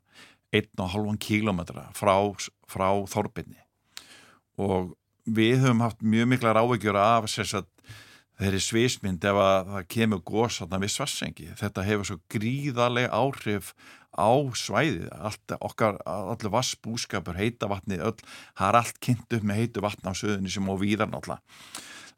einn 0.55 0.83
og 0.83 0.93
halvan 0.93 1.19
kílometra 1.21 1.89
frá, 1.95 2.15
frá 2.67 2.87
Þorbinni 3.11 3.59
og 4.59 4.93
við 5.29 5.63
höfum 5.63 5.83
haft 5.85 6.03
mjög 6.03 6.31
mikla 6.33 6.53
ráðvegjur 6.57 6.99
af 6.99 7.27
að 7.29 7.67
þeirri 8.39 8.59
svismynd 8.63 9.25
ef 9.27 9.37
að 9.43 9.71
það 9.73 9.87
kemur 9.95 10.21
gós 10.27 10.59
þarna 10.61 10.79
við 10.83 10.93
svassengi 10.93 11.47
þetta 11.59 11.85
hefur 11.87 12.07
svo 12.07 12.19
gríðarlega 12.31 13.11
áhrif 13.11 13.73
á 14.15 14.31
svæðið, 14.57 15.09
allt 15.13 15.53
okkar 15.59 15.99
allir 16.07 16.53
vassbúskapur, 16.53 17.37
heita 17.37 17.69
vatni 17.69 17.99
öll, 18.01 18.17
það 18.57 18.69
er 18.69 18.77
allt 18.79 18.99
kynnt 19.03 19.35
upp 19.37 19.45
með 19.45 19.61
heitu 19.61 19.83
vatna 19.85 20.15
á 20.15 20.19
söðunni 20.19 20.51
sem 20.51 20.65
á 20.65 20.75
víðar 20.79 21.11
náttúrulega 21.11 21.43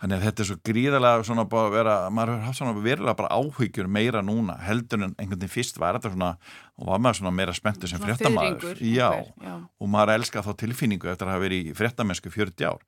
Þannig 0.01 0.17
að 0.17 0.23
þetta 0.25 0.41
er 0.41 0.47
svo 0.49 0.55
gríðarlega 0.65 1.25
svona 1.27 1.43
bara 1.49 1.69
að 1.69 1.75
vera, 1.75 1.95
maður 2.09 2.31
hefur 2.31 2.47
haft 2.47 2.57
svona 2.57 2.81
verilega 2.81 3.17
bara 3.19 3.35
áhyggjur 3.37 3.89
meira 3.97 4.23
núna 4.25 4.55
heldur 4.65 4.97
en 4.97 5.11
einhvern 5.11 5.37
veginn 5.43 5.53
fyrst 5.53 5.77
var 5.77 5.99
þetta 5.99 6.13
svona, 6.15 6.29
og 6.81 6.89
var 6.89 7.03
maður 7.05 7.19
svona 7.19 7.33
meira 7.37 7.53
spenntur 7.53 7.91
sem 7.91 8.01
fréttamaður. 8.01 8.81
Já, 8.81 9.11
já, 9.45 9.53
og 9.61 9.91
maður 9.93 10.15
elskar 10.15 10.47
þá 10.47 10.55
tilfinningu 10.63 11.11
eftir 11.11 11.29
að 11.29 11.35
hafa 11.35 11.45
verið 11.45 11.69
í 11.69 11.77
fréttamennsku 11.77 12.33
40 12.33 12.71
ár. 12.71 12.81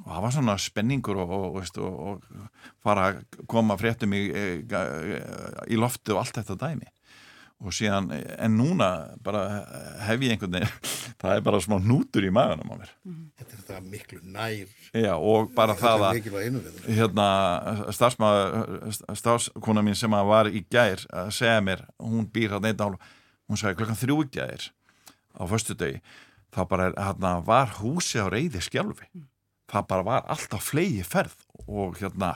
Og 0.00 0.08
það 0.08 0.24
var 0.24 0.36
svona 0.38 0.56
spenningur 0.60 1.20
og, 1.20 1.36
og, 1.36 1.60
og, 1.60 2.00
og 2.08 2.66
fara 2.84 3.10
að 3.10 3.22
koma 3.52 3.76
fréttum 3.80 4.16
í, 4.16 4.24
í 4.64 5.80
loftu 5.80 6.16
og 6.16 6.24
allt 6.24 6.40
þetta 6.40 6.56
dæmi 6.64 6.88
og 7.64 7.72
síðan, 7.72 8.10
en 8.12 8.56
núna 8.58 8.88
bara 9.24 9.42
hef 10.04 10.20
ég 10.20 10.34
einhvern 10.34 10.58
veginn 10.58 10.72
það 11.22 11.32
er 11.32 11.44
bara 11.46 11.60
smá 11.64 11.76
nútur 11.80 12.26
í 12.28 12.32
maðunum 12.34 12.72
á 12.72 12.76
mér 12.82 12.90
mhm. 13.06 13.22
Þetta 13.36 13.52
er 13.52 13.62
þetta 13.62 13.80
miklu 13.92 14.20
nær 14.22 14.74
Já, 14.92 15.12
og 15.16 15.52
bara 15.56 15.76
það 15.78 16.04
að 16.10 16.28
hérna, 16.86 17.28
starfskona 19.16 19.84
mín 19.84 19.96
sem 19.96 20.16
var 20.30 20.50
í 20.50 20.64
gær 20.72 21.04
að 21.08 21.32
segja 21.38 21.62
mér, 21.64 21.86
hún 22.02 22.28
býr 22.32 22.56
hérna 22.56 22.72
einn 22.72 22.84
ál 22.84 22.98
hún 23.46 23.60
sagði 23.60 23.80
klokkan 23.80 24.00
þrjú 24.02 24.18
í 24.26 24.30
gær 24.36 24.68
á 25.36 25.42
förstu 25.48 25.76
degi, 25.78 26.02
þá 26.52 26.60
bara 26.68 26.90
hérna, 26.92 27.38
var 27.46 27.76
húsi 27.80 28.20
á 28.20 28.28
reyði 28.28 28.60
skjálfi 28.64 29.08
mm. 29.08 29.28
það 29.72 29.88
bara 29.94 30.08
var 30.10 30.28
alltaf 30.32 30.68
flegi 30.72 31.04
ferð 31.06 31.40
og 31.66 31.96
hérna 32.02 32.34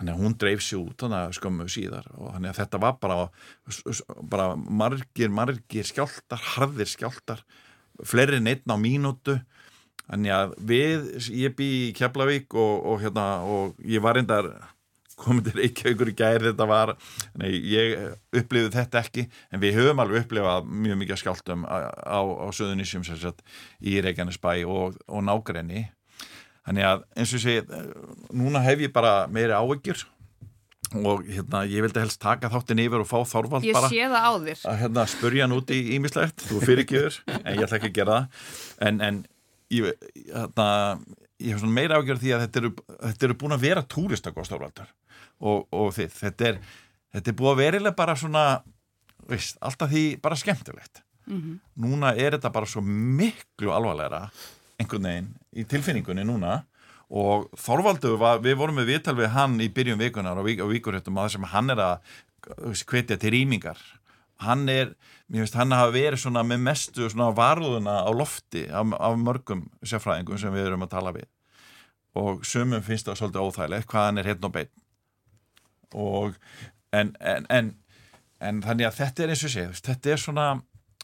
Þannig 0.00 0.14
að 0.14 0.20
hún 0.24 0.34
dreif 0.40 0.62
sér 0.64 0.78
út 0.80 1.02
þannig 1.02 1.18
að 1.20 1.34
skömmu 1.36 1.64
síðar 1.68 2.06
og 2.16 2.30
þannig 2.32 2.50
að 2.50 2.58
þetta 2.62 2.78
var 2.80 2.94
bara, 3.02 3.16
bara 4.32 4.46
margir, 4.56 5.28
margir 5.36 5.84
skjáltar, 5.84 6.40
harðir 6.54 6.88
skjáltar, 6.88 7.42
fleiri 8.08 8.38
en 8.40 8.48
einn 8.48 8.72
á 8.72 8.76
mínútu. 8.80 9.36
Þannig 10.06 10.32
að 10.32 10.54
við, 10.72 11.04
ég 11.36 11.52
bý 11.58 11.68
í 11.82 11.92
Keflavík 12.00 12.56
og, 12.56 12.72
og, 12.80 12.96
hérna, 13.04 13.26
og 13.44 13.76
ég 13.84 14.00
var 14.00 14.16
reyndar 14.16 14.48
komið 15.20 15.50
til 15.50 15.56
Reykjavíkur 15.58 16.10
í 16.14 16.16
gæri 16.16 16.48
þetta 16.48 16.66
var, 16.70 16.94
nei, 17.36 17.50
ég 17.68 17.92
upplifði 18.40 18.72
þetta 18.78 19.04
ekki, 19.04 19.28
en 19.52 19.60
við 19.60 19.76
höfum 19.76 20.00
alveg 20.00 20.24
upplifað 20.24 20.72
mjög 20.86 21.00
mikið 21.02 21.20
skjáltum 21.20 21.68
á, 21.68 21.92
á, 21.92 22.20
á 22.24 22.46
söðunísjum 22.56 23.04
í 23.84 24.00
Reykjanesbæ 24.00 24.54
og, 24.64 24.96
og 25.04 25.26
nákrenni 25.28 25.90
Þannig 26.68 26.86
að 26.86 27.04
eins 27.16 27.30
og 27.32 27.38
ég 27.38 27.44
segi, 27.44 27.84
núna 28.36 28.62
hef 28.64 28.82
ég 28.84 28.92
bara 28.92 29.14
meiri 29.32 29.56
ávegjur 29.56 30.04
og 30.98 31.22
hérna, 31.30 31.62
ég 31.70 31.84
vildi 31.84 32.02
helst 32.02 32.18
taka 32.20 32.50
þáttin 32.50 32.82
yfir 32.82 33.04
og 33.04 33.08
fá 33.08 33.20
Þorvald 33.30 33.64
ég 33.64 33.76
bara 33.76 33.90
að 34.66 34.80
hérna, 34.82 35.04
spurja 35.08 35.46
hann 35.46 35.54
út 35.54 35.70
í 35.70 35.78
ímislegt, 35.94 36.42
þú 36.48 36.62
fyrir 36.64 36.82
ekki 36.82 36.98
yfir, 36.98 37.18
en 37.44 37.52
ég 37.54 37.62
ætla 37.66 37.78
ekki 37.78 37.90
að 37.92 37.98
gera 38.00 38.16
það 38.16 38.88
en, 38.88 39.00
en 39.06 39.20
ég, 39.70 39.92
hérna, 40.32 40.68
ég 41.38 41.54
hef 41.54 41.62
svona 41.62 41.76
meira 41.76 42.00
ágjörð 42.00 42.24
því 42.24 42.34
að 42.34 42.44
þetta 42.44 42.62
eru, 42.62 42.72
þetta 43.04 43.28
eru 43.28 43.38
búin 43.42 43.56
að 43.56 43.66
vera 43.68 43.86
túristakos 43.94 44.50
Þorvaldar 44.50 44.90
og, 45.40 45.68
og 45.70 45.92
þið, 45.96 46.16
þetta 46.18 46.48
er, 46.50 46.60
þetta 47.14 47.32
er 47.32 47.38
búin 47.38 47.52
að 47.54 47.62
verilega 47.62 47.98
bara 48.02 48.16
svona, 48.18 48.44
veist, 49.30 49.60
alltaf 49.64 49.92
því 49.92 50.04
bara 50.22 50.38
skemmtilegt. 50.38 51.04
Mm 51.30 51.40
-hmm. 51.40 51.58
Núna 51.84 52.14
er 52.16 52.34
þetta 52.34 52.50
bara 52.50 52.66
svo 52.66 52.82
miklu 52.82 53.70
alvarlegra 53.70 54.28
einhvern 54.80 55.08
veginn 55.08 55.30
í 55.52 55.66
tilfinningunni 55.68 56.26
núna. 56.26 56.64
Og 57.10 57.48
Þorvaldur, 57.58 58.18
var, 58.20 58.42
við 58.42 58.58
vorum 58.60 58.78
með 58.78 58.92
viðtal 58.92 59.16
við 59.18 59.32
hann 59.34 59.56
í 59.62 59.70
byrjun 59.74 59.98
vikunar 59.98 60.38
og 60.38 60.46
vikurhjöttum 60.46 61.18
að 61.18 61.30
þessum 61.30 61.48
hann 61.50 61.74
er 61.74 61.82
að 61.84 62.12
hvetja 62.86 63.18
til 63.18 63.34
rýmingar. 63.34 63.80
Hann 64.40 64.68
er, 64.72 64.94
mér 65.28 65.44
finnst 65.44 65.58
hann 65.58 65.74
að 65.74 65.82
hafa 65.82 65.96
verið 65.96 66.22
svona 66.22 66.44
með 66.46 66.62
mestu 66.68 67.08
svona 67.10 67.32
varðuna 67.36 67.98
á 68.06 68.10
lofti 68.14 68.68
af, 68.70 68.94
af 68.96 69.18
mörgum 69.20 69.66
sérfræðingum 69.82 70.38
sem 70.40 70.54
við 70.54 70.70
erum 70.70 70.86
að 70.86 70.94
tala 70.94 71.12
við. 71.18 71.26
Og 72.16 72.46
sumum 72.46 72.82
finnst 72.86 73.10
það 73.10 73.20
svolítið 73.20 73.48
óþægilegt 73.48 73.90
hvað 73.90 74.06
hann 74.06 74.22
er 74.22 74.30
hérna 74.30 74.48
og 74.48 74.54
bein 74.54 74.70
og 75.94 76.34
en, 76.92 77.16
en, 77.20 77.46
en, 77.50 77.70
en 78.40 78.62
þannig 78.62 78.88
að 78.88 78.98
þetta 79.00 79.24
er 79.24 79.32
eins 79.34 79.44
og 79.46 79.52
sé 79.52 79.66
þetta 79.74 80.12
er 80.12 80.22
svona 80.22 80.46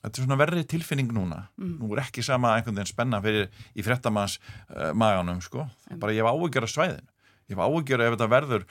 þetta 0.03 0.13
er 0.13 0.27
svona 0.27 0.39
verri 0.41 0.65
tilfinning 0.69 1.11
núna 1.15 1.47
mm. 1.57 1.77
nú 1.81 1.91
er 1.95 2.05
ekki 2.05 2.25
sama 2.25 2.55
einhvern 2.57 2.79
veginn 2.79 2.93
spenna 2.93 3.21
fyrir 3.25 3.49
í 3.75 3.85
frettamanns 3.87 4.39
uh, 4.39 4.93
maganum 4.95 5.41
sko 5.45 5.67
bara 6.01 6.15
ég 6.15 6.23
hef 6.23 6.31
áhugjör 6.31 6.69
að 6.69 6.75
svæðin 6.75 7.09
ég 7.49 7.57
hef 7.57 7.65
áhugjör 7.65 8.05
ef 8.05 8.17
þetta 8.17 8.31
verður 8.33 8.67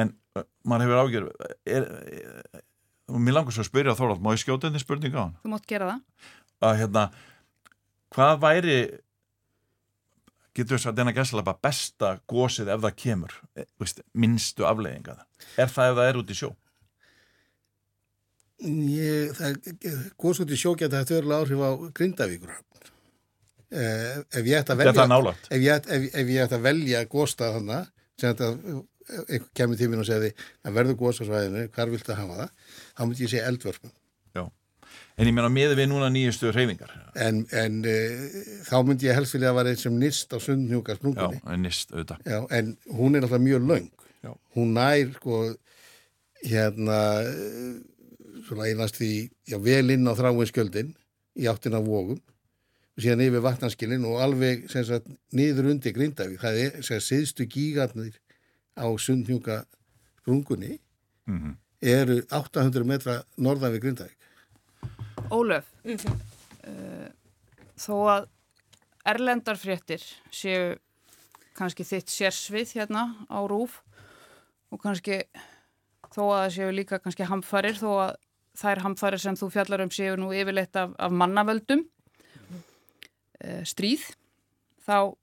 en 0.00 0.14
uh, 0.38 0.46
mann 0.64 0.84
hefur 0.84 1.02
áhugjör 1.02 1.28
er, 1.66 1.86
er, 1.86 2.64
og 3.10 3.20
mér 3.20 3.40
langar 3.40 3.54
svo 3.54 3.64
að 3.64 3.70
spyrja 3.70 3.96
Þorvald, 3.98 4.22
má 4.22 4.32
ég 4.34 4.42
skjóta 4.44 4.70
þetta 4.70 4.82
spurning 4.82 5.16
á 5.18 5.22
hann? 5.24 5.36
Þú 5.42 5.52
mátt 5.54 5.68
gera 5.70 5.90
það 5.90 6.70
að 6.70 6.74
hérna, 6.82 7.04
hvað 8.12 8.42
væri 8.42 8.80
getur 10.56 10.76
þess 10.76 10.90
að 10.90 10.98
denna 10.98 11.14
gæsla 11.16 11.44
bara 11.46 11.62
besta 11.62 12.14
gósið 12.28 12.72
ef 12.74 12.82
það 12.84 12.98
kemur 13.04 13.36
minnstu 14.12 14.66
afleiðinga 14.68 15.16
er 15.56 15.70
það 15.70 15.92
ef 15.92 15.98
það 15.98 16.08
er 16.08 16.20
út 16.20 16.32
í 16.32 16.36
sjó? 16.36 16.50
Ég, 18.60 19.30
það, 19.38 19.70
góðsóti 20.20 20.58
sjó 20.60 20.74
geta 20.76 21.00
þetta 21.00 21.20
örlega 21.22 21.40
áhrif 21.40 21.62
á 21.64 21.70
Grindavíkur 21.96 22.50
eh, 23.72 24.18
ef 24.36 24.44
ég 24.44 24.58
ætti 24.58 24.74
að 24.74 24.82
velja 24.82 25.06
ef 25.48 25.62
ég, 25.64 25.88
ef, 25.96 26.08
ef 26.12 26.32
ég 26.34 26.44
ætti 26.44 26.58
að 26.58 26.66
velja 26.66 27.00
góðstað 27.08 27.56
þannig 27.56 27.88
sem 28.20 28.34
þetta 28.34 28.82
kemur 29.56 29.78
tímin 29.80 30.02
og 30.02 30.08
segði 30.08 30.30
að 30.66 30.76
verður 30.76 30.98
góðstasvæðinu, 31.00 31.66
hvar 31.74 31.92
vilt 31.92 32.06
það 32.06 32.20
hafa 32.22 32.36
það? 32.40 32.52
Þá 32.92 33.02
myndi 33.04 33.24
ég 33.24 33.32
segja 33.32 33.48
eldvörpum. 33.50 33.92
Já, 34.36 34.42
en 35.16 35.30
ég 35.30 35.36
meina 35.36 35.52
með 35.54 35.74
við 35.80 35.90
núna 35.90 36.10
nýjustu 36.14 36.52
reyfingar 36.54 36.92
en, 37.26 37.42
en 37.56 37.80
e, 37.88 37.96
þá 38.68 38.76
myndi 38.86 39.08
ég 39.08 39.18
helst 39.18 39.36
vilja 39.36 39.50
að 39.54 39.58
vera 39.60 39.74
eins 39.74 39.86
sem 39.86 39.98
nist 39.98 40.36
á 40.36 40.38
sundnjúka 40.42 40.98
sprungunni 40.98 41.40
Já, 41.40 41.56
nist 41.64 41.94
auðvitað. 41.94 42.28
Já, 42.28 42.38
en 42.60 42.74
hún 42.98 43.16
er 43.16 43.26
alltaf 43.26 43.42
mjög 43.42 43.66
laung 43.72 43.90
Já. 44.20 44.34
hún 44.56 44.74
nær 44.76 45.14
sko 45.16 45.42
hérna 46.44 47.00
svona 48.50 48.66
einast 48.66 48.98
því, 48.98 49.30
já, 49.46 49.56
vel 49.62 49.94
inn 49.94 50.10
á 50.10 50.14
þráinskjöldin 50.18 50.92
í 51.38 51.46
áttina 51.50 51.80
vógum 51.82 52.18
og 52.18 53.04
síðan 53.04 53.22
yfir 53.24 53.44
vatnanskilin 53.44 54.06
og 54.08 54.20
alveg 54.24 54.66
sem 54.72 54.84
sagt 54.86 55.08
niður 55.36 55.70
undir 55.72 55.94
Grindavík 55.96 56.42
það 56.42 56.58
er 56.64 56.78
sem 56.80 56.98
sagt 56.98 57.06
siðstu 57.06 57.46
gígarnir 57.50 58.16
á 58.74 58.86
sundnjúka 58.98 59.62
sprungunni 60.20 60.78
mm 61.26 61.38
-hmm. 61.38 61.54
eru 61.80 62.22
800 62.30 62.84
metra 62.84 63.22
norðan 63.36 63.72
við 63.72 63.82
Grindavík 63.84 64.18
Ólöf 65.30 65.64
mm 65.84 65.96
-hmm. 65.96 66.14
uh, 66.68 67.08
þó 67.78 67.94
að 68.16 68.28
erlendarfréttir 69.04 70.02
séu 70.30 70.76
kannski 71.54 71.84
þitt 71.84 72.08
sérsvið 72.08 72.74
hérna 72.74 73.26
á 73.30 73.38
rúf 73.46 73.82
og 74.70 74.80
kannski 74.82 75.24
þó 76.14 76.22
að 76.34 76.40
það 76.42 76.54
séu 76.54 76.70
líka 76.72 76.98
kannski 76.98 77.24
hamfarir 77.24 77.78
þó 77.78 77.90
að 78.08 78.16
þær 78.60 78.84
hamfarir 78.84 79.22
sem 79.22 79.38
þú 79.38 79.50
fjallar 79.54 79.84
um 79.84 79.92
séu 79.94 80.18
nú 80.20 80.30
yfirleitt 80.36 80.76
af, 80.76 80.92
af 80.98 81.14
mannavöldum 81.14 81.86
e, 83.40 83.60
stríð 83.68 84.04
þá 84.84 85.16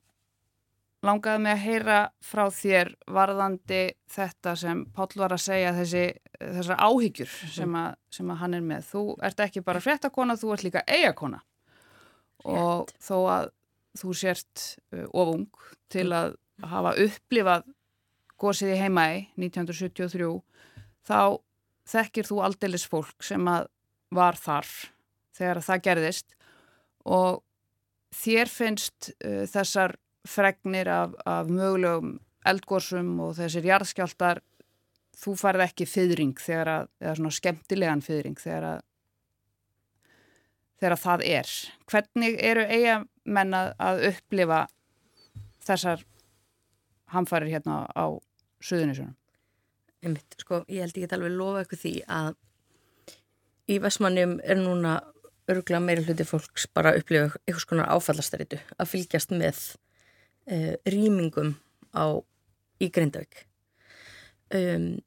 langaði 1.06 1.44
mig 1.44 1.54
að 1.54 1.64
heyra 1.66 1.98
frá 2.26 2.48
þér 2.54 2.92
varðandi 3.14 3.82
þetta 4.12 4.56
sem 4.60 4.82
Páll 4.96 5.20
var 5.20 5.36
að 5.36 5.44
segja 5.46 5.76
þessi, 5.78 6.06
þessar 6.42 6.82
áhyggjur 6.88 7.36
sem 7.54 7.78
að, 7.78 7.92
sem 8.18 8.34
að 8.34 8.42
hann 8.42 8.58
er 8.58 8.66
með. 8.66 8.90
Þú 8.90 9.04
ert 9.30 9.44
ekki 9.46 9.64
bara 9.66 9.84
fréttakona, 9.84 10.38
þú 10.40 10.54
ert 10.56 10.66
líka 10.66 10.84
eigakona 10.88 11.44
og 12.48 12.88
Rétt. 12.88 12.96
þó 13.04 13.16
að 13.34 13.50
þú 13.98 14.14
sért 14.18 14.66
uh, 14.94 15.06
ofung 15.14 15.48
til 15.94 16.10
að 16.14 16.38
hafa 16.66 16.94
upplifað 17.06 17.68
gósið 18.38 18.74
í 18.76 18.80
heimaði 18.82 19.22
1973 19.38 20.30
þá 21.08 21.20
þekkir 21.88 22.30
þú 22.30 22.42
aldeilis 22.46 22.88
fólk 22.90 23.26
sem 23.26 23.48
að 23.52 23.70
var 24.16 24.40
þar 24.40 24.68
þegar 25.38 25.62
það 25.66 25.84
gerðist 25.88 26.36
og 27.08 27.42
þér 28.16 28.52
finnst 28.52 29.12
uh, 29.18 29.44
þessar 29.50 29.98
fregnir 30.28 30.90
af, 30.92 31.16
af 31.28 31.52
mögulegum 31.52 32.18
eldgórsum 32.48 33.16
og 33.24 33.36
þessir 33.38 33.68
jarðskjáltar 33.68 34.42
þú 35.18 35.34
farið 35.40 35.66
ekki 35.68 35.88
fyrring 35.90 36.36
þegar 36.40 36.74
að, 36.74 36.90
eða 37.02 37.16
svona 37.20 37.38
skemmtilegan 37.38 38.04
fyrring 38.06 38.38
þegar 38.40 38.70
að 38.76 38.84
þegar 40.78 40.94
að 40.94 41.04
það 41.04 41.24
er. 41.26 41.54
Hvernig 41.90 42.36
eru 42.46 42.66
eigamenn 42.70 43.56
að 43.58 44.04
upplifa 44.12 44.60
þessar 45.66 46.04
hamfarir 47.14 47.56
hérna 47.56 47.86
á 47.98 48.06
söðunisunum? 48.62 49.16
Einmitt, 50.06 50.38
sko, 50.42 50.62
ég 50.70 50.84
held 50.86 50.98
ekki 50.98 51.16
alveg 51.18 51.34
lofa 51.34 51.64
eitthvað 51.64 51.84
því 51.84 51.94
að 52.18 52.34
í 53.68 53.78
Vestmannum 53.84 54.38
er 54.46 54.60
núna 54.60 55.00
örgulega 55.48 55.84
meira 55.84 56.04
hluti 56.04 56.28
fólks 56.28 56.68
bara 56.76 56.94
að 56.94 57.02
upplifa 57.02 57.42
eitthvað 57.46 57.64
svona 57.64 57.88
áfallastaritu 57.96 58.60
að 58.78 58.92
fylgjast 58.94 59.34
með 59.34 59.60
uh, 60.52 60.74
rýmingum 60.88 61.56
á 61.96 62.20
í 62.84 62.90
Grindavík. 62.94 63.46
Um, 64.54 64.98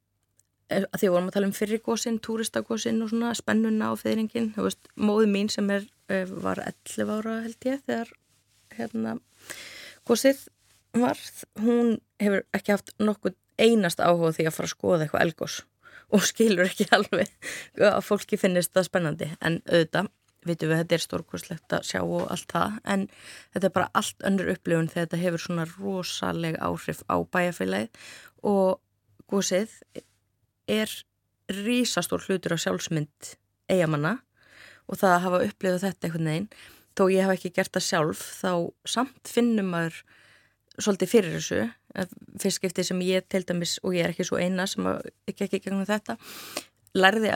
að 0.71 0.97
því 1.01 1.09
að 1.09 1.15
vorum 1.15 1.29
að 1.31 1.37
tala 1.37 1.49
um 1.51 1.57
fyrirgósinn, 1.57 2.21
túristagósinn 2.23 3.03
og 3.05 3.11
svona 3.13 3.33
spennuna 3.39 3.91
á 3.91 3.95
feyringin, 3.99 4.53
þú 4.55 4.69
veist, 4.69 4.91
móðu 4.99 5.31
mín 5.31 5.51
sem 5.53 5.71
er, 5.75 5.87
uh, 6.13 6.25
var 6.45 6.63
11 6.67 7.15
ára 7.17 7.37
held 7.47 7.69
ég 7.71 7.85
þegar 7.87 8.15
hérna 8.77 9.19
gósið 10.09 10.47
var 10.97 11.19
hún 11.61 11.99
hefur 12.21 12.45
ekki 12.57 12.75
haft 12.75 12.93
nokkuð 12.99 13.37
einast 13.61 14.01
áhuga 14.03 14.33
því 14.37 14.47
að 14.49 14.57
fara 14.57 14.69
að 14.71 14.75
skoða 14.75 15.05
eitthvað 15.05 15.27
elgós 15.27 15.59
og 16.15 16.25
skilur 16.27 16.67
ekki 16.69 16.89
alveg 16.97 17.51
að 17.91 18.01
fólki 18.07 18.39
finnist 18.41 18.75
það 18.75 18.89
spennandi. 18.89 19.29
En 19.41 19.61
auðvitað, 19.69 20.11
vitum 20.49 20.73
við 20.73 20.81
þetta 20.81 20.97
er 20.97 21.05
stórkurslegt 21.05 21.77
að 21.77 21.87
sjá 21.91 22.01
og 22.01 22.25
allt 22.33 22.51
það. 22.51 22.79
En 22.95 23.07
þetta 23.53 23.69
er 23.69 23.75
bara 23.77 23.91
allt 24.01 24.27
önnur 24.27 24.53
upplifun 24.55 24.91
þegar 24.91 25.07
þetta 25.07 25.23
hefur 25.25 25.45
svona 25.45 25.69
rosaleg 25.77 26.59
áhrif 26.65 27.05
á 27.07 27.17
bæjarfélagið. 27.37 28.03
Og 28.49 28.81
gósið 29.31 29.77
er 30.71 30.97
rísastór 31.51 32.25
hlutur 32.27 32.57
á 32.57 32.63
sjálfsmynd 32.63 33.35
eigamanna 33.71 34.19
og 34.91 34.99
það 34.99 35.15
að 35.15 35.25
hafa 35.25 35.43
upplifað 35.47 35.85
þetta 35.87 36.07
einhvern 36.09 36.31
veginn 36.31 36.49
þó 36.99 37.05
ég 37.13 37.27
hef 37.27 37.37
ekki 37.37 37.53
gert 37.57 37.75
það 37.75 37.87
sjálf 37.87 38.23
þá 38.41 38.53
samt 38.95 39.31
finnum 39.31 39.71
maður 39.75 40.01
svolítið 40.81 41.13
fyrir 41.13 41.37
þessu 41.39 41.61
fyrst 41.95 42.61
skiptið 42.61 42.91
sem 42.91 43.05
ég 43.07 43.27
til 43.31 43.43
dæmis 43.47 43.79
og 43.83 43.97
ég 43.97 44.07
er 44.07 44.15
ekki 44.15 44.27
svo 44.29 44.39
eina 44.41 44.67
sem 44.71 44.87
ekki 45.29 45.47
ekki 45.47 45.63
gegnum 45.67 45.87
þetta 45.89 46.17
lærði, 46.97 47.33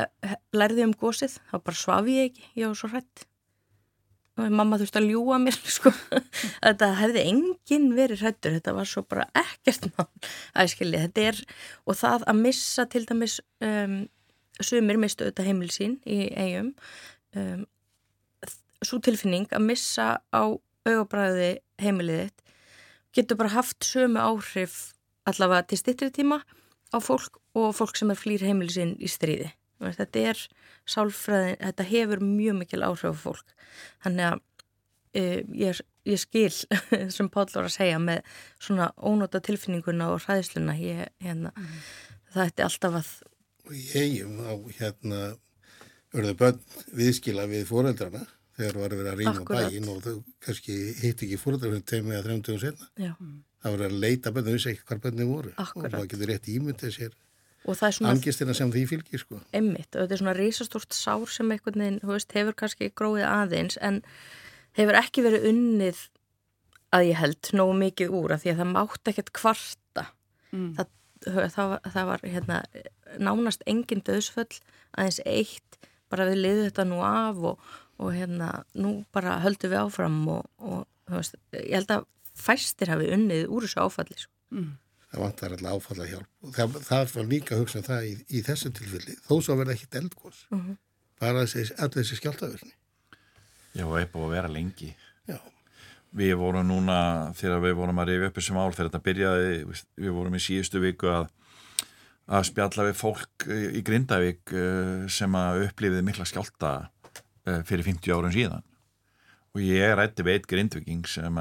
lærði 0.55 0.89
um 0.89 0.97
gósið 0.99 1.39
þá 1.51 1.57
bara 1.61 1.79
svafi 1.79 2.19
ég 2.19 2.31
ekki, 2.31 2.45
ég 2.61 2.71
var 2.71 2.79
svo 2.79 2.91
hrætt 2.93 3.27
mamma 4.35 4.79
þurfti 4.81 4.99
að 4.99 5.11
ljúa 5.13 5.39
mér 5.43 5.59
sko, 5.77 5.93
þetta 6.65 6.91
hefði 6.99 7.27
enginn 7.31 7.93
verið 7.95 8.25
hrættur, 8.25 8.57
þetta 8.57 8.75
var 8.75 8.91
svo 8.91 9.05
bara 9.07 9.29
ekkert 9.39 9.87
mann 9.95 10.11
æskilji, 10.65 11.03
þetta 11.07 11.29
er 11.31 11.43
og 11.87 11.99
það 12.01 12.27
að 12.31 12.43
missa 12.43 12.87
til 12.91 13.05
dæmis 13.11 13.39
um, 13.63 14.01
sumir 14.63 14.99
mistu 15.03 15.29
þetta 15.29 15.47
heimil 15.47 15.71
sín 15.75 15.99
í 16.07 16.27
eigum 16.31 16.73
um, 17.39 17.67
svo 18.85 19.01
tilfinning 19.03 19.47
að 19.55 19.67
missa 19.71 20.09
á 20.35 20.43
augabræði 20.85 21.57
heimiliðitt 21.81 22.44
getur 23.15 23.39
bara 23.41 23.55
haft 23.55 23.85
sömu 23.87 24.21
áhrif 24.21 24.95
allavega 25.29 25.69
til 25.71 25.81
stittri 25.81 26.11
tíma 26.15 26.41
á 26.95 26.99
fólk 27.03 27.41
og 27.59 27.75
fólk 27.77 27.99
sem 27.99 28.11
er 28.13 28.19
flýr 28.19 28.45
heimilisinn 28.45 28.97
í 29.03 29.11
stríði. 29.11 29.51
Þetta 29.85 30.25
er 30.31 30.41
sálfræðin, 30.89 31.59
þetta 31.61 31.87
hefur 31.89 32.23
mjög 32.25 32.59
mikil 32.61 32.85
áhrif 32.87 33.15
á 33.15 33.23
fólk. 33.25 33.55
Þannig 34.05 34.29
að 34.31 34.39
uh, 34.39 35.41
ég, 35.65 35.83
ég 36.09 36.23
skil 36.23 36.53
sem 37.17 37.31
Páll 37.33 37.51
var 37.55 37.69
að 37.69 37.77
segja 37.77 38.01
með 38.03 38.25
svona 38.59 38.91
ónóta 38.99 39.43
tilfinninguna 39.45 40.13
og 40.15 40.25
hræðsluna 40.27 40.77
ég, 40.81 41.09
hérna, 41.25 41.55
mm. 41.55 41.79
það 42.35 42.51
ætti 42.51 42.67
alltaf 42.69 43.01
að 43.01 43.15
ég 43.73 43.93
hegjum 43.95 44.41
á 44.45 44.53
hérna 44.79 45.21
örðu 46.15 46.35
bönn 46.39 46.65
viðskila 46.95 47.47
við 47.51 47.67
fóreldrana 47.71 48.25
þegar 48.59 48.79
var 48.81 48.95
að 48.95 49.03
vera 49.03 49.13
að 49.15 49.21
rýna 49.21 49.45
bæin 49.49 49.91
og 49.91 50.01
þau 50.05 50.15
kannski 50.47 50.79
hitt 51.01 51.27
ekki 51.27 51.41
fóröldar 51.41 51.73
fyrir 51.73 51.85
tegum 51.91 52.15
eða 52.15 52.25
þrejum 52.27 52.47
dögum 52.47 52.63
senna. 52.63 52.89
Já. 53.01 53.13
Það 53.65 53.75
var 53.75 53.85
að 53.87 53.99
leita 54.05 54.33
bönni, 54.35 54.51
þau 54.51 54.59
vissi 54.59 54.73
ekki 54.75 54.89
hvað 54.89 55.05
bönni 55.07 55.29
voru 55.29 55.53
Akkurat. 55.57 55.87
og 55.89 55.95
það 55.95 56.11
getur 56.13 56.31
rétt 56.31 56.51
ímyndið 56.53 56.97
sér 56.99 57.15
angistina 58.05 58.55
sem 58.55 58.73
því 58.73 58.83
fylgir 58.91 59.23
sko. 59.23 59.39
Emmitt 59.57 59.95
þetta 59.95 60.13
er 60.13 60.21
svona 60.21 60.35
risastort 60.37 60.93
sár 60.93 61.31
sem 61.33 61.51
einhvern 61.51 61.81
veginn, 61.81 62.01
þú 62.03 62.13
veist, 62.13 62.35
hefur 62.37 62.57
kannski 62.61 62.91
gróðið 62.93 63.29
aðeins 63.31 63.79
en 63.81 64.03
hefur 64.77 64.99
ekki 65.01 65.25
verið 65.25 65.49
unnið 65.49 66.03
að 66.95 67.09
ég 67.09 67.19
held 67.23 67.51
nógu 67.57 67.79
mikið 67.81 68.13
úr 68.15 68.35
að 68.35 68.45
því 68.45 68.53
að 68.53 68.61
það 68.61 68.75
mátt 68.75 69.11
ekkert 69.11 69.33
kvarta. 69.35 70.05
Mm. 70.53 70.69
Það, 70.77 70.93
það, 71.57 71.75
það 71.97 72.11
var 72.11 72.27
hérna, 72.35 72.61
nánast 73.19 73.65
engin 73.67 74.05
döðsföll 74.05 74.61
aðeins 74.95 75.23
eitt 75.25 75.81
bara 76.13 76.29
við 76.29 76.43
liðum 76.45 76.69
þetta 76.69 76.87
nú 76.91 77.01
af 77.07 77.41
og 77.51 77.73
og 77.99 78.15
hérna 78.15 78.51
nú 78.75 78.97
bara 79.15 79.39
höldum 79.45 79.73
við 79.73 79.83
áfram 79.83 80.17
og, 80.33 80.49
og 80.59 80.87
veist, 81.11 81.37
ég 81.55 81.77
held 81.77 81.93
að 81.95 82.07
fæstir 82.35 82.91
hafi 82.91 83.11
unnið 83.15 83.47
úr 83.53 83.67
þessu 83.67 83.85
áfalli 83.85 84.19
sko. 84.19 84.33
mm. 84.55 84.73
Það 85.15 85.23
vantar 85.23 85.53
alltaf 85.55 85.77
áfalla 85.79 86.07
hjálp 86.11 86.31
og 86.43 86.55
það, 86.57 86.79
það 86.89 87.13
var 87.15 87.27
líka 87.31 87.55
að 87.55 87.61
hugsa 87.63 87.79
um 87.79 87.87
það 87.87 88.07
í, 88.09 88.15
í 88.35 88.41
þessu 88.43 88.73
tilfelli 88.75 89.19
þó 89.23 89.35
svo 89.39 89.59
verða 89.61 89.77
ekkit 89.77 89.99
eldgós 90.01 90.41
mm 90.51 90.61
-hmm. 90.61 90.79
bara 91.23 91.45
þessi, 91.45 91.75
allir 91.79 92.01
þessi 92.01 92.19
skjáltaverni 92.19 92.75
Já, 93.75 93.85
og 93.87 93.99
eitthvað 93.99 94.25
að 94.25 94.35
vera 94.39 94.51
lengi 94.51 94.95
Já 95.29 95.39
Við 96.15 96.35
vorum 96.39 96.67
núna, 96.67 97.33
þegar 97.35 97.63
við 97.63 97.73
vorum 97.75 97.99
að 97.99 98.09
reyfi 98.09 98.27
upp 98.27 98.37
þessum 98.39 98.59
ál 98.59 98.73
þegar 98.73 98.89
þetta 98.91 99.07
byrjaði, 99.07 99.55
við 99.99 100.13
vorum 100.15 100.35
í 100.35 100.43
síðustu 100.43 100.83
viku 100.83 101.09
að 101.11 101.25
að 102.25 102.47
spjalla 102.49 102.87
við 102.89 102.97
fólk 102.97 103.47
í 103.53 103.83
Grindavík 103.85 104.53
eh, 104.57 105.05
sem 105.13 105.35
að 105.37 105.67
upplifið 105.67 106.05
mikla 106.07 106.27
skjálta 106.29 106.73
fyrir 107.45 107.85
50 107.87 108.15
árum 108.15 108.35
síðan. 108.35 108.65
Og 109.55 109.63
ég 109.63 109.95
rætti 109.95 110.25
við 110.27 110.39
eitt 110.39 110.51
grindviking 110.51 111.07
sem 111.09 111.41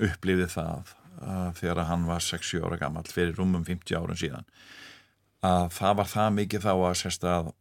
upplifði 0.00 0.46
það 0.54 0.94
þegar 1.58 1.84
hann 1.88 2.06
var 2.08 2.22
60 2.24 2.64
ára 2.64 2.78
gammal 2.80 3.04
fyrir 3.10 3.34
rúmum 3.36 3.66
50 3.66 3.98
árum 3.98 4.16
síðan 4.16 4.46
að 5.44 5.68
það 5.76 5.98
var 6.00 6.08
það 6.10 6.32
mikið 6.38 6.64
þá 6.64 6.72
að 6.74 6.96
sérst 7.00 7.26
að, 7.28 7.52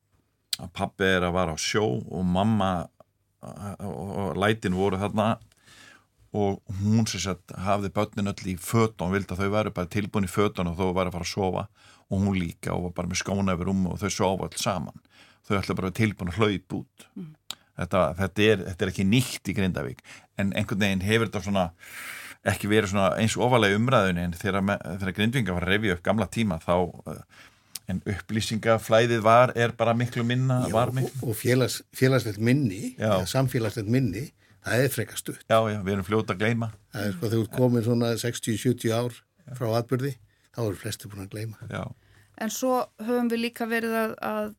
pappi 0.75 1.07
er 1.07 1.25
að 1.27 1.35
vara 1.37 1.55
á 1.55 1.57
sjó 1.59 1.85
og 2.03 2.25
mamma 2.27 2.71
og, 3.39 4.35
lætin 4.35 4.75
voru 4.75 4.99
þarna 4.99 5.29
og 6.35 6.59
hún 6.81 7.07
sérst 7.09 7.55
hafði 7.57 7.91
börnin 7.95 8.31
öll 8.31 8.51
í 8.51 8.57
fötun 8.59 9.13
vildi 9.13 9.33
að 9.33 9.45
þau 9.45 9.53
væri 9.55 9.75
bara 9.75 9.91
tilbúin 9.95 10.27
í 10.27 10.31
fötun 10.31 10.69
og 10.71 10.77
þó 10.77 10.91
væri 10.91 11.09
að 11.09 11.15
fara 11.15 11.27
að 11.27 11.31
sofa 11.31 11.65
og 12.09 12.19
hún 12.19 12.37
líka 12.37 12.75
og 12.75 12.89
var 12.89 12.97
bara 12.99 13.11
með 13.11 13.21
skóna 13.23 13.55
yfir 13.55 13.69
rúmu 13.69 13.93
og 13.93 14.01
þau 14.01 14.11
sofa 14.13 14.49
öll 14.49 14.59
saman. 14.59 15.01
Þau 15.47 15.55
ætla 15.59 15.75
bara 15.77 15.95
tilbúin 15.95 16.31
að 16.33 16.39
hlaup 16.41 16.75
út. 16.81 17.05
Mm. 17.15 17.33
Þetta, 17.79 18.05
þetta, 18.19 18.47
er, 18.53 18.63
þetta 18.69 18.85
er 18.85 18.93
ekki 18.93 19.09
nýtt 19.09 19.51
í 19.51 19.57
Grindavík 19.57 20.01
en 20.39 20.53
einhvern 20.55 20.85
veginn 20.85 21.05
hefur 21.05 21.29
þetta 21.29 21.45
svona 21.47 21.67
ekki 22.47 22.69
verið 22.71 22.93
svona 22.93 23.11
eins 23.19 23.35
og 23.35 23.45
ofalega 23.49 23.77
umræðun 23.79 24.19
en 24.21 24.35
þegar, 24.37 24.63
þegar 25.01 25.15
Grindvinga 25.17 25.55
var 25.55 25.67
að 25.67 25.73
revja 25.73 25.95
upp 25.97 26.03
gamla 26.05 26.27
tíma 26.31 26.59
þá 26.63 26.75
eh, 27.11 27.23
en 27.89 28.01
upplýsingaflæðið 28.05 29.23
var, 29.25 29.53
er 29.57 29.73
bara 29.77 29.95
miklu 29.97 30.23
minna 30.27 30.61
já, 30.69 30.75
miklu. 30.93 31.09
og, 31.25 31.37
félags, 31.37 31.79
félagslegt 31.95 32.41
minni 32.41 32.93
samfélagslegt 33.29 33.89
minni 33.89 34.27
það 34.65 34.83
er 34.83 34.93
frekar 34.93 35.19
stutt 35.19 35.41
já, 35.49 35.57
já, 35.71 35.79
við 35.81 35.95
erum 35.95 36.07
fljóta 36.07 36.35
að 36.35 36.43
gleyma 36.43 36.71
það 36.93 37.07
er 37.07 37.15
sko, 37.15 37.25
þegar 37.25 37.35
þú 37.41 37.57
komin 37.57 37.87
svona 37.87 38.11
60-70 38.21 38.93
ár 38.93 39.17
frá 39.57 39.71
atbyrði, 39.79 40.13
þá 40.53 40.61
eru 40.67 40.79
flesti 40.79 41.09
búin 41.09 41.25
að 41.25 41.33
gleyma 41.33 41.69
já. 41.71 41.83
en 42.43 42.53
svo 42.53 42.83
höfum 43.01 43.31
við 43.33 43.43
líka 43.47 43.67
verið 43.69 43.97
að, 44.03 44.15
að 44.29 44.53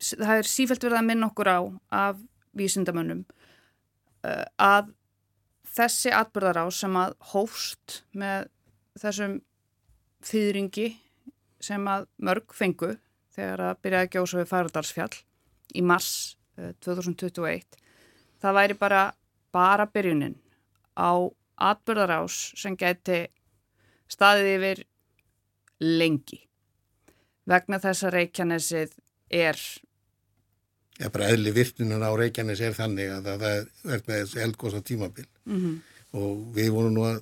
það 0.00 0.40
er 0.40 0.50
sífælt 0.50 0.84
verið 0.84 1.00
að 1.00 1.08
minna 1.08 1.30
okkur 1.30 1.50
á 1.50 1.60
af 2.04 2.20
vísindamönnum 2.56 3.24
uh, 4.26 4.44
að 4.60 4.92
þessi 5.76 6.12
atbyrðar 6.16 6.64
á 6.64 6.66
sem 6.72 6.96
að 6.96 7.16
hófst 7.32 8.00
með 8.16 8.48
þessum 9.00 9.40
þýðringi 10.26 10.88
sem 11.62 11.88
að 11.88 12.08
mörg 12.16 12.54
fengu 12.56 12.94
þegar 13.36 13.64
að 13.70 13.80
byrjaði 13.84 14.08
að 14.08 14.14
gjósa 14.16 14.40
við 14.40 14.50
Færaldarsfjall 14.52 15.14
í 15.76 15.84
mars 15.84 16.10
uh, 16.60 16.72
2021 16.84 17.80
það 18.42 18.58
væri 18.60 18.78
bara 18.80 19.06
bara 19.56 19.86
byrjunin 19.88 20.36
á 20.96 21.12
atbyrðar 21.56 22.12
ás 22.20 22.36
sem 22.56 22.76
geti 22.76 23.26
staðið 24.12 24.50
yfir 24.56 24.82
lengi. 25.80 26.40
Vegna 27.46 27.78
þess 27.80 28.06
að 28.06 28.16
Reykjanesið 28.16 28.94
er 29.32 29.60
Já, 30.96 31.10
bara 31.12 31.28
eðli 31.28 31.52
virtunin 31.52 32.04
á 32.04 32.10
Reykjanes 32.16 32.60
er 32.64 32.76
þannig 32.76 33.10
að 33.12 33.26
það 33.28 33.46
er 33.96 34.04
með 34.06 34.36
eldgóðs 34.46 34.78
á 34.78 34.80
tímabil. 34.80 35.26
Mm 35.44 35.58
-hmm. 35.60 35.74
og 36.16 36.46
við 36.56 36.70
vorum 36.72 36.94
nú 36.94 37.04
að 37.04 37.18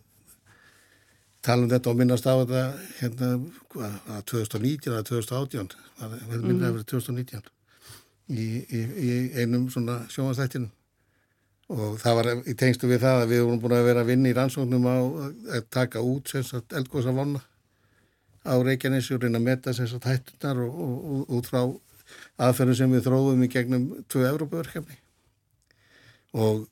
tala 1.45 1.65
um 1.65 1.71
þetta 1.71 1.91
og 1.91 1.99
minnast 1.99 2.27
á 2.27 2.35
þetta 2.41 2.63
hérna 3.01 3.29
að 4.15 4.23
2019 4.31 4.93
eða 4.93 5.03
2018 5.11 5.75
það 5.99 6.15
vel 6.31 6.41
minna 6.45 6.71
að 6.71 6.79
vera 6.79 6.89
2019 6.93 7.43
í, 8.29 8.47
í, 8.65 8.81
í 8.81 9.11
einum 9.43 9.67
svona 9.73 9.99
sjónastættinu 10.13 10.71
og 11.75 11.99
það 12.01 12.19
var 12.19 12.31
í 12.49 12.55
tengstu 12.61 12.89
við 12.89 13.05
það 13.05 13.23
að 13.23 13.33
við 13.33 13.43
vorum 13.45 13.61
búin 13.63 13.77
að 13.77 13.89
vera 13.89 14.05
að 14.05 14.11
vinna 14.13 14.31
í 14.31 14.37
rannsóknum 14.37 14.89
á 14.89 14.97
að 15.59 15.69
taka 15.73 16.05
út 16.05 16.33
eldgóðs 16.33 17.11
af 17.11 17.19
vonna 17.19 17.45
á 18.45 18.55
reyna 18.61 19.41
að 19.41 19.47
meta 19.49 19.73
þess 19.73 19.97
að 19.97 20.09
hættunar 20.11 20.61
og, 20.65 20.81
og, 20.87 20.97
og 21.13 21.37
út 21.39 21.49
frá 21.49 21.63
aðferðum 22.43 22.79
sem 22.79 22.95
við 22.95 23.09
þróðum 23.09 23.45
í 23.47 23.51
gegnum 23.53 23.89
tvö 24.11 24.29
Európaverkefni 24.29 25.01
og 26.35 26.67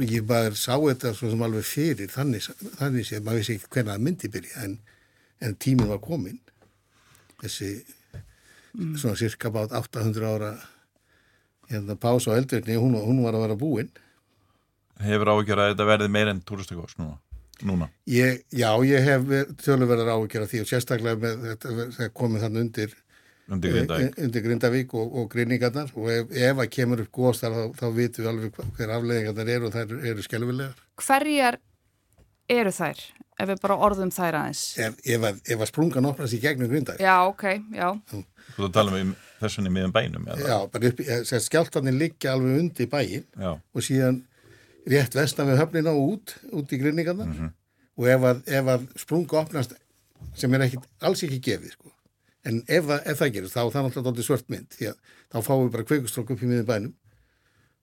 ég 0.00 0.24
bara 0.28 0.54
sá 0.56 0.76
þetta 0.76 1.12
svo 1.16 1.30
sem 1.32 1.42
alveg 1.44 1.66
fyrir 1.68 2.12
þannig, 2.12 2.46
þannig 2.78 3.08
sé, 3.08 3.20
maður 3.20 3.42
vissi 3.42 3.56
ekki 3.58 3.70
hvernig 3.70 3.92
það 3.92 4.06
myndi 4.06 4.30
byrja 4.32 4.64
en, 4.64 4.78
en 5.44 5.56
tímin 5.60 5.90
var 5.90 6.00
komin 6.04 6.40
þessi 7.42 7.74
mm. 7.80 8.94
svona 9.00 9.18
cirka 9.20 9.52
bát 9.52 9.74
800 9.76 10.30
ára 10.30 10.54
hérna 11.68 11.98
pása 12.00 12.32
á 12.32 12.38
eldverkni 12.38 12.78
hún, 12.80 12.96
hún 13.00 13.22
var 13.24 13.36
að 13.36 13.46
vera 13.48 13.60
búinn 13.60 13.92
Hefur 15.04 15.32
ágjörð 15.32 15.60
að 15.60 15.70
þetta 15.72 15.86
verði 15.88 16.10
meir 16.14 16.30
enn 16.30 16.42
túristakos 16.46 16.94
núna? 17.00 17.16
núna? 17.66 17.88
Ég, 18.10 18.44
já, 18.54 18.70
ég 18.86 19.04
hef 19.04 19.24
tölurverðar 19.62 20.14
ágjör 20.14 20.44
af 20.44 20.52
því 20.52 20.62
og 20.62 20.70
sérstaklega 20.70 21.20
með 21.20 21.48
þetta 21.48 22.08
komið 22.14 22.46
þannig 22.46 22.66
undir 22.66 22.94
undir 23.52 23.74
Grindavík, 23.74 24.14
eh, 24.16 24.24
undir 24.24 24.44
Grindavík 24.44 24.94
og, 24.94 25.16
og 25.20 25.28
grinningarnar 25.32 25.92
og 25.94 26.08
ef, 26.12 26.32
ef 26.32 26.62
að 26.62 26.70
kemur 26.76 27.02
upp 27.04 27.10
góðstar 27.18 27.54
þá, 27.54 27.62
þá 27.80 27.86
vitum 27.98 28.24
við 28.24 28.30
alveg 28.30 28.58
hver 28.78 28.94
afleggingarnar 28.96 29.52
eru 29.56 29.68
og 29.68 29.74
þær 29.74 29.94
eru 30.12 30.24
skelvilegar. 30.24 30.84
Hverjar 31.02 31.58
eru 32.54 32.74
þær? 32.74 33.02
Ef 33.34 33.50
við 33.50 33.62
bara 33.64 33.78
orðum 33.88 34.12
þær 34.14 34.38
aðeins. 34.40 34.62
Ef, 34.78 35.00
ef, 35.02 35.26
að, 35.30 35.42
ef 35.50 35.64
að 35.64 35.70
sprungan 35.72 36.08
opnast 36.12 36.36
í 36.36 36.42
gegnum 36.44 36.70
Grindavík. 36.70 37.02
Já, 37.04 37.16
ok, 37.28 37.48
já. 37.74 37.88
Þú 38.54 38.70
talum 38.72 39.00
um 39.00 39.16
þessunni 39.40 39.72
miðan 39.74 39.92
bænum. 39.96 40.30
Eða? 40.30 40.46
Já, 40.52 40.56
bara 40.70 40.92
upp, 40.92 41.02
eh, 41.04 41.42
skjáltarnir 41.48 41.98
liggja 41.98 42.36
alveg 42.36 42.62
undir 42.62 42.88
bæin 42.92 43.26
já. 43.26 43.50
og 43.58 43.84
síðan 43.84 44.22
rétt 44.88 45.16
vestan 45.16 45.50
við 45.50 45.60
höfnina 45.60 45.92
og 45.96 46.14
út, 46.14 46.34
út 46.52 46.72
í 46.72 46.80
grinningarnar 46.80 47.28
mm 47.28 47.36
-hmm 47.40 47.52
og 47.94 48.10
ef 48.10 48.28
að, 48.28 48.42
ef 48.58 48.70
að 48.74 48.86
sprunga 49.04 49.40
opnast 49.42 49.74
sem 50.38 50.54
er 50.56 50.66
ekki, 50.66 50.80
alls 51.04 51.22
ekki 51.26 51.40
gefið 51.44 51.74
sko. 51.76 51.93
En 52.48 52.60
ef, 52.68 52.90
ef 53.00 53.20
það 53.20 53.32
gerir 53.36 53.52
þá 53.52 53.62
er 53.62 53.72
það 53.74 53.86
náttúrulega 53.88 54.26
svört 54.26 54.52
mynd 54.52 54.76
því 54.76 54.90
að 54.90 55.00
þá 55.32 55.38
fáum 55.46 55.64
við 55.64 55.74
bara 55.76 55.88
kveikustrók 55.88 56.32
upp 56.34 56.44
í 56.44 56.50
miðin 56.50 56.68
bænum 56.68 56.94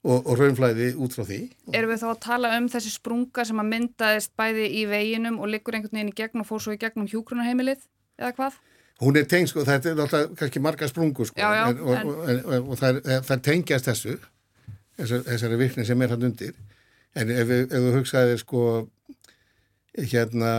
og, 0.02 0.18
og 0.26 0.34
raunflæði 0.40 0.90
út 0.98 1.16
frá 1.16 1.24
því 1.28 1.40
Erum 1.78 1.94
við 1.94 2.02
þá 2.02 2.10
að 2.10 2.20
tala 2.26 2.52
um 2.58 2.68
þessi 2.74 2.94
sprunga 2.96 3.46
sem 3.48 3.62
að 3.62 3.72
myndaðist 3.76 4.34
bæði 4.40 4.68
í 4.82 4.84
veginum 4.90 5.40
og 5.42 5.52
liggur 5.54 5.78
einhvern 5.78 5.98
veginn 5.98 6.14
í 6.14 6.18
gegn 6.18 6.44
og 6.44 6.50
fór 6.50 6.64
svo 6.64 6.76
í 6.76 6.82
gegnum 6.82 7.10
hjúgrunarheimilið 7.12 7.84
eða 8.22 8.36
hvað? 8.38 8.60
Hún 9.02 9.18
er 9.18 9.26
tengst 9.26 9.56
sko, 9.56 9.66
það 9.66 9.90
er 9.90 9.98
náttúrulega 9.98 10.38
kannski 10.38 10.62
marga 10.62 10.90
sprungu 10.90 11.26
sko, 11.26 11.42
já, 11.42 11.50
já, 11.58 11.64
en, 11.72 11.80
og, 11.82 12.20
en... 12.30 12.42
og, 12.46 12.74
og 12.74 12.82
það, 12.82 13.02
er, 13.02 13.24
það 13.26 13.44
tengjast 13.48 13.90
þessu 13.90 14.18
þessari, 15.02 15.58
virkni 15.58 15.86
sem 15.88 16.02
er 16.06 16.14
hann 16.14 16.28
undir 16.30 16.54
en 17.18 17.32
ef, 17.34 17.54
ef 17.66 17.72
þú 17.72 17.94
hugsaðir 17.98 18.42
sko 18.42 18.66
hérna 19.98 20.52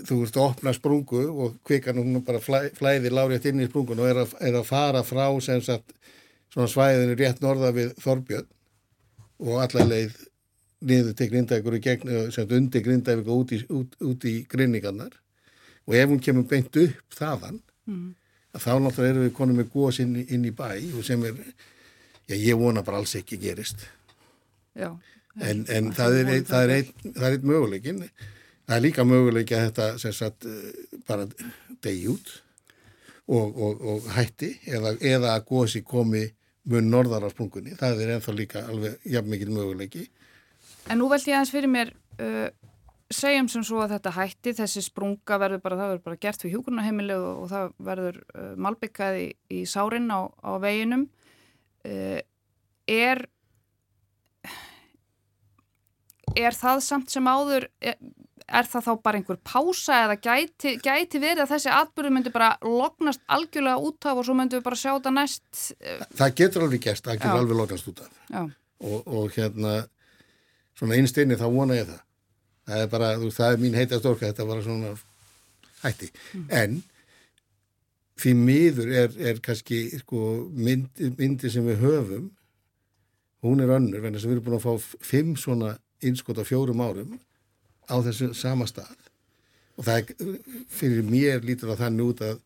þú 0.00 0.20
ert 0.24 0.38
að 0.38 0.46
opna 0.46 0.72
sprungu 0.72 1.24
og 1.28 1.58
kvikan 1.66 1.98
hún 2.00 2.22
bara 2.24 2.40
flæ, 2.40 2.70
flæðir 2.76 3.12
lárétt 3.12 3.48
inn 3.50 3.60
í 3.60 3.68
sprungun 3.68 4.00
og 4.00 4.08
er 4.08 4.22
að, 4.22 4.36
er 4.40 4.56
að 4.56 4.68
fara 4.68 5.02
frá 5.04 5.26
sem 5.44 5.60
sagt 5.64 5.92
svona 6.52 6.70
svæðinu 6.72 7.18
rétt 7.18 7.42
norða 7.44 7.74
við 7.76 7.92
Þorbjörn 8.00 8.48
og 9.44 9.60
allar 9.60 9.90
leið 9.90 10.16
niður 10.84 11.16
til 11.18 11.28
Grindavíkur 11.32 11.76
og 11.76 11.84
gegn, 11.84 12.14
sem 12.32 12.56
undir 12.56 12.84
Grindavíkur 12.84 13.36
út 13.44 13.52
í, 13.52 13.60
út, 13.72 13.96
út 14.04 14.26
í 14.28 14.34
grinningarnar. 14.48 15.12
Og 15.84 15.96
ef 15.98 16.08
hún 16.08 16.20
kemur 16.24 16.46
beint 16.48 16.76
upp 16.80 17.16
þaðan 17.16 17.58
mm. 17.88 18.10
þá 18.56 18.72
náttúrulega 18.80 19.10
erum 19.10 19.26
við 19.26 19.34
konum 19.36 19.60
með 19.60 19.72
góðs 19.74 20.00
inn, 20.04 20.16
inn 20.24 20.48
í 20.48 20.52
bæ 20.54 20.70
og 20.94 21.04
sem 21.04 21.24
er, 21.28 21.40
já 22.30 22.38
ég 22.38 22.56
vona 22.60 22.84
bara 22.86 23.02
alls 23.02 23.16
ekki 23.20 23.40
gerist. 23.42 23.84
Já 24.72 24.94
en, 25.40 25.64
en 25.68 25.90
það 25.96 26.20
er 26.20 26.32
einn 26.36 26.94
ein, 27.14 27.42
möguleikin 27.42 28.00
það 28.64 28.76
er 28.76 28.84
líka 28.84 29.04
möguleiki 29.06 29.56
að 29.56 29.68
þetta 29.68 29.88
sem 30.02 30.14
sagt 30.16 30.48
eh, 30.48 30.98
bara 31.08 31.26
degi 31.84 32.08
út 32.12 32.32
og, 33.28 33.54
og, 33.56 33.84
og 33.94 34.08
hætti 34.14 34.52
eða, 34.68 34.94
eða 35.00 35.34
að 35.36 35.46
gósi 35.50 35.84
komi 35.86 36.26
mun 36.70 36.88
norðar 36.88 37.26
á 37.26 37.28
sprungunni, 37.32 37.74
það 37.76 38.04
er 38.04 38.12
ennþá 38.14 38.34
líka 38.36 38.62
alveg 38.68 39.08
jafn 39.08 39.32
mikil 39.32 39.50
möguleiki. 39.52 40.06
En 40.88 41.00
nú 41.00 41.10
veld 41.12 41.26
ég 41.28 41.36
aðeins 41.36 41.52
fyrir 41.52 41.72
mér 41.72 41.90
uh, 42.20 42.48
segjum 43.12 43.50
sem 43.52 43.64
svo 43.66 43.82
að 43.84 43.96
þetta 43.98 44.14
hætti 44.16 44.54
þessi 44.56 44.84
sprunga 44.86 45.38
verður 45.40 45.60
bara, 45.64 45.78
það 45.80 45.92
verður 45.92 46.06
bara 46.08 46.20
gert 46.24 46.44
við 46.44 46.56
hjúkurnaheimilu 46.56 47.18
og, 47.20 47.42
og 47.42 47.50
það 47.52 47.74
verður 47.90 48.20
uh, 48.24 48.50
malbyggað 48.66 49.20
í, 49.20 49.26
í 49.52 49.60
sárin 49.68 50.08
á, 50.08 50.20
á 50.40 50.52
veginum. 50.64 51.04
Uh, 51.84 52.20
er 52.88 53.26
er 56.36 56.56
það 56.56 56.82
samt 56.86 57.14
sem 57.14 57.26
áður 57.26 57.68
er, 57.80 57.96
er 58.44 58.68
það 58.70 58.86
þá 58.88 58.92
bara 59.06 59.20
einhver 59.20 59.40
pása 59.46 60.00
eða 60.06 60.18
gæti, 60.20 60.76
gæti 60.84 61.20
verið 61.22 61.44
að 61.44 61.54
þessi 61.54 61.72
atbyrðu 61.74 62.14
myndi 62.16 62.34
bara 62.34 62.54
lognast 62.62 63.22
algjörlega 63.32 63.88
út 63.88 64.10
af 64.10 64.20
og 64.20 64.28
svo 64.28 64.36
myndi 64.38 64.58
við 64.58 64.66
bara 64.66 64.80
sjá 64.80 64.90
þetta 64.92 65.14
næst 65.14 65.64
eh, 65.80 66.04
Það 66.18 66.36
getur 66.40 66.66
alveg 66.66 66.86
gæst, 66.88 67.06
það 67.06 67.20
getur 67.20 67.34
Já. 67.34 67.40
alveg 67.42 67.60
lognast 67.62 67.92
út 67.92 68.04
af 68.04 68.48
og, 68.84 68.98
og 69.06 69.36
hérna 69.36 69.76
svona 70.74 70.98
einstinni 70.98 71.38
þá 71.40 71.46
vona 71.48 71.78
ég 71.78 71.88
það 71.88 72.02
það 72.64 72.82
er 72.82 72.90
bara, 72.92 73.12
þú, 73.20 73.30
það 73.36 73.54
er 73.54 73.62
mín 73.62 73.78
heitast 73.78 74.08
orka 74.08 74.30
þetta 74.30 74.48
var 74.48 74.62
svona 74.64 74.94
hætti 75.84 76.10
mm. 76.10 76.46
en 76.60 76.82
því 78.20 78.32
miður 78.38 78.92
er, 78.94 79.16
er 79.18 79.40
kannski 79.44 79.86
sko, 80.00 80.48
myndi, 80.54 81.10
myndi 81.18 81.50
sem 81.52 81.66
við 81.66 81.82
höfum 81.82 82.30
hún 83.44 83.60
er 83.60 83.74
önnur, 83.76 84.00
vennig 84.00 84.22
sem 84.22 84.30
við 84.30 84.38
erum 84.38 84.46
búin 84.46 84.58
að 84.60 84.64
fá 84.64 85.00
fimm 85.04 85.34
svona 85.36 85.74
innskot 86.08 86.40
á 86.40 86.44
fjórum 86.46 86.82
árum 86.84 87.18
á 87.88 87.96
þessu 88.04 88.32
sama 88.36 88.66
stað. 88.70 88.96
Og 89.76 89.86
það 89.86 90.00
er 90.00 90.40
fyrir 90.70 91.06
mér 91.06 91.44
lítur 91.44 91.74
á 91.74 91.80
þannig 91.80 92.12
út 92.12 92.22
að 92.24 92.40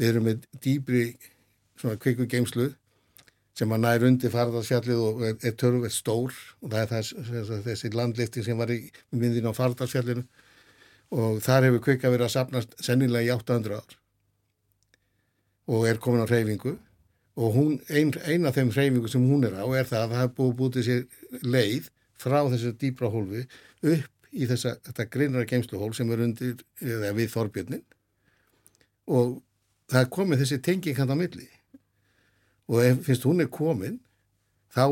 við 0.00 0.08
erum 0.08 0.28
með 0.28 0.46
dýbri 0.64 1.04
svona 1.78 2.00
kveikugeimslu 2.02 2.72
sem 3.58 3.72
að 3.74 3.82
nær 3.84 4.06
undir 4.08 4.32
farðarsfjallið 4.32 5.00
og 5.04 5.24
er, 5.28 5.34
er 5.44 5.56
törfið 5.60 5.94
stór. 5.94 6.36
Og 6.62 6.72
það 6.72 6.82
er 6.82 6.92
þess, 6.92 7.56
þessi 7.68 7.92
landlifting 7.94 8.46
sem 8.46 8.58
var 8.58 8.72
í 8.72 8.80
myndin 9.10 9.50
á 9.50 9.52
farðarsfjallinu 9.56 10.24
og 11.12 11.42
þar 11.44 11.68
hefur 11.68 11.82
kvika 11.84 12.12
verið 12.12 12.30
að 12.30 12.34
sapnast 12.38 12.78
sennilega 12.80 13.28
í 13.28 13.34
800 13.34 13.76
ár. 13.76 13.98
Og 15.68 15.84
er 15.88 16.00
komin 16.02 16.24
á 16.24 16.30
hreyfingu. 16.30 16.78
Og 17.36 17.54
hún, 17.56 17.74
ein, 17.88 18.12
ein 18.28 18.48
af 18.48 18.56
þeim 18.56 18.72
hreyfingu 18.72 19.08
sem 19.12 19.24
hún 19.28 19.44
er 19.48 19.58
á 19.60 19.64
er 19.76 19.88
það 19.88 20.06
að 20.06 20.14
það 20.16 20.24
er 20.24 20.32
búið 20.38 20.72
til 20.76 20.86
sér 20.88 21.44
leið 21.44 21.90
frá 22.22 22.40
þessu 22.52 22.72
dýbra 22.78 23.10
hólfi 23.12 23.44
upp 23.82 24.32
í 24.32 24.46
þessa, 24.48 24.76
þetta 24.86 25.08
grinnara 25.12 25.48
geimsluhól 25.48 25.92
sem 25.96 26.10
er 26.14 26.22
undir, 26.24 26.60
eða 26.80 27.12
við 27.16 27.32
Þorbjörnin 27.34 27.82
og 29.12 29.40
það 29.90 30.04
er 30.04 30.12
komið 30.16 30.44
þessi 30.44 30.60
tenging 30.64 30.98
hann 30.98 31.12
á 31.12 31.16
milli. 31.18 31.48
Og 32.70 32.80
ef 32.84 33.02
finnst 33.06 33.26
hún 33.28 33.42
er 33.44 33.50
komin 33.52 33.98
þá 34.72 34.84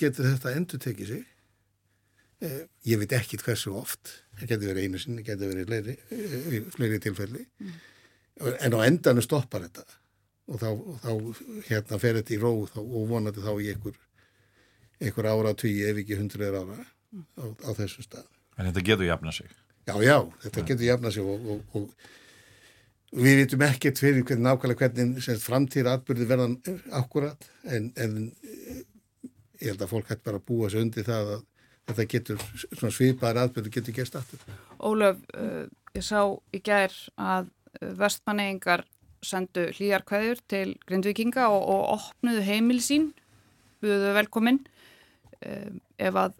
getur 0.00 0.26
þetta 0.32 0.54
endur 0.56 0.82
tekið 0.82 1.12
sig. 1.12 1.26
Eh, 2.42 2.64
ég 2.86 3.00
veit 3.00 3.14
ekki 3.14 3.38
hversu 3.42 3.74
oft. 3.78 4.10
Það 4.38 4.52
getur 4.52 4.72
verið 4.72 4.88
einu 4.88 5.02
sinni, 5.02 5.22
það 5.22 5.30
getur 5.32 5.52
verið 5.52 5.70
fleiri, 5.70 5.96
eh, 6.10 6.58
fleiri 6.74 7.00
tilfelli. 7.02 7.46
Mm. 7.60 7.78
en 8.38 8.74
á 8.74 8.78
endanum 8.86 9.22
stoppar 9.22 9.64
þetta. 9.66 9.84
Og 10.48 10.60
þá, 10.62 10.68
og 10.70 11.00
þá 11.02 11.10
hérna 11.66 11.98
fer 11.98 12.14
þetta 12.20 12.34
í 12.36 12.38
róð 12.40 12.76
og 12.78 13.08
vonandi 13.10 13.42
þá 13.42 13.50
í 13.58 13.72
einhver, 13.72 13.96
einhver 15.00 15.30
ára 15.30 15.54
tví 15.58 15.74
ef 15.88 16.02
ekki 16.02 16.18
hundruður 16.18 16.60
ára 16.62 16.78
á, 16.82 17.44
á 17.64 17.70
þessum 17.78 18.06
stað. 18.06 18.28
En 18.58 18.68
þetta 18.68 18.84
getur 18.90 19.08
jafna 19.08 19.34
sig? 19.34 19.50
Já, 19.88 19.94
já, 20.04 20.16
þetta 20.44 20.62
ja. 20.62 20.68
getur 20.70 20.88
jafna 20.88 21.12
sig 21.14 21.28
og, 21.34 21.52
og, 21.54 21.76
og 21.78 23.22
við 23.24 23.42
vitum 23.42 23.64
ekkert 23.68 24.02
fyrir 24.02 24.24
hvernig 24.26 24.44
nákvæmlega 24.44 24.90
hvernig 24.90 25.44
framtíra 25.44 25.94
atbyrði 25.96 26.26
verðan 26.28 26.58
akkurat 26.98 27.46
en, 27.64 27.92
en 27.96 28.18
ég 29.58 29.70
held 29.70 29.84
að 29.84 29.94
fólk 29.94 30.10
hætti 30.10 30.26
bara 30.26 30.42
að 30.42 30.48
búa 30.50 30.68
sig 30.72 30.84
undir 30.84 31.06
það 31.06 31.32
að 31.36 31.46
þetta 31.88 32.08
getur, 32.12 32.42
svona 32.66 32.92
svipaðar 32.92 33.46
atbyrði 33.46 33.72
getur 33.78 33.96
gerst 33.96 34.18
aftur. 34.18 34.42
Ólöf, 34.76 35.22
uh, 35.38 35.64
ég 35.96 36.04
sá 36.04 36.20
í 36.52 36.60
gær 36.64 36.92
að 37.16 37.48
vestmannegingar 37.98 38.84
sendu 39.24 39.68
hlýjarkvæður 39.74 40.42
til 40.50 40.66
grindvikinga 40.86 41.48
og, 41.50 41.62
og 41.64 41.94
opnuðu 41.96 42.44
heimil 42.46 42.80
sín 42.84 43.10
buðuðu 43.82 44.12
velkominn 44.18 44.60
ef 45.40 46.16
að 46.18 46.32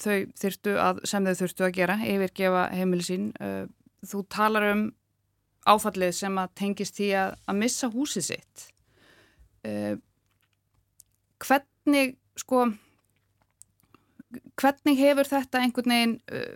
þau 0.00 0.16
þurftu 0.38 0.74
að, 0.80 1.00
sem 1.08 1.26
þau 1.26 1.34
þurftu 1.40 1.66
að 1.66 1.74
gera 1.78 1.96
yfirgefa 2.02 2.64
heimil 2.74 3.02
sín 3.04 3.30
uh, 3.42 3.64
þú 4.04 4.22
talar 4.32 4.68
um 4.72 4.84
áfallið 5.70 6.12
sem 6.18 6.40
að 6.40 6.54
tengist 6.60 6.98
því 6.98 7.10
að, 7.22 7.36
að 7.48 7.60
missa 7.62 7.90
húsið 7.92 8.26
sitt. 8.28 8.66
Uh, 9.64 9.96
hvernig 11.44 12.16
sko 12.38 12.66
hvernig 14.58 14.98
hefur 14.98 15.30
þetta 15.30 15.62
einhvern 15.62 15.94
veginn 15.94 16.18
uh, 16.34 16.54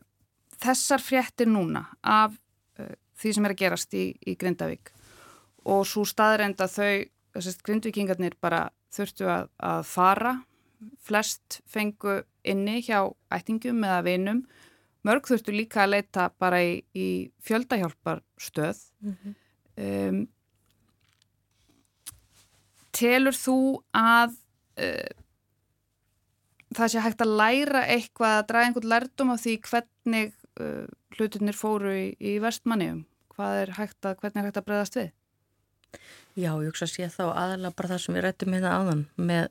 þessar 0.58 1.02
fréttir 1.04 1.50
núna 1.50 1.86
af 2.02 2.34
því 3.18 3.30
sem 3.34 3.46
er 3.46 3.52
að 3.54 3.58
gerast 3.58 3.94
í, 3.98 4.04
í 4.26 4.34
Grindavík? 4.38 4.92
Og 5.68 5.84
svo 5.86 6.04
staðrænd 6.06 6.60
að 6.62 6.74
þau, 6.74 6.92
þessast 7.34 7.64
grindvikingarnir 7.66 8.36
bara 8.42 8.68
þurftu 8.94 9.26
að, 9.30 9.48
að 9.58 9.80
fara 9.90 10.32
flest 11.02 11.60
fengu 11.66 12.20
inni 12.48 12.80
hjá 12.86 13.02
ættingum 13.34 13.84
eða 13.84 14.02
vinum 14.06 14.42
mörg 15.06 15.28
þurftu 15.28 15.54
líka 15.54 15.84
að 15.84 15.94
leita 15.96 16.28
bara 16.40 16.60
í, 16.64 16.74
í 16.94 17.30
fjöldahjálpar 17.44 18.22
stöð 18.40 18.82
mm 19.00 19.14
-hmm. 19.14 19.38
um, 19.86 20.26
Telur 22.98 23.36
þú 23.36 23.58
að 23.94 24.32
uh, 24.82 25.10
það 26.74 26.90
sé 26.92 27.02
hægt 27.04 27.22
að 27.22 27.36
læra 27.40 27.84
eitthvað 27.86 28.38
að 28.38 28.46
draga 28.48 28.66
einhvern 28.66 28.90
lærdom 28.92 29.30
á 29.30 29.36
því 29.38 29.54
hvernig 29.68 30.32
uh, 30.60 30.86
hlutinir 31.14 31.54
fóru 31.54 31.92
í, 31.94 32.06
í 32.18 32.38
vestmanniðum? 32.42 33.04
Hvað 33.34 33.60
er 33.62 33.74
hægt 33.78 34.08
að, 34.08 34.18
hvernig 34.18 34.42
er 34.42 34.48
hægt 34.48 34.60
að 34.60 34.66
bregðast 34.66 34.98
við? 34.98 35.12
Já, 36.38 36.50
ég 36.58 36.68
hugsa 36.68 36.86
að 36.86 36.94
sé 36.94 37.08
þá 37.10 37.24
aðalega 37.28 37.76
bara 37.78 37.90
það 37.92 38.02
sem 38.02 38.16
við 38.18 38.24
rættum 38.26 38.56
hérna 38.56 38.74
áðan 38.78 39.04
með 39.16 39.48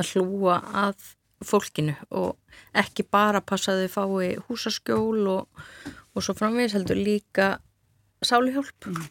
að 0.00 0.14
hlúa 0.14 0.58
að 0.84 1.10
fólkinu 1.44 1.94
og 2.16 2.38
ekki 2.78 3.04
bara 3.10 3.42
passa 3.44 3.74
að 3.74 3.84
þau 3.84 3.94
fái 3.96 4.30
húsaskjól 4.48 5.26
og, 5.34 5.64
og 6.14 6.24
svo 6.24 6.34
framvegis 6.38 6.76
heldur 6.76 6.98
líka 6.98 7.58
sáluhjálp. 8.24 8.88
Mm. 8.88 9.10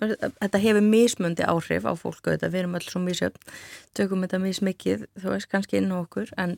Þetta 0.00 0.60
hefur 0.62 0.84
mismöndi 0.86 1.44
áhrif 1.44 1.84
á 1.84 1.92
fólku, 1.98 2.30
þetta 2.30 2.48
við 2.48 2.62
erum 2.62 2.76
alls 2.78 2.88
svo 2.88 3.02
misjöfn, 3.02 3.50
tökum 3.92 4.22
þetta 4.24 4.40
mismikið, 4.40 5.04
þú 5.20 5.34
veist, 5.34 5.50
kannski 5.52 5.82
inn 5.82 5.92
á 5.92 6.00
okkur, 6.00 6.32
en, 6.40 6.54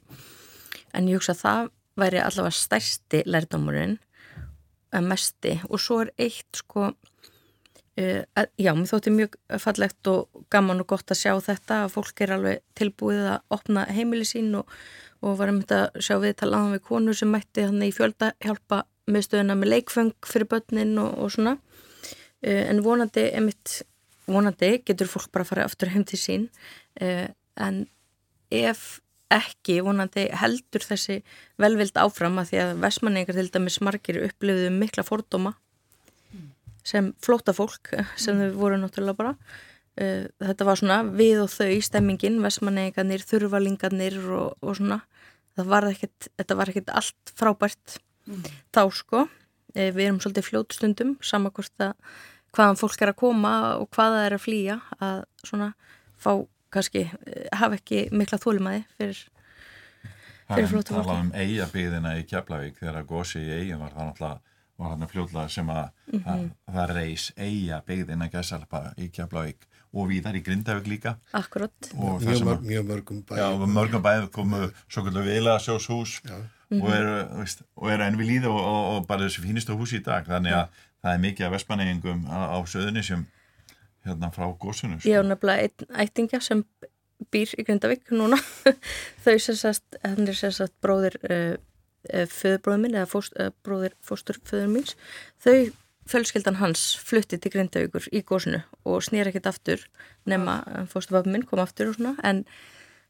en 0.94 1.08
ég 1.10 1.18
hugsa 1.18 1.34
að 1.34 1.40
það 1.40 1.72
væri 1.98 2.20
allavega 2.22 2.58
stærsti 2.58 3.22
lærdomurinn 3.26 3.98
mesti 5.02 5.56
og 5.66 5.80
svo 5.82 6.04
er 6.04 6.12
eitt 6.22 6.60
sko 6.60 6.92
að, 7.94 8.48
já, 8.59 8.72
mér 8.74 8.88
þótti 8.90 9.12
mjög 9.14 9.37
fallegt 9.62 10.09
og 10.11 10.44
gaman 10.50 10.83
og 10.83 10.88
gott 10.90 11.12
að 11.14 11.20
sjá 11.20 11.33
þetta 11.44 11.85
að 11.85 11.92
fólk 11.94 12.22
er 12.24 12.33
alveg 12.35 12.64
tilbúið 12.78 13.28
að 13.37 13.54
opna 13.54 13.85
heimili 13.87 14.26
sín 14.26 14.50
og, 14.59 14.72
og 15.22 15.37
varum 15.38 15.61
þetta 15.62 15.78
að 15.85 16.02
sjá 16.09 16.16
við 16.24 16.35
talaðan 16.40 16.74
við 16.74 16.83
konu 16.88 17.14
sem 17.14 17.30
mætti 17.30 17.68
hann 17.68 17.87
í 17.87 17.92
fjölda 17.94 18.33
hjálpa 18.42 18.83
meðstöðuna 19.11 19.57
með 19.61 19.72
leikfeng 19.76 20.12
fyrir 20.26 20.50
börnin 20.50 20.98
og, 20.98 21.14
og 21.22 21.33
svona. 21.35 21.57
Uh, 22.44 22.64
en 22.66 22.83
vonandi, 22.85 23.28
emitt, 23.37 23.80
vonandi 24.26 24.78
getur 24.85 25.11
fólk 25.11 25.30
bara 25.33 25.46
að 25.46 25.52
fara 25.52 25.66
aftur 25.68 25.92
heim 25.94 26.07
til 26.09 26.20
sín. 26.20 26.46
Uh, 27.00 27.28
en 27.61 27.85
ef 28.54 29.00
ekki 29.35 29.80
vonandi 29.85 30.28
heldur 30.37 30.85
þessi 30.85 31.20
velvild 31.61 31.96
áfram 31.98 32.38
að 32.40 32.50
því 32.50 32.62
að 32.64 32.72
vestmanningar 32.85 33.38
til 33.38 33.50
dæmis 33.54 33.80
margir 33.83 34.20
upplifðu 34.26 34.72
mikla 34.74 35.04
fordóma 35.07 35.54
sem 36.84 37.12
flóta 37.24 37.54
fólk 37.56 37.94
sem 38.20 38.38
þau 38.40 38.58
voru 38.58 38.80
náttúrulega 38.80 39.18
bara 39.20 39.34
uh, 39.34 40.26
þetta 40.44 40.68
var 40.68 40.80
svona 40.80 40.98
við 41.08 41.44
og 41.46 41.52
þau 41.54 41.80
stemmingin, 41.84 42.40
vestmanningarnir, 42.44 43.24
þurvalingarnir 43.28 44.20
og, 44.28 44.58
og 44.60 44.78
svona 44.78 45.00
var 45.54 45.86
ekkit, 45.88 46.30
þetta 46.34 46.58
var 46.58 46.72
ekkert 46.72 46.94
allt 46.94 47.34
frábært 47.38 47.98
mm. 48.28 48.46
þá 48.74 48.82
sko 48.92 49.24
uh, 49.24 49.28
við 49.74 50.06
erum 50.06 50.22
svolítið 50.22 50.48
fljótstundum 50.50 51.18
samakvort 51.24 51.88
að 51.88 51.94
hvaðan 52.54 52.78
fólk 52.78 53.02
er 53.02 53.10
að 53.10 53.20
koma 53.20 53.54
og 53.80 53.88
hvaða 53.94 54.26
er 54.28 54.36
að 54.36 54.44
flýja 54.44 54.80
að 55.02 55.24
svona 55.42 55.72
fá 56.20 56.32
kannski 56.74 57.04
eh, 57.06 57.46
hafa 57.54 57.78
ekki 57.78 58.08
mikla 58.14 58.38
þólumæði 58.42 58.82
fyrir, 58.98 59.20
fyrir 60.48 60.70
flóttu 60.70 60.94
fólki. 60.94 61.04
Það 61.04 61.10
var 61.10 61.22
um 61.22 61.32
eigabíðina 61.42 62.16
í 62.18 62.26
Keflavík 62.30 62.80
þegar 62.80 63.00
að 63.00 63.08
gósi 63.12 63.42
í 63.42 63.52
eigin 63.58 63.82
var 63.82 63.94
það 63.94 64.10
náttúrulega 64.10 64.53
var 64.78 64.94
hann 64.94 65.08
fljóðlega 65.10 65.48
sem 65.48 65.70
að 65.70 65.84
mm 65.84 66.18
-hmm. 66.18 66.24
það, 66.24 66.50
það 66.74 66.94
reys 66.96 67.32
eigabíðina 67.37 68.28
gæsalpa 68.32 68.82
í 68.98 69.08
Keflavík 69.14 69.68
og 69.94 70.08
víðar 70.10 70.34
í 70.34 70.42
Grindavík 70.42 70.87
líka. 70.90 71.18
Akkurát. 71.32 71.92
Mjög, 71.94 72.42
mörg, 72.44 72.62
mjög 72.66 72.84
mörgum 72.87 73.22
bæð. 73.22 73.38
Já, 73.38 73.66
mörgum 73.66 74.02
bæð 74.02 74.30
komu 74.30 74.70
svo 74.88 75.02
kvöldu 75.02 75.22
vila 75.22 75.58
sjóshús 75.58 76.20
og 76.81 76.90
eru, 76.90 77.14
veist, 77.38 77.62
og 77.77 77.92
eru 77.92 78.06
enn 78.06 78.18
við 78.18 78.31
líða 78.33 78.50
og, 78.50 78.60
og, 78.60 78.83
og 78.94 79.06
bara 79.06 79.29
þessi 79.29 79.44
fínistu 79.44 79.77
hús 79.79 79.94
í 79.94 80.02
dag 80.04 80.27
þannig 80.27 80.56
að 80.56 80.83
það 81.04 81.12
er 81.12 81.22
mikið 81.27 81.46
af 81.46 81.54
vestmanningum 81.54 82.25
á, 82.27 82.38
á 82.56 82.58
söðunni 82.66 83.04
sem 83.06 83.27
hérna 84.04 84.33
frá 84.35 84.48
góðsunum 84.50 85.02
Ég 85.04 85.18
hef 85.20 85.29
nefnilega 85.29 85.68
einn 85.68 86.02
ættingja 86.04 86.40
sem 86.44 86.64
býr 87.33 87.54
í 87.58 87.66
Grindavík 87.66 88.10
núna 88.16 88.38
þau 89.25 89.37
sem 89.38 89.58
sagt, 89.60 90.00
hann 90.02 90.27
er 90.29 90.38
sem 90.38 90.54
sagt 90.54 90.75
bróðir 90.85 91.18
uh, 91.29 91.54
uh, 92.13 92.27
föðurbróður 92.31 92.83
minn 92.85 92.98
eða 92.98 93.11
fóst, 93.11 93.35
uh, 93.40 93.50
bróðir 93.67 93.96
fósturföður 94.05 94.71
míns 94.73 94.94
þau 95.44 95.73
fjölskeldan 96.11 96.61
hans 96.61 96.85
flutti 97.00 97.38
til 97.40 97.52
Grindavíkur 97.55 98.11
í 98.13 98.21
góðsunu 98.27 98.61
og 98.85 99.00
snýr 99.07 99.31
ekkert 99.31 99.48
aftur 99.48 99.87
nema 100.29 100.61
fósturföður 100.92 101.33
minn 101.33 101.46
kom 101.48 101.63
aftur 101.65 101.92
og 101.92 101.98
svona 101.98 102.17
en 102.23 102.44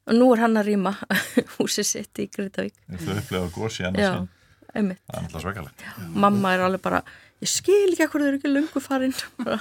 og 0.05 0.19
nú 0.19 0.31
er 0.35 0.45
hann 0.45 0.61
að 0.61 0.69
rýma 0.71 0.93
húsið 1.57 1.87
sitt 1.89 2.21
í 2.21 2.29
Grindavík. 2.29 2.77
Þau 2.93 3.15
upplegaðu 3.17 3.53
góðsi 3.57 3.87
hann 3.87 3.99
það 3.99 4.29
er 4.75 4.97
alltaf 5.15 5.45
svekalegt 5.45 5.85
Mamma 6.15 6.55
er 6.55 6.65
alveg 6.67 6.83
bara, 6.85 7.01
ég 7.43 7.51
skil 7.51 7.93
ekki 7.93 8.05
að 8.05 8.13
hverju 8.13 8.25
þau 8.25 8.31
eru 8.31 8.41
ekki 8.41 8.53
lungu 8.53 8.83
farin. 8.83 9.15
Bara 9.41 9.61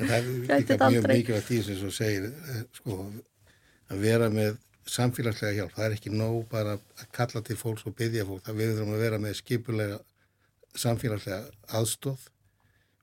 En 0.00 0.08
það 0.08 0.16
er 0.16 0.62
líka 0.62 0.88
mjög 0.88 1.08
mikilvægt 1.10 1.50
í 1.52 1.58
þess 1.66 1.84
að 1.84 1.94
segja, 1.96 2.28
eh, 2.54 2.60
sko, 2.78 2.98
að 3.92 4.04
vera 4.06 4.28
með 4.32 4.56
samfélagslega 4.88 5.56
hjálp. 5.56 5.74
Það 5.76 5.86
er 5.86 5.96
ekki 5.96 6.12
nóg 6.14 6.44
bara 6.50 6.76
að 6.76 7.08
kalla 7.14 7.42
til 7.46 7.56
fólks 7.60 7.86
og 7.88 7.96
byggja 7.98 8.26
fólk. 8.28 8.44
Það 8.46 8.60
við 8.60 8.74
þurfum 8.74 8.94
að 8.96 9.04
vera 9.06 9.22
með 9.22 9.38
skipulega 9.38 9.98
samfélagslega 10.82 11.40
aðstóð 11.78 12.28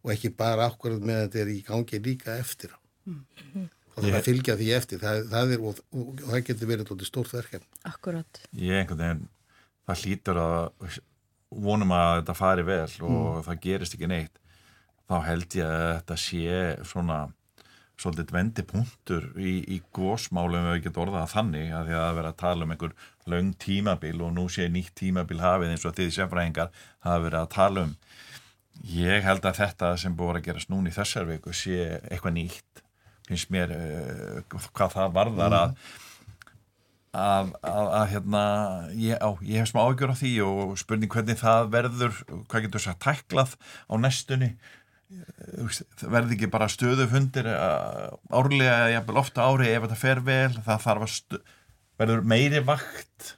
og 0.04 0.14
ekki 0.14 0.32
bara 0.40 0.70
ákvarð 0.70 1.04
með 1.04 1.20
að 1.20 1.28
þetta 1.28 1.42
er 1.44 1.52
í 1.54 1.60
gangi 1.68 2.02
líka 2.06 2.38
eftir 2.40 2.74
á. 2.76 2.80
Mm 3.06 3.20
-hmm. 3.54 3.68
Og 3.96 4.04
það 4.04 4.10
er 4.10 4.20
að 4.20 4.28
fylgja 4.30 4.56
því 4.56 4.72
eftir. 4.72 5.00
Það, 5.00 5.24
það 5.30 5.54
er, 5.54 5.60
og, 5.60 5.80
og, 5.92 6.08
og 6.24 6.30
það 6.30 6.46
getur 6.50 6.68
verið 6.68 7.06
stórt 7.08 7.34
verkefn. 7.34 7.68
Akkurat. 7.84 8.42
Ég 8.54 8.80
einhvern 8.80 9.00
veginn, 9.00 9.26
það 9.86 10.04
hlýtur 10.04 10.40
að 10.40 11.00
vonum 11.50 11.92
að 11.92 12.20
þetta 12.20 12.36
fari 12.38 12.64
vel 12.64 12.92
og 13.02 13.10
mm. 13.10 13.44
það 13.48 13.62
gerist 13.64 13.96
ekki 13.98 14.10
neitt 14.10 14.40
þá 15.10 15.16
held 15.26 15.58
ég 15.58 15.66
að 15.66 15.86
þetta 15.98 16.18
sé 16.22 16.58
svona 16.86 17.20
svolítið 18.00 18.34
vendipunktur 18.36 19.30
í, 19.36 19.60
í 19.76 19.80
gósmálum 19.96 20.70
við 20.70 20.86
getum 20.88 21.06
orðað 21.06 21.34
þannig 21.34 21.74
að 21.76 21.90
því 21.90 21.98
að 22.00 22.18
vera 22.20 22.34
að 22.34 22.40
tala 22.40 22.66
um 22.66 22.74
einhver 22.76 22.96
laung 23.30 23.54
tímabil 23.60 24.16
og 24.26 24.34
nú 24.38 24.48
sé 24.52 24.70
nýtt 24.72 24.96
tímabil 25.02 25.42
hafið 25.44 25.74
eins 25.76 25.88
og 25.88 25.96
því 25.98 26.10
sérfræðingar 26.16 26.72
hafa 27.06 27.24
verið 27.26 27.40
að 27.42 27.54
tala 27.56 27.88
um. 27.88 27.96
Ég 28.90 29.26
held 29.26 29.44
að 29.44 29.60
þetta 29.60 29.96
sem 30.00 30.16
búið 30.16 30.40
að 30.40 30.46
gerast 30.48 30.72
núni 30.72 30.94
í 30.94 30.96
þessar 30.96 31.28
viku 31.28 31.56
sé 31.56 31.98
eitthvað 32.08 32.38
nýtt 32.38 32.86
finnst 33.30 33.52
mér 33.54 33.74
uh, 33.76 34.62
hvað 34.74 34.96
það 34.96 35.18
varðar 35.18 35.58
að 35.58 35.74
að, 37.10 37.52
að, 37.66 37.88
að 37.98 38.08
hérna 38.14 38.42
ég, 38.94 39.18
á, 39.18 39.30
ég 39.42 39.62
hef 39.62 39.72
smá 39.72 39.82
ágjör 39.82 40.14
á 40.14 40.20
því 40.20 40.34
og 40.46 40.74
spurning 40.78 41.12
hvernig 41.12 41.40
það 41.40 41.72
verður 41.74 42.20
hvað 42.50 42.66
getur 42.66 42.84
þess 42.84 42.92
að 42.92 43.00
tæklað 43.06 43.56
á 43.90 43.94
næstunni 45.10 46.12
verði 46.14 46.38
ekki 46.38 46.52
bara 46.54 46.70
stöðufundir 46.70 47.50
uh, 47.50 48.16
árlega 48.30 48.90
eða 48.94 49.20
ofta 49.22 49.48
ári 49.50 49.72
ef 49.74 49.86
þetta 49.86 50.00
fer 50.00 50.24
vel. 50.26 50.54
Það 50.66 50.86
þarf 50.86 51.08
að 51.08 51.40
verður 52.00 52.26
meiri 52.30 52.64
vakt 52.64 53.34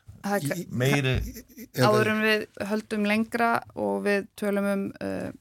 meiri 0.70 1.16
áður 1.82 2.12
en 2.12 2.20
við 2.22 2.44
höldum 2.70 3.08
lengra 3.10 3.52
og 3.80 4.04
við 4.06 4.28
tölum 4.38 4.68
um 4.70 4.84
uh, 5.02 5.32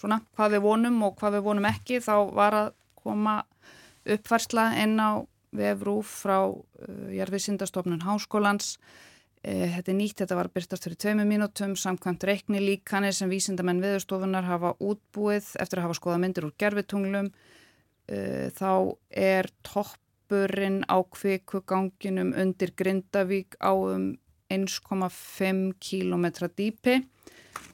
svona 0.00 0.20
hvað 0.36 0.56
við 0.56 0.64
vonum 0.66 0.98
og 1.06 1.16
hvað 1.20 1.38
við 1.38 1.46
vonum 1.46 1.68
ekki 1.70 2.02
þá 2.04 2.14
var 2.36 2.58
að 2.58 2.68
koma 3.00 3.38
uppfærsla 4.04 4.66
inn 4.82 4.98
á 5.00 5.24
vefrúf 5.54 6.20
frá 6.24 6.38
uh, 6.44 7.08
Jærfiðsindastofnun 7.14 8.04
Háskólans. 8.04 8.74
Eh, 8.74 9.13
þetta 9.44 9.92
er 9.92 9.96
nýtt, 9.98 10.20
þetta 10.22 10.38
var 10.38 10.48
byrstast 10.54 10.86
fyrir 10.86 10.96
tveimu 11.02 11.24
mínútum, 11.28 11.74
samkvæmt 11.76 12.24
reikni 12.24 12.62
líkanir 12.62 13.12
sem 13.12 13.28
vísindamenn 13.28 13.82
viðurstofunar 13.82 14.46
hafa 14.48 14.72
útbúið 14.80 15.50
eftir 15.60 15.80
að 15.80 15.88
hafa 15.88 15.98
skoða 15.98 16.20
myndir 16.22 16.46
úr 16.48 16.54
gerfitunglum. 16.60 17.28
Eh, 18.08 18.48
þá 18.56 18.96
er 19.08 19.48
toppurinn 19.64 20.82
á 20.88 20.96
kvikuganginum 21.04 22.32
undir 22.40 22.72
Grindavík 22.76 23.56
á 23.60 23.72
um 23.72 24.14
1,5 24.48 25.74
km 25.80 26.26
dýpi. 26.56 27.02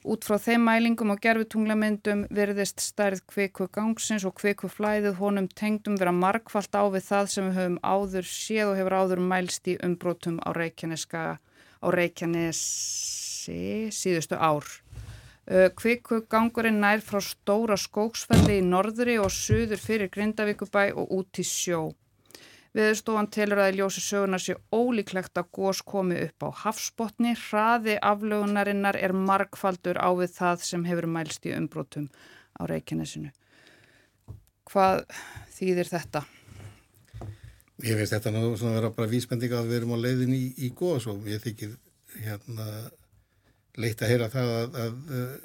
Út 0.01 0.25
frá 0.25 0.39
þeim 0.41 0.63
mælingum 0.65 1.11
og 1.13 1.19
gerfitunglamyndum 1.21 2.25
verðist 2.33 2.81
stærð 2.81 3.21
kvikugangsins 3.29 4.25
og 4.25 4.33
kvikuflæðið 4.39 5.19
honum 5.19 5.47
tengdum 5.47 5.99
vera 6.01 6.11
markvallt 6.15 6.73
á 6.73 6.83
við 6.89 7.05
það 7.05 7.31
sem 7.31 7.47
við 7.47 7.59
höfum 7.59 7.79
áður 7.85 8.27
séð 8.27 8.71
og 8.71 8.79
hefur 8.79 8.97
áður 8.97 9.23
mælst 9.29 9.69
í 9.69 9.77
umbrótum 9.85 10.39
á 10.41 10.49
Reykjaneska 10.57 11.23
á 11.81 11.87
Reykjanesi 11.89 13.89
síðustu 13.91 14.37
ár. 14.37 14.67
Kvikugangurinn 15.75 16.79
nær 16.79 17.01
frá 17.03 17.19
stóra 17.25 17.75
skóksfelli 17.75 18.59
í 18.61 18.65
norðri 18.65 19.17
og 19.19 19.33
suður 19.33 19.81
fyrir 19.81 20.11
Grindavíkubæ 20.13 20.91
og 20.93 21.09
út 21.17 21.41
í 21.41 21.45
sjó. 21.47 21.89
Viðstofan 22.71 23.27
telur 23.27 23.59
að 23.59 23.73
í 23.73 23.79
ljósi 23.81 23.99
söguna 23.99 24.37
sé 24.39 24.53
ólíklegt 24.71 25.35
að 25.41 25.49
gós 25.57 25.81
komi 25.83 26.21
upp 26.23 26.45
á 26.47 26.49
hafsbotni. 26.61 27.33
Hraði 27.35 27.97
aflögunarinnar 27.99 28.95
er 28.95 29.11
markfaldur 29.11 29.99
á 29.99 30.07
við 30.15 30.37
það 30.37 30.63
sem 30.69 30.85
hefur 30.87 31.09
mælst 31.11 31.49
í 31.49 31.51
umbrótum 31.57 32.07
á 32.55 32.63
Reykjanesinu. 32.71 33.33
Hvað 34.71 35.03
þýðir 35.57 35.91
þetta? 35.91 36.23
Ég 37.81 37.97
veist 37.97 38.13
þetta 38.13 38.31
nú 38.33 38.57
svona 38.59 38.77
vera 38.77 38.91
bara 38.93 39.09
vísbending 39.09 39.53
að 39.57 39.69
við 39.71 39.79
erum 39.79 39.95
á 39.97 40.03
leiðin 40.03 40.35
í, 40.37 40.43
í 40.65 40.69
góðs 40.77 41.07
og 41.09 41.25
ég 41.29 41.41
þykir 41.43 41.71
hérna 42.21 42.67
leitt 43.79 44.01
að 44.03 44.11
heyra 44.11 44.27
það 44.31 44.51
að, 44.57 44.77
að 44.83 44.93
uh, 45.17 45.35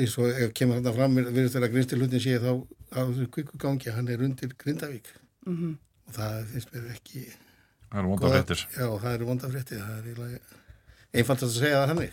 eins 0.00 0.16
og 0.18 0.30
ef 0.30 0.54
kemur 0.56 0.80
hann 0.80 0.96
fram 0.96 1.18
við 1.18 1.30
erum 1.42 1.52
þeirra 1.54 1.72
grinstil 1.74 2.00
hlutin 2.00 2.24
sé 2.24 2.38
þá 2.42 2.52
á 2.94 3.00
þessu 3.00 3.28
kvíkugangi 3.36 3.94
hann 3.94 4.10
er 4.10 4.24
undir 4.26 4.54
Grindavík 4.58 5.12
mm 5.46 5.56
-hmm. 5.56 5.76
og 6.08 6.12
það 6.18 6.34
finnst 6.54 6.74
mér 6.74 6.90
ekki 6.96 7.22
Það 7.90 7.98
eru 8.00 8.08
vondafréttir 8.10 8.60
Já, 8.76 8.86
það 9.02 9.14
eru 9.14 9.26
vondafréttir 9.26 9.78
það 9.82 9.96
er 10.10 10.40
einfalt 11.12 11.42
að 11.42 11.56
segja 11.56 11.80
það 11.80 11.88
hann 11.88 11.98
mm 12.00 12.08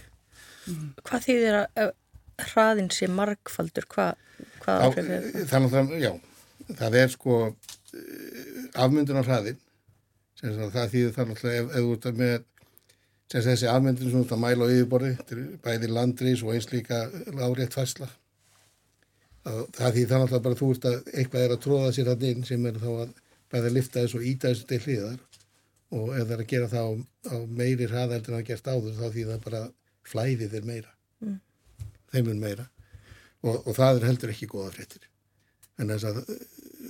-hmm. 0.67 0.89
Hvað 1.03 1.25
þýðir 1.27 1.55
að 1.61 1.91
hraðin 2.37 2.91
sé 2.91 3.07
markfaldur? 3.07 3.85
Hvað, 3.93 4.13
hvað 4.61 4.77
á, 4.81 4.87
Þannig 5.49 5.73
að, 5.73 5.99
já 6.01 6.13
það 6.75 6.97
er 7.01 7.11
sko 7.13 7.55
afmyndunar 8.85 9.27
hraðin 9.27 9.59
það 10.41 10.93
þýðir 10.93 11.15
það 11.15 11.31
náttúrulega 11.31 11.63
ef, 11.63 11.67
ef 11.71 11.83
þú 11.83 11.97
ert 11.97 12.21
með 12.21 12.37
þessi 13.47 13.69
afmyndun 13.71 14.11
sem 14.11 14.17
þú 14.17 14.23
ert 14.25 14.35
að 14.35 14.43
mæla 14.43 14.67
á 14.67 14.73
yfirborði 14.73 15.47
bæði 15.63 15.91
landrís 15.91 16.43
og 16.45 16.53
eins 16.53 16.71
líka 16.71 17.05
lárétt 17.35 17.77
fæsla 17.77 18.09
það 19.47 19.95
þýðir 19.95 20.11
það 20.11 20.21
náttúrulega 20.21 20.43
bara 20.47 20.59
þú 20.59 20.69
ert 20.73 20.85
að 20.89 21.09
eitthvað 21.13 21.45
er 21.45 21.55
að 21.55 21.63
tróða 21.63 21.95
sér 21.95 22.11
hann 22.11 22.27
inn 22.27 22.45
sem 22.47 22.65
er 22.67 22.79
þá 22.81 22.89
að 22.91 23.15
bæða 23.51 23.69
að 23.69 23.75
lifta 23.77 24.03
þessu 24.03 24.19
og 24.19 24.27
íta 24.27 24.51
þessu 24.51 24.67
til 24.69 24.79
hliðar. 24.85 25.19
Og 25.95 26.07
ef 26.11 26.23
það 26.25 26.33
er 26.35 26.43
að 26.43 26.49
gera 26.51 26.69
það 26.71 26.87
á, 26.87 26.91
á 27.31 27.35
meiri 27.59 27.87
hraðældur 27.87 28.33
en 28.33 28.39
það 28.39 28.47
gerst 28.49 28.71
áður 28.71 28.97
þá 28.97 29.05
þýðir 29.05 29.29
það 29.31 29.45
bara 29.45 29.61
flæðið 30.07 30.57
er 30.59 30.67
meira. 30.67 30.93
Mm. 31.23 31.37
þeim 32.11 32.31
er 32.31 32.41
meira. 32.41 32.65
Og, 33.43 33.55
og 33.55 33.71
það 33.77 33.99
er 33.99 34.07
heldur 34.09 34.33
ekki 34.33 34.49
góða 34.51 34.73
fréttir. 34.75 35.07
En 35.77 35.93
þess 35.93 36.09
að 36.09 36.19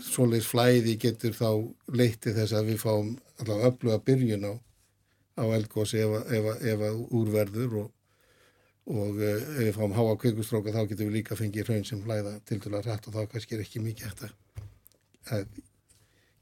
svoleiðs 0.04 0.48
flæði 0.52 0.96
getur 1.02 1.36
þá 1.36 1.50
leytið 1.94 2.40
þess 2.42 2.56
að 2.58 2.72
við 2.72 2.82
fáum 2.82 3.12
allavega 3.42 3.70
öfluga 3.72 4.00
byrjun 4.08 4.48
á, 4.50 4.54
á 5.42 5.44
eldgósi 5.58 6.02
ef, 6.04 6.18
ef, 6.34 6.50
ef 6.62 6.84
að 6.90 7.00
úrverður 7.18 7.78
og, 7.84 7.88
og 8.94 9.22
eh, 9.22 9.38
ef 9.38 9.64
við 9.64 9.74
fáum 9.78 9.96
háa 9.98 10.18
kveikustróka 10.22 10.74
þá 10.76 10.84
getum 10.90 11.10
við 11.10 11.20
líka 11.20 11.38
fengið 11.40 11.72
raun 11.72 11.88
sem 11.88 12.04
flæða 12.04 12.38
til 12.48 12.60
dæla 12.64 12.84
rætt 12.86 13.10
og 13.10 13.18
þá 13.18 13.32
kannski 13.34 13.58
er 13.58 13.64
ekki 13.66 13.84
mikið 13.84 14.12
eftir 14.12 14.36
að 15.34 15.48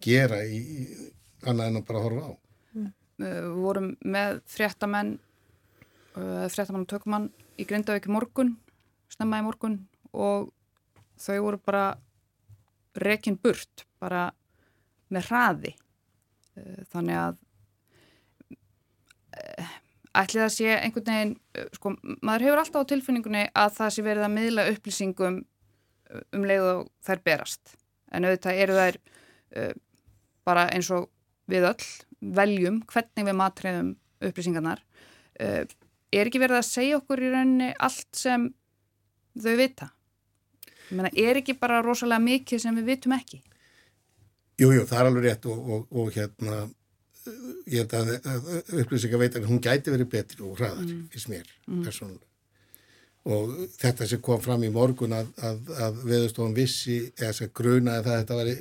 gera 0.06 0.42
í, 0.46 0.60
í 0.60 0.82
annað 1.46 1.72
en 1.72 1.80
að 1.80 1.88
bara 1.88 2.04
horfa 2.04 2.28
á. 2.30 2.34
Mm. 2.76 2.92
Við 3.24 3.50
vorum 3.64 3.90
með 4.04 4.40
fréttamenn, 4.52 5.16
uh, 6.18 6.46
fréttamenn 6.52 6.84
og 6.84 6.92
tökumann 6.92 7.30
í 7.58 7.66
Grindavík 7.68 8.10
morgun, 8.12 8.56
snemma 9.14 9.40
í 9.42 9.46
morgun 9.46 9.80
og 10.12 10.52
þau 11.22 11.38
voru 11.48 11.62
bara 11.64 11.86
rekin 13.02 13.38
burt 13.42 13.86
bara 14.02 14.30
með 15.14 15.30
hraði. 15.30 15.74
Eh, 16.56 16.84
þannig 16.92 17.20
að 17.20 17.40
eh, 19.36 19.74
ætli 20.22 20.42
það 20.42 20.54
sé 20.56 20.70
einhvern 20.78 21.10
veginn 21.10 21.34
eh, 21.56 21.68
sko, 21.76 21.96
maður 22.22 22.48
hefur 22.48 22.62
alltaf 22.64 22.88
á 22.88 22.90
tilfinningunni 22.92 23.44
að 23.52 23.76
það 23.80 23.94
sé 23.96 24.06
verið 24.06 24.28
að 24.28 24.36
miðla 24.38 24.68
upplýsingum 24.74 25.42
um 26.16 26.48
leið 26.48 26.70
og 26.72 26.86
þær 27.06 27.24
berast. 27.26 27.76
En 28.14 28.28
auðvitað 28.28 28.60
eru 28.62 28.76
þær 28.78 28.98
uh, 29.58 29.72
bara 30.48 30.68
eins 30.72 30.88
og 30.94 31.10
við 31.52 31.66
öll 31.68 31.88
veljum 32.38 32.78
hvernig 32.88 33.26
við 33.28 33.38
matriðum 33.40 33.90
upplýsingarnar. 34.24 34.84
Uh, 35.42 35.66
er 36.14 36.30
ekki 36.30 36.40
verið 36.40 36.62
að 36.62 36.70
segja 36.70 37.00
okkur 37.02 37.26
í 37.26 37.32
rauninni 37.34 37.72
allt 37.84 38.08
sem 38.16 38.48
þau 39.34 39.56
vita 39.60 39.90
Meina, 40.92 41.12
er 41.12 41.42
ekki 41.42 41.58
bara 41.60 41.82
rosalega 41.86 42.22
mikið 42.24 42.62
sem 42.62 42.76
við 42.80 42.92
vitum 42.94 43.16
ekki? 43.18 43.42
Jújú, 44.60 44.80
jú, 44.80 44.86
það 44.90 45.00
er 45.00 45.10
alveg 45.10 45.26
rétt 45.26 45.48
og, 45.52 45.72
og, 45.76 45.88
og 45.92 46.14
hérna 46.16 46.62
ég 47.72 47.82
held 47.82 47.96
að, 47.98 48.14
að 48.30 48.80
upplýsingar 48.84 49.22
veit 49.22 49.36
að 49.40 49.50
hún 49.50 49.62
gæti 49.64 49.94
verið 49.94 50.12
betri 50.12 50.46
og 50.46 50.56
hraðar 50.60 50.86
mm. 50.86 51.04
fyrst 51.14 51.32
mér, 51.32 51.50
mm. 51.66 51.84
persónulega 51.88 52.26
og 53.26 53.54
þetta 53.74 54.06
sem 54.06 54.22
kom 54.22 54.42
fram 54.42 54.64
í 54.68 54.70
morgun 54.70 55.16
að, 55.18 55.32
að, 55.42 55.70
að 55.82 56.02
veðustofan 56.06 56.54
vissi 56.54 56.98
eða 57.16 57.32
þess 57.32 57.46
að 57.48 57.54
gruna 57.58 57.96
að 57.98 58.10
þetta 58.12 58.38
var 58.38 58.52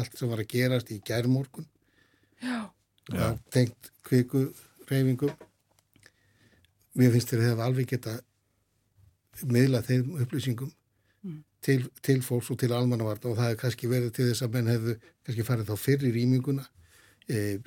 allt 0.00 0.18
sem 0.18 0.32
var 0.32 0.42
að 0.42 0.50
gerast 0.52 0.92
í 0.92 0.98
gerðmorgun 1.08 1.68
og 3.16 3.38
tengt 3.54 3.92
kviku 4.04 4.44
reyfingum 4.90 5.32
mér 6.98 7.14
finnst 7.14 7.32
þetta 7.32 7.46
að 7.46 7.54
það 7.54 7.64
alveg 7.68 7.90
geta 7.94 8.18
miðla 9.48 9.80
þeim 9.86 10.12
upplýsingum 10.20 10.74
til, 11.64 11.86
til 12.04 12.20
fólks 12.22 12.50
og 12.52 12.58
til 12.60 12.72
almannavarta 12.76 13.30
og 13.30 13.38
það 13.38 13.50
hefur 13.50 13.62
kannski 13.62 13.90
verið 13.90 14.12
til 14.16 14.28
þess 14.30 14.44
að 14.46 14.56
menn 14.56 14.70
hefðu 14.72 14.96
kannski 15.26 15.46
farið 15.46 15.70
þá 15.70 15.82
fyrir 15.84 16.14
rýminguna. 16.16 16.66
E, 17.28 17.58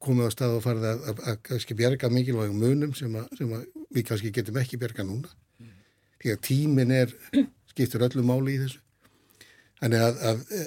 komið 0.00 0.28
á 0.28 0.30
stað 0.32 0.56
og 0.56 0.64
farið 0.64 0.86
að, 0.88 1.02
að, 1.10 1.24
að 1.30 1.40
kannski 1.48 1.76
bjerga 1.76 2.10
mikilvægum 2.12 2.62
munum 2.62 2.94
sem, 2.96 3.16
a, 3.18 3.26
sem 3.36 3.50
við 3.92 4.06
kannski 4.08 4.32
getum 4.32 4.60
ekki 4.62 4.80
bjerga 4.80 5.04
núna. 5.08 5.32
Mm. 5.60 5.74
því 6.22 6.32
að 6.32 6.40
tímin 6.48 6.94
er 6.96 7.12
skiptur 7.72 8.06
öllu 8.08 8.24
máli 8.24 8.56
í 8.56 8.62
þessu. 8.62 8.80
Þannig 9.82 10.06
að, 10.06 10.24
að 10.30 10.42
e, 10.48 10.64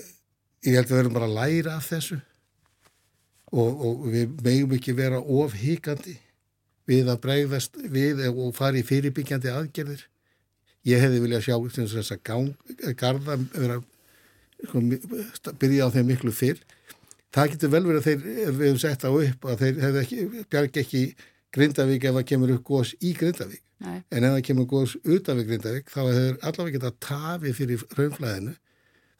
ég 0.69 0.77
held 0.77 0.85
að 0.85 0.91
við 0.91 0.99
verðum 0.99 1.17
bara 1.17 1.29
að 1.31 1.37
læra 1.39 1.77
af 1.79 1.89
þessu 1.89 2.19
og, 3.55 3.85
og 3.87 4.05
við 4.11 4.37
megum 4.43 4.75
ekki 4.77 4.95
vera 4.97 5.21
ofhíkandi 5.21 6.17
við 6.89 7.09
að 7.09 7.21
bregðast 7.23 7.79
við 7.91 8.21
og 8.29 8.51
fara 8.57 8.77
í 8.77 8.85
fyrirbyggjandi 8.85 9.53
aðgerðir 9.53 10.05
ég 10.85 11.03
hefði 11.03 11.21
viljað 11.23 11.45
sjá 11.47 11.55
þess 11.75 12.15
að 12.15 12.95
garda 12.99 13.37
vera, 13.53 13.77
sko, 14.63 14.81
byrja 15.61 15.89
á 15.89 15.93
þeim 15.95 16.11
miklu 16.11 16.33
fyrr 16.35 16.61
það 17.35 17.53
getur 17.53 17.71
vel 17.73 17.85
verið 17.85 18.01
að 18.01 18.07
þeir 18.09 18.25
við 18.25 18.65
hefum 18.65 18.81
sett 18.81 19.05
á 19.07 19.09
upp 19.11 19.47
að 19.51 19.63
þeir 19.63 19.79
hefði 19.85 20.03
ekki 20.03 20.43
bjarg 20.51 20.83
ekki 20.83 21.05
Grindavík 21.55 22.03
ef 22.03 22.17
það 22.17 22.27
kemur 22.31 22.51
upp 22.57 22.67
gós 22.67 22.91
í 22.99 23.13
Grindavík 23.15 23.63
Nei. 23.85 23.97
en 24.11 24.27
ef 24.27 24.35
það 24.35 24.45
kemur 24.49 24.69
gós 24.71 24.95
utan 25.03 25.39
við 25.39 25.49
Grindavík 25.51 25.91
þá 25.91 26.01
hefur 26.03 26.37
allavega 26.41 26.77
getað 26.77 27.01
tafi 27.05 27.53
fyrir 27.55 27.83
raunflæðinu 27.97 28.55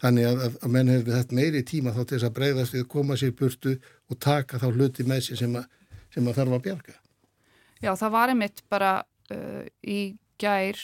þannig 0.03 0.27
að, 0.29 0.43
að, 0.45 0.59
að 0.61 0.73
menn 0.75 0.91
hefur 0.91 1.15
þetta 1.15 1.39
meiri 1.39 1.63
tíma 1.67 1.95
þá 1.95 2.01
til 2.03 2.17
þess 2.17 2.27
að 2.27 2.35
breyðast 2.39 2.75
við, 2.75 2.85
koma 2.91 3.17
sér 3.19 3.33
burtu 3.39 3.75
og 4.11 4.19
taka 4.21 4.59
þá 4.61 4.67
hluti 4.71 5.07
með 5.07 5.23
sér 5.27 5.41
sem 5.41 5.57
að, 5.59 5.67
sem 6.13 6.27
að 6.27 6.39
þarf 6.39 6.57
að 6.57 6.63
bjarga. 6.67 6.95
Já, 7.83 7.91
það 7.99 8.15
var 8.15 8.33
einmitt 8.33 8.63
bara 8.71 8.91
uh, 9.31 9.63
í 9.81 9.99
gær 10.41 10.81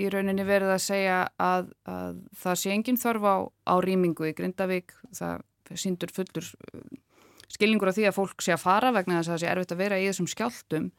í 0.00 0.08
rauninni 0.12 0.46
verið 0.46 0.74
að 0.74 0.82
segja 0.84 1.20
að, 1.40 1.70
að 1.90 2.18
það 2.40 2.58
sé 2.62 2.72
engin 2.74 3.00
þörf 3.00 3.26
á, 3.26 3.36
á 3.66 3.74
rýmingu 3.82 4.30
í 4.30 4.34
Grindavík, 4.36 4.94
það 5.16 5.44
síndur 5.78 6.12
fullur 6.14 6.46
uh, 6.46 6.82
skilningur 7.50 7.90
á 7.90 7.96
því 7.96 8.08
að 8.08 8.16
fólk 8.16 8.44
sé 8.44 8.54
að 8.54 8.64
fara 8.64 8.92
vegna 8.94 9.20
þess 9.20 9.30
að 9.30 9.34
það 9.34 9.42
sé 9.42 9.52
erfitt 9.52 9.74
að 9.74 9.82
vera 9.84 10.00
í 10.00 10.08
þessum 10.08 10.30
skjáltum 10.30 10.90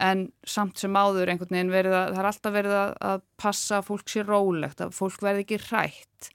en 0.00 0.26
samt 0.48 0.80
sem 0.80 0.96
áður 0.96 1.32
einhvern 1.32 1.56
veginn 1.56 1.72
verið 1.72 1.96
að, 1.96 2.12
það 2.14 2.22
er 2.22 2.28
alltaf 2.30 2.54
verið 2.56 2.76
að, 2.78 2.92
að 3.10 3.24
passa 3.40 3.80
að 3.80 3.88
fólk 3.90 4.12
sé 4.12 4.24
rólegt, 4.24 4.80
að 4.80 4.94
fólk 4.96 5.24
verði 5.26 5.44
ekki 5.44 5.60
rætt, 5.66 6.30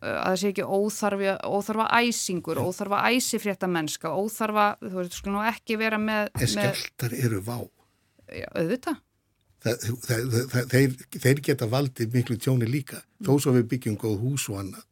uh, 0.00 0.16
að 0.16 0.26
það 0.30 0.40
sé 0.42 0.52
ekki 0.54 0.68
óþarfa, 0.78 1.36
óþarfa 1.52 1.88
æsingur, 2.00 2.62
óþarfa 2.64 3.04
æsifrétta 3.12 3.68
mennska, 3.68 4.14
óþarfa, 4.16 4.66
þú 4.86 4.98
veist, 5.02 5.20
sko 5.20 5.34
nú 5.34 5.44
ekki 5.52 5.78
vera 5.80 6.00
með... 6.00 6.32
En 6.40 6.52
skjáltar 6.56 7.16
eru 7.20 7.42
vá. 7.44 7.58
Já, 8.32 8.48
auðvitað. 8.48 9.02
Það, 9.62 9.84
það, 10.02 10.32
það, 10.50 10.64
þeir, 10.72 10.94
þeir 11.22 11.40
geta 11.46 11.68
valdið 11.70 12.16
miklu 12.16 12.36
tjóni 12.42 12.66
líka, 12.66 13.02
þó 13.22 13.36
svo 13.38 13.52
við 13.54 13.68
byggjum 13.70 13.98
góð 14.00 14.16
hús 14.24 14.48
og 14.50 14.58
annað. 14.58 14.88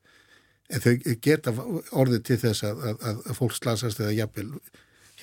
En 0.71 0.85
þau 0.85 0.93
geta 1.27 1.55
orðið 1.99 2.21
til 2.29 2.39
þess 2.45 2.66
að, 2.68 2.85
að, 2.93 3.25
að 3.27 3.39
fólk 3.41 3.57
slasast 3.57 4.03
eða 4.03 4.14
jafnvel 4.14 4.53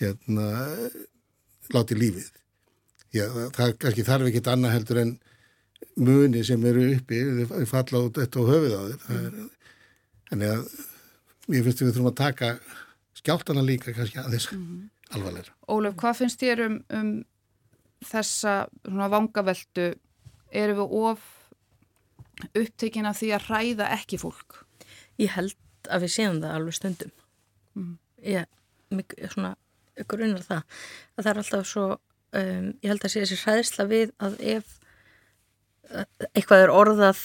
hérna 0.01 0.49
láti 1.71 1.95
lífið. 1.95 2.27
Já, 3.15 3.25
það 3.55 3.77
kannski 3.79 4.05
þarf 4.07 4.27
ekki 4.27 4.43
annað 4.51 4.75
heldur 4.75 5.01
en 5.05 5.13
muni 5.95 6.43
sem 6.45 6.65
eru 6.67 6.83
uppi, 6.97 7.21
þau 7.47 7.63
falla 7.69 8.03
út 8.09 8.19
eftir 8.21 8.43
á 8.43 8.49
höfuð 8.51 8.75
á 8.75 8.81
þeir. 9.07 9.39
Þannig 10.27 10.53
að 10.57 10.67
ég 11.55 11.63
finnst 11.63 11.81
að 11.81 11.87
við 11.87 11.95
þurfum 11.95 12.11
að 12.11 12.19
taka 12.19 12.51
skjáltana 13.17 13.63
líka 13.65 13.95
kannski 13.95 14.19
aðeins 14.21 14.51
mm 14.51 14.59
-hmm. 14.59 14.85
alvarlega. 15.15 15.55
Ólef, 15.71 15.95
hvað 15.95 16.19
finnst 16.21 16.43
þér 16.43 16.65
um, 16.67 16.77
um 16.91 17.11
þessa 18.05 18.57
vangaveltu? 18.85 19.93
Erum 20.55 20.79
við 20.79 20.97
of 21.01 21.23
upptekinn 22.55 23.07
af 23.09 23.19
því 23.19 23.31
að 23.35 23.47
ræða 23.51 23.91
ekki 23.97 24.19
fólk? 24.21 24.61
Ég 25.19 25.33
held 25.35 25.57
að 25.89 26.05
við 26.05 26.13
séum 26.13 26.41
það 26.43 26.57
alveg 26.57 26.77
stundum. 26.77 27.13
Mm. 27.77 27.95
Ég, 28.23 28.47
svona, 29.33 29.55
grunar 30.07 30.45
það. 30.45 30.81
Að 31.15 31.23
það 31.23 31.31
er 31.31 31.41
alltaf 31.43 31.67
svo 31.67 31.87
um, 32.35 32.67
ég 32.81 32.91
held 32.91 33.03
að 33.03 33.13
sé 33.13 33.23
þessi 33.23 33.39
hræðsla 33.43 33.87
við 33.89 34.11
að 34.23 34.37
ef 34.55 34.75
eitthvað 36.35 36.65
er 36.65 36.73
orðað 36.73 37.21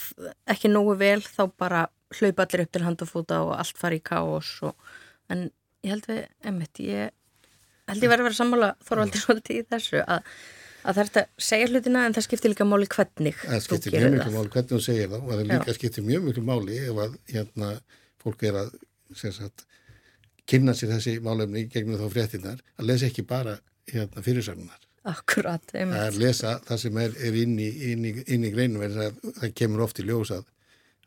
ekki 0.49 0.71
nógu 0.71 0.95
vel 0.99 1.19
þá 1.25 1.43
bara 1.59 1.87
hlaupa 2.13 2.45
allir 2.45 2.63
upp 2.63 2.71
til 2.71 2.83
hand 2.85 3.03
og 3.03 3.51
allt 3.57 3.79
fari 3.79 3.99
í 3.99 4.05
káos 4.05 4.51
og, 4.63 4.75
en 5.31 5.49
ég 5.83 5.95
held 5.95 6.07
við, 6.07 6.21
emitt, 6.47 6.79
ég 6.79 7.11
held 7.89 8.05
ég 8.05 8.11
verið 8.11 8.23
að 8.23 8.29
vera 8.29 8.39
sammála 8.39 8.69
þorvaldir 8.87 9.23
svolítið 9.23 9.59
í 9.59 9.65
þessu 9.73 10.03
að, 10.05 10.29
að 10.83 10.97
það 10.97 11.03
er 11.03 11.11
að 11.23 11.43
segja 11.49 11.69
hlutina 11.71 12.05
en 12.07 12.15
það 12.15 12.27
skiptir 12.27 12.53
líka 12.53 12.67
máli 12.67 12.87
hvernig 12.91 13.37
það 13.41 13.65
skiptir 13.67 13.97
mjög 13.97 14.15
miklu 14.15 14.33
máli 14.37 14.53
hvernig 14.55 14.71
þú 14.71 14.81
segir 14.85 15.11
það 15.11 15.19
og 15.19 15.33
það 15.33 15.43
líka 15.51 15.77
skiptir 15.79 16.07
mjög 16.07 16.25
miklu 16.29 16.45
máli 16.47 16.79
ef 16.83 17.03
að 17.05 17.19
hérna 17.33 17.69
fólk 18.23 18.47
er 18.49 18.59
að 18.63 18.73
sagt, 19.17 19.67
kynna 20.49 20.75
sér 20.77 20.95
þessi 20.95 21.19
málefni 21.23 21.67
gegnum 21.71 22.01
þá 22.01 22.07
fréttinar 22.15 22.63
að 22.77 22.89
lesa 22.91 23.09
ekki 23.09 23.27
bara 23.27 23.59
hérna 23.91 24.25
fyrirsagnar 24.25 24.81
Akkurat, 25.03 25.63
einmitt. 25.75 25.97
Það 25.97 26.05
er 26.05 26.13
að 26.13 26.21
lesa 26.21 26.51
það 26.63 26.77
sem 26.79 26.97
er, 27.03 27.15
er 27.27 27.37
inn 27.41 27.57
í, 27.59 27.69
inn 27.91 28.05
í, 28.07 28.11
inn 28.31 28.45
í 28.47 28.51
greinum 28.53 28.85
en 28.85 28.93
það, 28.95 29.17
það 29.41 29.55
kemur 29.59 29.83
oft 29.83 29.99
í 29.99 30.05
ljós 30.07 30.31
að 30.31 30.45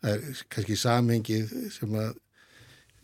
það 0.03 0.11
er 0.11 0.43
kannski 0.53 0.77
samhengið 0.77 1.55
sem 1.73 1.95
að 1.97 2.11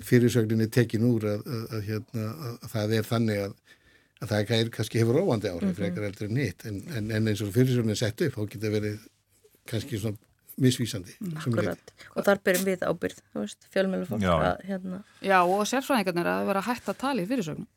fyrirsögninni 0.03 0.68
tekin 0.73 1.07
úr 1.09 1.25
að, 1.31 1.47
að, 1.47 1.62
að, 1.62 1.87
hérna, 1.87 2.27
að 2.53 2.68
það 2.75 2.95
er 2.99 3.09
þannig 3.09 3.41
að 3.47 3.55
það 4.31 4.55
er 4.57 4.70
kannski 4.75 5.01
hefur 5.03 5.20
óvandi 5.23 5.51
áhrif 5.51 5.62
mm 5.62 5.70
-hmm. 5.70 5.79
frekar 5.81 6.09
eldur 6.09 6.29
en 6.29 6.37
hitt 6.37 6.66
en, 6.66 6.83
en, 6.97 7.11
en 7.11 7.29
eins 7.29 7.43
og 7.43 7.53
fyrirsögninni 7.55 7.97
sett 7.97 8.20
upp 8.20 8.37
þá 8.37 8.49
getur 8.49 8.70
verið 8.70 8.99
kannski 9.66 9.99
svona 9.99 10.16
misvísandi. 10.61 11.14
Og 12.14 12.25
þar 12.25 12.41
byrjum 12.45 12.66
við 12.66 12.83
ábyrð, 12.85 13.20
fjölmjölu 13.73 14.07
fólk 14.07 14.23
að 14.23 14.59
hérna. 14.68 14.99
Já, 15.25 15.39
og 15.41 15.62
sérfræðingarnir 15.66 16.29
að 16.29 16.47
vera 16.51 16.61
hægt 16.66 16.89
að 16.89 16.99
tala 16.99 17.23
í 17.23 17.27
fyrirsögnum. 17.27 17.68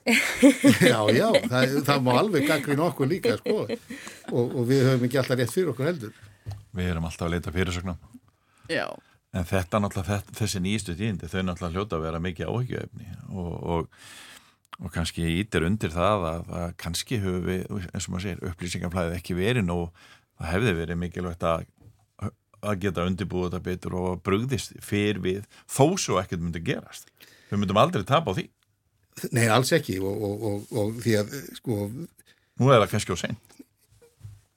já, 0.92 1.00
já, 1.12 1.28
það, 1.50 1.74
það 1.84 2.02
má 2.06 2.10
alveg 2.16 2.46
gangri 2.48 2.76
nokkuð 2.78 3.10
líka 3.10 3.34
sko 3.36 3.66
og, 3.66 4.54
og 4.56 4.62
við 4.68 4.86
höfum 4.88 5.04
ekki 5.06 5.20
alltaf 5.20 5.36
rétt 5.36 5.52
fyrir 5.52 5.72
okkur 5.74 5.90
heldur 5.90 6.14
Við 6.72 6.88
erum 6.88 7.04
alltaf 7.04 7.26
að 7.26 7.34
leita 7.34 7.52
fyrirsögnum 7.52 7.98
Já 8.72 8.86
En 9.36 9.44
þetta 9.46 9.78
náttúrulega, 9.84 10.22
þessi 10.40 10.62
nýjastu 10.64 10.96
tíndi 10.98 11.28
þau 11.30 11.44
náttúrulega 11.44 11.76
hljóta 11.76 11.98
að 11.98 12.06
vera 12.08 12.22
mikið 12.24 12.48
áhugjöfni 12.48 13.10
og, 13.28 13.52
og, 13.60 14.08
og 14.80 14.94
kannski 14.94 15.26
ítir 15.40 15.66
undir 15.66 15.92
það 15.92 16.26
að, 16.30 16.54
að 16.60 16.70
kannski 16.80 17.20
höfum 17.20 17.44
við, 17.48 17.66
eins 17.90 18.06
og 18.06 18.14
maður 18.14 18.26
segir, 18.26 18.40
upplýsingaflæðið 18.50 19.18
ekki 19.18 19.36
verið 19.38 19.66
nú, 19.66 19.80
það 20.40 20.52
hefði 20.54 20.76
verið 20.80 21.00
mikilvægt 21.04 21.46
að 21.50 21.68
að 22.60 22.80
geta 22.82 23.06
undirbúið 23.08 23.46
þetta 23.46 23.64
betur 23.64 23.94
og 23.96 24.18
brugðist 24.20 24.74
fyrir 24.84 25.20
við 25.24 25.44
þó 25.64 25.96
svo 25.96 26.18
ekkert 26.20 26.42
myndi 26.44 26.60
gerast. 26.60 27.06
Við 27.48 27.62
myndum 27.62 27.80
aldrei 27.80 28.04
tapa 28.04 28.34
á 28.34 28.36
því. 28.36 28.50
Nei, 29.32 29.46
alls 29.48 29.72
ekki 29.72 29.96
og, 30.00 30.12
og, 30.12 30.44
og, 30.50 30.74
og 30.76 31.00
því 31.00 31.16
að 31.20 31.32
sko 31.56 31.78
Nú 32.60 32.68
er 32.68 32.82
það 32.82 32.92
kannski 32.92 33.16
á 33.16 33.18
sein 33.20 33.38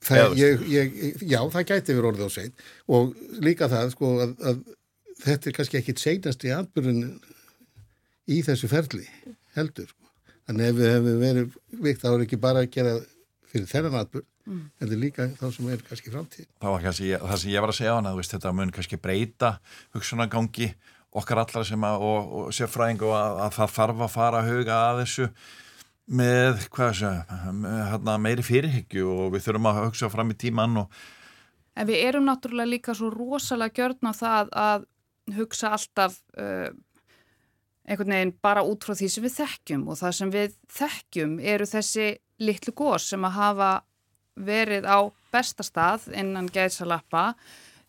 það, 0.03 0.36
ég, 0.39 0.63
ég, 0.71 0.93
Já, 1.24 1.39
það 1.51 1.67
gæti 1.71 1.95
verið 1.95 2.09
orðið 2.11 2.30
á 2.30 2.32
sein 2.36 2.53
og 2.97 3.13
líka 3.43 3.69
það 3.71 3.91
sko 3.95 4.11
að, 4.24 4.36
að 4.51 4.61
þetta 5.24 5.49
er 5.49 5.57
kannski 5.57 5.80
ekkit 5.80 6.03
seinast 6.03 6.47
í 6.47 6.53
atbyrjun 6.55 7.03
í 8.32 8.39
þessu 8.45 8.69
ferli 8.71 9.07
heldur 9.57 9.89
sko. 9.89 10.03
Þannig 10.48 10.70
ef 10.70 10.78
við 10.78 10.89
hefum 10.91 11.20
verið 11.24 11.58
vikt 11.88 12.04
þá 12.04 12.08
er 12.14 12.24
ekki 12.26 12.39
bara 12.44 12.64
að 12.64 12.72
gera 12.74 12.94
fyrir 13.54 13.70
þennan 13.70 14.00
atbyrjun 14.02 14.30
mm. 14.50 14.60
en 14.60 14.84
þetta 14.84 14.96
er 14.96 15.02
líka 15.02 15.28
þá 15.39 15.46
sem 15.56 15.72
er 15.72 15.86
kannski 15.88 16.14
framtíð 16.14 16.48
Það 16.50 16.76
var 16.76 16.86
kannski 16.88 17.10
það 17.24 17.41
sem 17.44 17.54
ég 17.54 17.66
var 17.66 17.74
að 17.74 17.80
segja 17.80 17.96
á 17.96 18.00
hana, 18.00 18.14
veist, 18.18 18.36
þetta 18.36 18.54
mun 18.58 18.76
kannski 18.76 19.00
breyta 19.02 19.52
hugsunagangi 19.96 20.70
okkar 21.14 21.44
allar 21.44 21.68
sem 21.68 21.84
að, 21.86 22.06
og, 22.08 22.32
og 22.39 22.56
sérfræðingu 22.58 23.12
að, 23.14 23.41
að 23.46 23.58
það 23.60 23.76
þarf 23.76 24.06
að 24.06 24.16
fara 24.16 24.39
að 24.41 24.50
huga 24.50 24.80
að 24.88 25.02
þessu 25.04 25.28
með, 26.04 26.64
hvað 26.74 26.96
sé, 27.00 27.12
hérna, 27.94 28.16
meiri 28.20 28.44
fyrirhyggju 28.44 29.12
og 29.14 29.28
við 29.36 29.46
þurfum 29.46 29.70
að 29.70 29.84
hugsa 29.86 30.10
fram 30.12 30.34
í 30.34 30.39
tíman 30.46 30.82
og 30.84 31.04
En 31.74 31.88
við 31.89 32.04
erum 32.06 32.28
náttúrulega 32.28 32.70
líka 32.70 32.94
svo 32.94 33.08
rosalega 33.10 33.80
gjörn 33.80 34.10
á 34.10 34.14
það 34.14 34.50
að 34.62 34.84
hugsa 35.39 35.72
alltaf 35.74 36.20
uh, 36.38 36.70
einhvern 37.84 38.16
veginn 38.16 38.36
bara 38.44 38.64
út 38.66 38.86
frá 38.86 38.96
því 38.96 39.10
sem 39.12 39.26
við 39.26 39.38
þekkjum 39.42 39.88
og 39.92 40.00
það 40.00 40.16
sem 40.20 40.34
við 40.34 40.56
þekkjum 40.78 41.36
eru 41.54 41.68
þessi 41.68 42.08
litlu 42.44 42.74
góðs 42.78 43.10
sem 43.12 43.28
að 43.28 43.38
hafa 43.38 43.72
verið 44.34 44.88
á 44.88 45.00
besta 45.34 45.66
stað 45.66 46.08
innan 46.16 46.50
gæðsalappa 46.54 47.34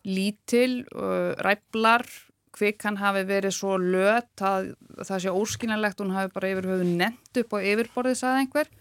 lítil, 0.05 0.85
uh, 0.93 1.33
ræflar 1.41 2.05
kvikan 2.55 2.99
hafi 3.01 3.25
verið 3.27 3.55
svo 3.55 3.75
lött 3.81 4.43
að 4.45 4.71
það 5.01 5.21
sé 5.23 5.33
óskiljanlegt 5.33 6.01
hún 6.01 6.13
hafi 6.15 6.31
bara 6.35 6.51
yfir 6.53 6.69
höfu 6.71 6.87
nent 6.87 7.41
upp 7.41 7.55
og 7.57 7.67
yfirborðið 7.71 8.19
sagði 8.19 8.43
einhver. 8.43 8.71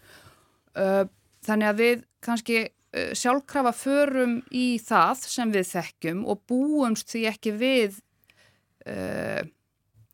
Uh, 0.74 1.04
þannig 1.46 1.70
að 1.70 1.80
við 1.80 2.04
kannski 2.24 2.60
uh, 2.66 3.10
sjálfkrafa 3.16 3.74
förum 3.78 4.38
í 4.54 4.66
það 4.82 5.26
sem 5.32 5.54
við 5.54 5.68
þekkjum 5.72 6.24
og 6.30 6.44
búumst 6.50 7.10
því 7.14 7.26
ekki 7.32 7.54
við 7.58 7.98
uh, 8.86 9.42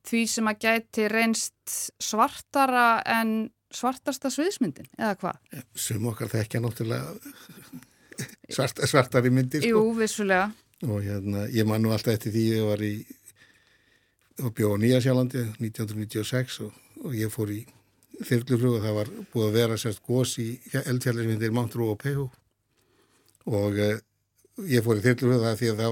því 0.08 0.22
sem 0.32 0.50
að 0.50 0.66
gæti 0.66 1.06
reynst 1.12 1.76
svartara 2.02 3.02
en 3.06 3.50
svartasta 3.70 4.30
sviðismyndin, 4.32 4.88
eða 4.98 5.14
hvað? 5.20 5.60
Sum 5.78 6.08
okkar 6.10 6.32
þekkja 6.32 6.62
náttúrulega 6.64 7.14
svart, 8.56 8.82
svartari 8.90 9.30
myndir 9.34 9.62
sko. 9.62 9.70
Jú, 9.70 9.84
vissulega 9.98 10.50
og 10.88 11.02
hérna, 11.04 11.44
ég 11.52 11.66
man 11.68 11.82
nú 11.84 11.92
alltaf 11.92 12.16
eftir 12.16 12.32
því 12.32 12.44
að 12.48 12.56
ég 12.56 12.68
var 12.70 12.84
í 12.84 12.94
og 14.40 14.54
bjóð 14.56 14.76
á 14.76 14.82
Nýjasjálandi 14.82 15.42
1996 15.60 16.60
og, 16.64 16.76
og 17.04 17.16
ég 17.16 17.32
fór 17.32 17.52
í 17.52 17.60
þyrluflug 18.24 18.78
og 18.78 18.84
það 18.84 18.96
var 18.96 19.10
búið 19.32 19.46
að 19.46 19.58
vera 19.58 19.78
sérst 19.80 20.02
gós 20.06 20.36
í 20.40 20.48
Mount 21.52 21.76
Roo 21.76 21.94
og 21.94 22.00
Pehu 22.00 22.26
og 23.50 23.80
uh, 23.80 23.98
ég 24.68 24.84
fór 24.84 25.00
í 25.00 25.04
þyrluflug 25.04 25.44
það 25.44 25.58
því 25.60 25.70
að 25.72 25.82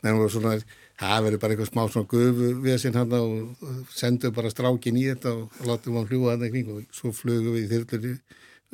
það 0.00 0.18
voru 0.20 0.32
svona 0.32 0.54
það 1.00 1.24
verið 1.26 1.42
bara 1.42 1.54
eitthvað 1.54 1.70
smá 1.70 1.82
svona 1.88 2.10
gufu 2.10 2.50
við 2.64 2.76
sinn 2.82 2.98
hann 2.98 3.14
og 3.16 3.64
sendu 3.96 4.30
bara 4.36 4.52
strákin 4.52 4.98
í 5.00 5.06
þetta 5.08 5.32
og 5.32 5.62
látum 5.68 5.96
hann 5.96 6.08
fljúa 6.10 6.36
hann 6.36 6.52
kring 6.52 6.72
og 6.74 6.96
svo 6.96 7.12
flugum 7.16 7.56
við 7.56 7.64
í 7.64 7.70
þyrlunni 7.72 8.14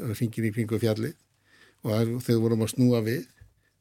og 0.03 0.17
ringin 0.21 0.49
í 0.49 0.55
kringu 0.57 0.81
fjalli 0.83 1.13
og 1.87 2.17
þegar 2.25 2.43
vorum 2.43 2.65
að 2.67 2.73
snúa 2.75 3.03
við 3.07 3.29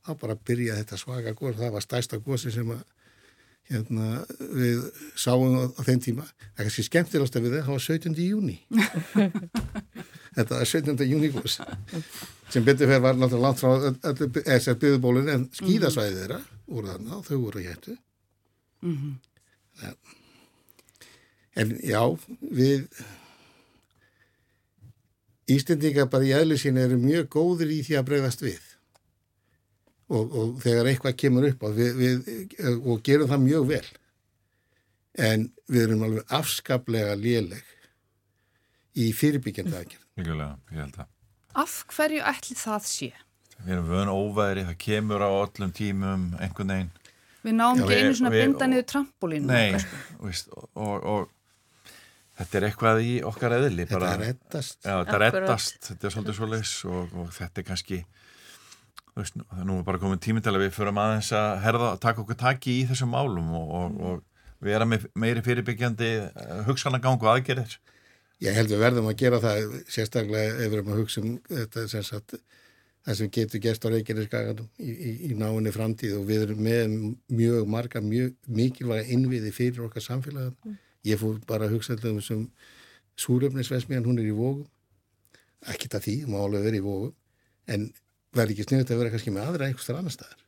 þá 0.05 0.11
bara 0.21 0.37
byrjaði 0.37 0.83
þetta 0.83 1.01
svaka 1.01 1.33
gós 1.39 1.57
það 1.57 1.73
var 1.75 1.85
stærsta 1.85 2.21
gósi 2.21 2.53
sem 2.53 2.69
að 2.75 2.83
hérna, 3.71 4.21
við 4.53 4.83
sáum 5.17 5.57
á, 5.57 5.63
á 5.73 5.81
þeim 5.87 6.01
tíma 6.05 6.25
það 6.29 6.59
er 6.61 6.67
kannski 6.67 6.85
skemmtilegast 6.85 7.37
að 7.39 7.47
við 7.47 7.55
það 7.55 7.65
það 7.65 7.73
var 7.73 7.85
17. 7.87 8.19
júni 8.29 8.57
þetta 10.37 10.59
var 10.59 10.69
17. 10.69 11.05
júni 11.09 11.31
sem 12.53 12.65
betur 12.67 12.91
fyrir 12.91 13.01
var 13.01 13.17
náttúrulega 13.17 13.45
langt 13.47 13.63
frá 13.63 14.75
byggðbólun 14.83 15.31
en 15.33 15.47
skýðasvæðið 15.57 16.19
þeirra 16.21 16.41
voru 16.69 16.91
þarna 16.91 17.17
og 17.17 17.25
þau 17.25 17.39
voru 17.39 17.65
héttu 17.65 17.97
Mm 18.85 18.97
-hmm. 18.97 19.95
En 21.55 21.77
já, 21.83 22.01
við 22.41 22.87
Ístendinga 25.45 26.07
bara 26.09 26.25
í 26.25 26.33
eðlu 26.33 26.57
sín 26.57 26.77
eru 26.81 26.97
mjög 26.97 27.27
góður 27.29 27.69
í 27.69 27.83
því 27.85 27.99
að 27.99 28.07
breyðast 28.07 28.41
við 28.41 28.63
og, 30.09 30.31
og 30.31 30.57
þegar 30.63 30.89
eitthvað 30.89 31.19
kemur 31.21 31.47
upp 31.49 31.67
við, 31.77 31.91
við, 31.99 32.31
og 32.81 33.03
gerum 33.05 33.29
það 33.29 33.45
mjög 33.45 33.67
vel 33.69 33.85
en 35.29 35.45
við 35.71 35.83
erum 35.83 36.05
alveg 36.07 36.33
afskaplega 36.39 37.13
léleg 37.19 37.63
í 38.95 39.11
fyrirbyggjandi 39.15 39.75
aðgerð. 39.75 40.03
Mikilvæga, 40.15 40.57
ég 40.71 40.81
held 40.81 40.99
að. 41.03 41.13
Af 41.55 41.77
hverju 41.93 42.25
ætli 42.31 42.57
það 42.59 42.89
sé? 42.89 43.09
Við 43.61 43.73
erum 43.75 43.89
vöðun 43.89 44.11
óværi, 44.11 44.65
það 44.67 44.77
kemur 44.83 45.23
á 45.23 45.29
öllum 45.29 45.73
tímum 45.75 46.25
einhvern 46.39 46.73
veginn 46.73 46.93
Við 47.45 47.57
náum 47.59 47.81
ekki 47.83 47.97
einu 47.99 48.17
svona 48.17 48.33
binda 48.33 48.67
niður 48.69 48.85
trampolínu. 48.89 49.49
Nei, 49.51 49.79
veist, 50.23 50.51
og, 50.73 50.93
og 51.05 51.27
þetta 52.39 52.59
er 52.59 52.67
eitthvað 52.69 53.01
í 53.05 53.15
okkar 53.29 53.57
eðli. 53.59 53.87
Þetta 53.89 54.11
er 54.11 54.23
reddast. 54.23 54.79
Já, 54.81 54.93
þetta 55.03 55.19
reddast, 55.21 55.81
þetta 55.89 56.09
er 56.09 56.15
svolítið 56.15 56.39
svo 56.39 56.49
leis 56.51 56.75
og, 56.89 57.17
og 57.21 57.33
þetta 57.35 57.61
er 57.61 57.67
kannski, 57.69 57.99
þú 59.11 59.21
veist, 59.21 59.41
nú 59.61 59.79
er 59.79 59.87
bara 59.87 60.01
komin 60.01 60.23
tími 60.23 60.43
til 60.45 60.55
að 60.55 60.65
við 60.65 60.77
förum 60.79 61.01
aðeins 61.03 61.29
að 61.37 61.51
herða, 61.67 61.91
taka 62.01 62.25
okkur 62.25 62.39
taki 62.41 62.79
í 62.81 62.87
þessum 62.89 63.13
málum 63.13 63.53
og, 63.61 64.01
og 64.09 64.65
við 64.65 64.79
erum 64.79 64.93
með 64.95 65.09
meiri 65.19 65.43
fyrirbyggjandi 65.45 66.11
eh, 66.25 66.55
hugsannagang 66.65 67.21
og 67.21 67.31
aðgerðir. 67.35 67.77
Ég 68.43 68.57
held 68.57 68.73
við 68.73 68.81
verðum 68.81 69.07
að 69.11 69.19
gera 69.21 69.39
það 69.43 69.79
sérstaklega 69.91 70.57
ef 70.57 70.65
við 70.65 70.79
erum 70.79 70.91
að 70.91 71.01
hugsa 71.03 71.21
um 71.21 71.35
þetta 71.47 71.85
sem 71.91 72.03
sagt 72.03 72.35
það 73.05 73.17
sem 73.19 73.31
getur 73.37 73.61
gerst 73.61 73.85
á 73.85 73.87
Reykjaneskaganum 73.93 74.69
í, 74.81 74.93
í, 74.93 75.11
í 75.29 75.35
náinni 75.37 75.73
framtíð 75.73 76.15
og 76.19 76.25
við 76.29 76.45
erum 76.47 76.63
með 76.65 76.95
mjög 77.37 77.67
marga, 77.69 78.01
mjög 78.01 78.33
mikilvæga 78.49 79.05
innviði 79.13 79.51
fyrir 79.53 79.85
okkar 79.85 80.05
samfélagan. 80.05 80.55
Mm. 80.65 80.79
Ég 81.05 81.21
fór 81.21 81.37
bara 81.45 81.67
að 81.67 81.75
hugsa 81.75 81.97
um 81.99 82.17
þessum 82.17 82.47
súröfnisvesmiðan, 83.21 84.07
hún 84.09 84.19
er 84.21 84.31
í 84.31 84.33
vógum, 84.35 84.65
ekki 85.71 85.91
það 85.91 86.07
því, 86.07 86.15
má 86.31 86.39
alveg 86.41 86.65
verið 86.65 86.81
í 86.81 86.85
vógum, 86.85 87.13
en 87.71 87.85
verður 88.35 88.55
ekki 88.55 88.67
sniðut 88.67 88.91
að 88.91 89.01
vera 89.03 89.13
kannski 89.13 89.33
með 89.35 89.49
aðra 89.51 89.69
einhverstar 89.69 90.01
annar 90.01 90.15
staðar. 90.15 90.43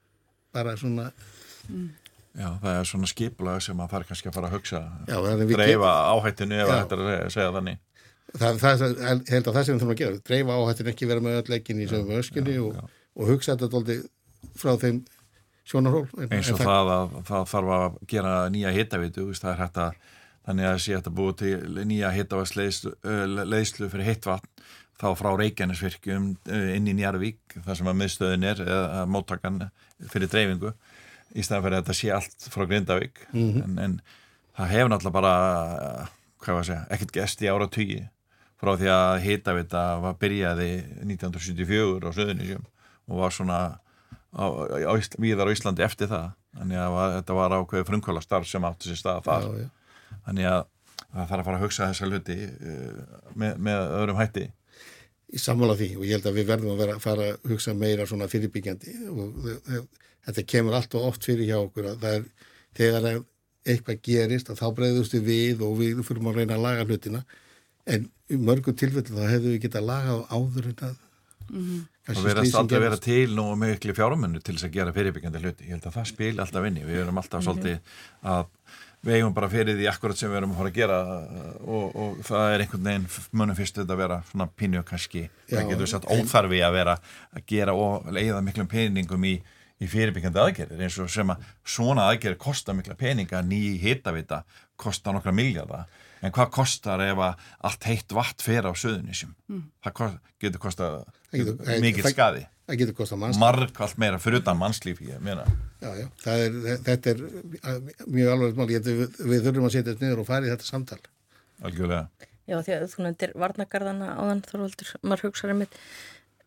Bara 0.58 0.76
svona... 0.82 1.08
Mm. 1.70 1.88
Já, 2.38 2.49
það 2.62 2.72
er 2.74 2.89
svona 2.89 3.08
skipulag 3.10 3.62
sem 3.66 3.80
að 3.82 3.93
fara 3.93 4.08
kannski 4.10 4.30
að 4.30 4.36
fara 4.38 4.49
að 4.49 4.58
hugsa, 4.58 4.82
Já, 5.10 5.18
dreifa 5.49 5.93
áhættinu 6.14 6.60
ef 6.62 6.74
þetta 6.74 6.97
er 6.97 7.05
að 7.05 7.32
segja 7.34 7.53
þannig. 7.55 7.80
Það, 8.36 8.57
það 8.59 8.82
er 8.84 9.21
held 9.32 9.47
að 9.47 9.53
það 9.55 9.63
sem 9.63 9.73
við 9.73 9.82
þurfum 9.82 9.93
að 9.93 9.99
gera 10.01 10.23
dreifa 10.28 10.57
áhættin 10.57 10.89
ekki 10.91 11.07
vera 11.07 11.23
með 11.23 11.38
öll 11.41 11.51
leikin 11.53 11.80
í 11.80 11.88
sögum 11.88 12.17
öskunni 12.17 12.57
og, 12.59 12.82
og 13.15 13.30
hugsa 13.32 13.53
þetta 13.53 13.69
doldi 13.71 13.95
frá 14.59 14.73
þeim 14.82 14.99
sjónarhól. 15.67 16.03
Eins 16.28 16.51
og 16.51 16.59
það 16.61 16.91
að 16.93 17.15
það 17.28 17.47
þarf 17.53 17.73
að 17.78 17.97
gera 18.11 18.34
nýja 18.51 18.73
hittavitu 18.75 19.28
það 19.32 19.53
er 19.53 19.61
hægt 19.63 19.80
að 19.84 20.03
þannig 20.47 20.67
að 20.69 20.82
sé 20.84 20.97
að 20.97 21.09
búið 21.15 21.39
til 21.41 21.88
nýja 21.88 22.11
hittavarsleislu 22.15 23.89
fyrir 23.91 24.09
hittvatn 24.11 24.67
þá 24.97 25.07
frá 25.19 25.30
Reykjanesvirkjum 25.38 26.30
inn 26.73 26.88
í 26.89 26.95
Njarvík 26.97 27.57
þar 27.65 27.80
sem 27.80 27.89
að 27.91 27.97
miðstöðin 28.01 28.47
er 28.47 28.61
eða 28.65 29.01
móttakan 29.11 29.59
fyrir 30.09 30.32
dreifingu 30.32 30.71
í 31.36 31.43
staðan 31.43 31.65
fyrir 31.67 31.78
að 31.78 31.84
þetta 31.84 31.97
sé 31.99 32.13
allt 32.15 32.47
frá 32.53 32.65
Grindavík. 32.65 33.19
Mm 33.34 33.49
-hmm. 33.53 33.63
en, 33.63 33.80
en 33.84 33.99
það 34.57 34.71
hefur 34.73 34.93
náttúrulega 34.93 35.17
bara 35.19 35.34
hvað 36.41 36.55
var 36.55 36.63
að 36.63 36.69
segja, 36.69 36.86
ekkert 36.95 37.13
gest 37.19 37.43
í 37.43 37.51
ára 37.51 37.67
tugi 37.67 37.99
frá 38.58 38.74
því 38.80 38.89
að 38.93 39.12
hitavita 39.26 39.84
var 40.03 40.18
byrjaði 40.22 40.70
1974 41.05 42.10
á 42.10 42.12
Söðunísjum 42.18 42.66
og 43.08 43.22
var 43.22 43.36
svona 43.36 43.60
á, 44.34 44.45
á, 44.45 44.93
viðar 45.22 45.51
á 45.51 45.53
Íslandi 45.53 45.86
eftir 45.86 46.10
það. 46.12 46.32
Þannig 46.58 46.82
að 46.82 46.95
var, 46.95 47.14
þetta 47.20 47.38
var 47.38 47.55
ákveði 47.60 47.88
frumkvæla 47.91 48.24
starf 48.26 48.49
sem 48.49 48.66
átti 48.66 48.89
sér 48.89 49.01
stað 49.01 49.24
þar. 49.28 49.47
Já, 49.47 49.68
já. 49.68 50.18
þannig 50.26 50.49
að 50.51 50.62
það 51.08 51.30
þarf 51.32 51.38
að 51.38 51.47
fara 51.49 51.58
að 51.58 51.66
hugsa 51.66 51.89
þessa 51.91 52.10
hluti 52.10 52.38
uh, 52.47 53.22
með, 53.38 53.62
með 53.68 53.84
öðrum 54.01 54.22
hætti. 54.22 54.47
Í 55.28 55.41
sammála 55.43 55.78
því 55.78 55.89
og 55.99 56.05
ég 56.08 56.18
held 56.18 56.30
að 56.30 56.38
við 56.39 56.51
verðum 56.51 56.74
að 56.74 56.84
vera, 56.84 56.99
fara 57.03 57.32
að 57.34 57.49
hugsa 57.51 57.74
meira 57.76 58.05
svona 58.08 58.30
fyrirbyggjandi 58.32 58.93
og 59.12 59.41
þetta 60.28 60.45
kemur 60.47 60.78
allt 60.78 60.95
og 60.95 61.10
oft 61.10 61.28
fyrir 61.28 61.49
hjá 61.49 61.58
okkur 61.60 61.89
að 61.91 62.05
það 62.05 62.16
er 62.16 62.30
þegar 62.78 63.08
eitthvað 63.68 63.99
gerist 64.08 64.51
að 64.51 64.62
þá 64.62 64.68
breyðustu 64.78 65.20
við 65.24 65.64
og 65.68 65.76
við 65.82 65.99
fyrir 66.08 66.30
að 66.32 66.39
reyna 66.39 66.55
að 66.55 66.64
laga 66.64 66.88
hlutina 66.88 67.22
en 67.88 68.07
í 68.27 68.39
mörgum 68.39 68.75
tilfellu 68.77 69.15
þá 69.15 69.33
hefðu 69.33 69.53
við 69.53 69.61
getað 69.65 69.88
lagað 69.88 70.23
áður 70.29 70.71
en 70.71 70.81
að 70.89 70.95
mm 71.47 71.63
-hmm. 71.63 72.17
og 72.17 72.23
verðast 72.25 72.59
aldrei 72.59 72.79
vera 72.83 72.97
til 72.97 73.35
nú 73.35 73.47
miklu 73.55 73.95
fjármunni 73.95 74.41
til 74.43 74.55
þess 74.55 74.67
að 74.67 74.75
gera 74.75 74.93
fyrirbyggjandi 74.93 75.43
hluti. 75.43 75.67
Ég 75.67 75.75
held 75.75 75.88
að 75.88 75.97
það 75.97 76.07
spil 76.11 76.39
alltaf 76.39 76.67
inni 76.67 76.85
við 76.85 77.01
erum 77.03 77.17
alltaf 77.17 77.41
mm 77.41 77.47
-hmm. 77.47 77.61
svolítið 77.61 77.79
að 78.23 78.45
við 79.05 79.15
eigum 79.15 79.33
bara 79.33 79.49
fyrir 79.49 79.77
því 79.77 79.89
akkurat 79.91 80.17
sem 80.17 80.31
við 80.31 80.38
erum 80.38 80.51
að 80.51 80.57
fara 80.57 80.69
að 80.69 80.77
gera 80.77 80.97
og, 81.61 81.95
og 81.95 82.17
það 82.25 82.53
er 82.53 82.63
einhvern 82.63 82.88
veginn 82.88 83.05
munum 83.31 83.55
fyrst 83.55 83.77
þetta 83.77 83.93
að 83.93 84.01
vera 84.01 84.23
svona 84.31 84.47
pínu 84.57 84.83
kannski, 84.83 85.29
Já, 85.47 85.57
það 85.57 85.69
getur 85.69 85.91
satt 85.91 86.09
óþarfi 86.09 86.63
að 86.65 86.73
vera 86.73 86.97
að 87.35 87.45
gera 87.47 87.73
og 87.73 88.09
leiða 88.11 88.41
miklum 88.41 88.67
peningum 88.67 89.23
í, 89.23 89.35
í 89.79 89.88
fyrirbyggjandi 89.88 90.41
aðgerðir 90.41 90.81
eins 90.81 90.97
og 90.99 91.09
sem 91.13 91.29
að 91.29 91.45
svona 91.63 92.09
aðgerðir 92.09 92.41
kostar 92.41 92.75
mikla 92.75 92.95
peninga 92.95 93.41
ný 93.41 93.77
hitavita 93.79 94.43
kostar 94.75 95.13
nokkra 95.13 95.31
miljardar 95.31 95.85
en 96.22 96.36
hvað 96.36 96.53
kostar 96.57 97.03
ef 97.05 97.24
að 97.30 97.47
allt 97.70 97.89
heitt 97.89 98.18
vatn 98.18 98.45
fer 98.45 98.68
á 98.68 98.72
söðunísjum 98.74 99.34
mm. 99.49 99.65
það 99.86 100.20
getur 100.41 100.63
kostað 100.63 101.01
mikið 101.34 102.13
skadi 102.13 102.47
það 102.68 102.80
getur 102.82 102.97
kostað 102.97 103.22
mannslíf. 103.22 103.43
Margkvælt 103.43 103.99
meira 104.01 104.20
fyrir 104.22 104.41
utan 104.41 104.59
mannslíf 104.59 104.99
ég 105.05 105.22
meina. 105.24 105.45
Já, 105.80 105.89
já. 105.95 106.07
Er, 106.34 106.57
þetta 106.84 107.13
er 107.13 107.22
mjög 108.03 108.32
alveg 108.34 108.59
mál. 108.59 108.68
Við, 108.72 109.03
við 109.22 109.45
þurfum 109.45 109.68
að 109.70 109.76
setja 109.76 109.93
þetta 109.93 110.05
niður 110.05 110.24
og 110.24 110.28
fara 110.28 110.47
í 110.47 110.51
þetta 110.51 110.68
samtal. 110.68 110.99
Algjörlega. 111.63 112.28
Já 112.47 112.57
því 112.63 112.76
að 112.76 112.86
þú 112.91 113.05
nefndir 113.05 113.34
varnagarðana 113.43 114.09
áðan 114.20 114.43
þorvaldur, 114.47 114.91
maður 115.03 115.28
hugsaður 115.28 115.59
mitt 115.61 115.80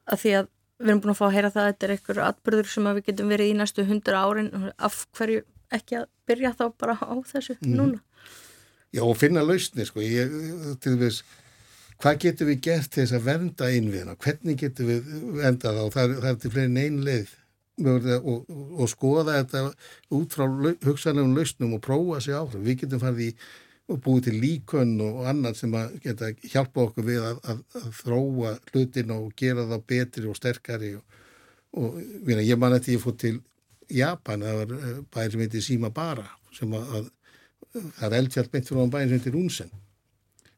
að 0.08 0.22
því 0.22 0.34
að 0.38 0.52
við 0.80 0.92
erum 0.92 1.00
búin 1.04 1.12
að 1.12 1.18
fá 1.18 1.24
að 1.26 1.34
heyra 1.36 1.52
það 1.54 1.62
að 1.62 1.72
þetta 1.72 1.86
er 1.86 1.94
einhver 1.94 2.22
atbyrður 2.26 2.70
sem 2.72 2.86
við 2.90 3.02
getum 3.08 3.32
verið 3.32 3.50
í 3.50 3.56
næstu 3.58 3.86
hundra 3.88 4.22
árin. 4.24 4.52
Af 4.80 5.02
hverju 5.16 5.42
ekki 5.76 6.00
að 6.00 6.06
byrja 6.28 6.54
þá 6.56 6.64
bara 6.80 6.96
á 7.00 7.14
þessu 7.32 7.56
mm. 7.56 7.74
núna 7.80 8.00
Já 8.94 9.04
og 9.06 9.16
finna 9.18 9.44
lausni 9.46 9.86
sko, 9.86 10.02
ég, 10.02 10.32
til 10.82 10.96
þess 10.98 11.22
hvað 12.00 12.20
getur 12.24 12.48
við 12.48 12.62
gert 12.64 12.90
til 12.90 13.04
þess 13.04 13.16
að 13.18 13.26
vernda 13.28 13.68
innviðina, 13.76 14.16
hvernig 14.24 14.58
getur 14.60 14.88
við 14.88 15.10
vernda 15.36 15.74
það 15.74 15.82
og 15.84 15.94
það, 15.94 16.14
það 16.16 16.30
er 16.30 16.38
til 16.42 16.52
fleiri 16.54 16.84
einn 16.86 17.00
leið. 17.06 17.36
Og, 17.80 18.06
og, 18.50 18.82
skoða 18.92 19.38
þetta 19.38 19.60
út 20.12 20.34
frá 20.36 20.42
hugsanlegum 20.84 21.32
lausnum 21.32 21.78
og 21.78 21.80
prófa 21.86 22.18
sig 22.20 22.34
áfram. 22.36 22.66
Við 22.66 22.82
getum 22.82 23.00
farið 23.00 23.30
í 23.30 23.34
og 23.90 24.00
búið 24.04 24.26
til 24.28 24.40
líkönn 24.42 24.92
og 25.02 25.22
annan 25.30 25.56
sem 25.58 25.72
að 25.74 25.96
geta 26.04 26.30
hjálpa 26.44 26.84
okkur 26.86 27.06
við 27.06 27.24
að, 27.26 27.38
að, 27.52 27.62
að 27.80 27.86
þróa 28.00 28.52
hlutin 28.70 29.14
og 29.16 29.32
gera 29.38 29.66
það 29.70 29.86
betri 29.92 30.28
og 30.30 30.38
sterkari 30.38 30.92
og, 30.98 31.16
og 31.80 31.96
ég 32.36 32.60
man 32.60 32.76
eftir 32.76 32.96
ég 32.96 33.02
fótt 33.02 33.22
til 33.24 33.40
Japan, 33.90 34.44
það 34.46 34.60
var 34.60 34.76
eh, 34.76 35.00
bæri 35.10 35.32
sem 35.32 35.42
heitir 35.42 35.64
Sima 35.66 35.90
Bara 35.94 36.28
sem 36.54 36.76
að 36.78 37.10
það 37.70 38.06
er 38.08 38.18
eldfjall 38.18 38.50
beint 38.52 38.68
frá 38.68 38.80
bæðin 38.80 39.10
sem 39.10 39.18
heitir 39.18 39.38
Unsen 39.38 39.70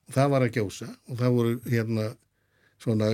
og 0.08 0.16
það 0.16 0.32
var 0.34 0.46
að 0.46 0.56
gjósa 0.56 0.88
og 1.08 1.18
það 1.20 1.36
voru 1.36 1.54
hérna 1.68 2.08
svona 2.82 3.10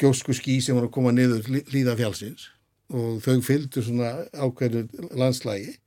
gjósku 0.00 0.34
skí 0.36 0.58
sem 0.62 0.76
voru 0.76 0.90
að 0.90 0.94
koma 0.96 1.12
niður 1.14 1.46
hlýða 1.70 1.96
fjallsins. 1.98 2.48
Og 2.94 3.22
þau 3.24 3.40
fylgdu 3.44 3.82
svona 3.82 4.10
ákveðu 4.36 4.84
landslægi 5.16 5.78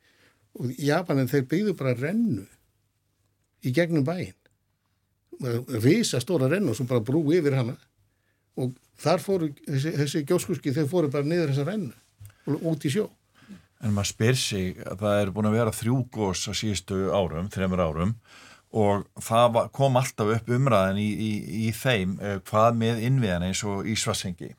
og 0.58 0.72
Japanin 0.82 1.30
þeir 1.30 1.46
byggðu 1.52 1.76
bara 1.78 1.94
rennu 1.98 2.48
í 3.62 3.74
gegnum 3.76 4.06
bæin 4.08 4.34
risa 5.84 6.18
stóra 6.24 6.50
rennu 6.50 6.74
sem 6.74 6.88
bara 6.90 7.04
brú 7.06 7.22
yfir 7.36 7.54
hana. 7.60 7.76
Og 8.58 8.74
þar 8.98 9.22
fóru 9.22 9.52
þessi, 9.68 9.94
þessi 10.00 10.24
gjóskuski 10.26 10.74
þeir 10.74 10.90
fóru 10.90 11.12
bara 11.14 11.28
niður 11.28 11.54
þessa 11.54 11.68
rennu 11.68 11.94
og 12.48 12.64
út 12.72 12.88
í 12.88 12.92
sjó 12.92 13.06
en 13.84 13.94
maður 13.94 14.12
spyr 14.12 14.38
sig 14.42 14.78
að 14.86 15.02
það 15.06 15.22
er 15.22 15.34
búin 15.36 15.50
að 15.50 15.58
vera 15.60 15.76
þrjú 15.76 15.98
gós 16.14 16.46
á 16.50 16.54
síðustu 16.58 17.02
árum, 17.14 17.50
þreymur 17.54 17.84
árum 17.84 18.14
og 18.78 19.06
það 19.24 19.60
kom 19.76 20.00
alltaf 20.00 20.34
upp 20.36 20.50
umræðin 20.52 21.02
í, 21.02 21.10
í, 21.10 21.34
í 21.68 21.74
þeim 21.76 22.18
eh, 22.20 22.40
hvað 22.50 22.80
með 22.82 23.04
innviðan 23.08 23.48
eins 23.48 23.64
og 23.68 23.88
Ísvarsengi 23.88 24.54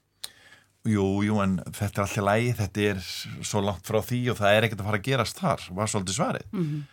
Jú, 0.89 1.07
jú, 1.27 1.41
en 1.43 1.59
þetta 1.75 2.01
er 2.01 2.05
alltaf 2.05 2.25
lægi, 2.25 2.53
þetta 2.59 2.85
er 2.93 3.01
svo 3.45 3.63
langt 3.65 3.89
frá 3.89 3.99
því 4.05 4.21
og 4.33 4.39
það 4.39 4.55
er 4.55 4.67
ekkert 4.67 4.83
að 4.83 4.89
fara 4.89 5.01
að 5.01 5.09
gerast 5.09 5.41
þar, 5.43 5.65
var 5.77 5.91
svolítið 5.91 6.17
svarið. 6.17 6.47
Mm 6.53 6.69
-hmm. 6.69 6.87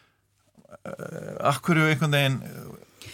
Akkur 1.52 1.78
eru 1.78 1.92
einhvern 1.92 2.12
veginn 2.18 2.42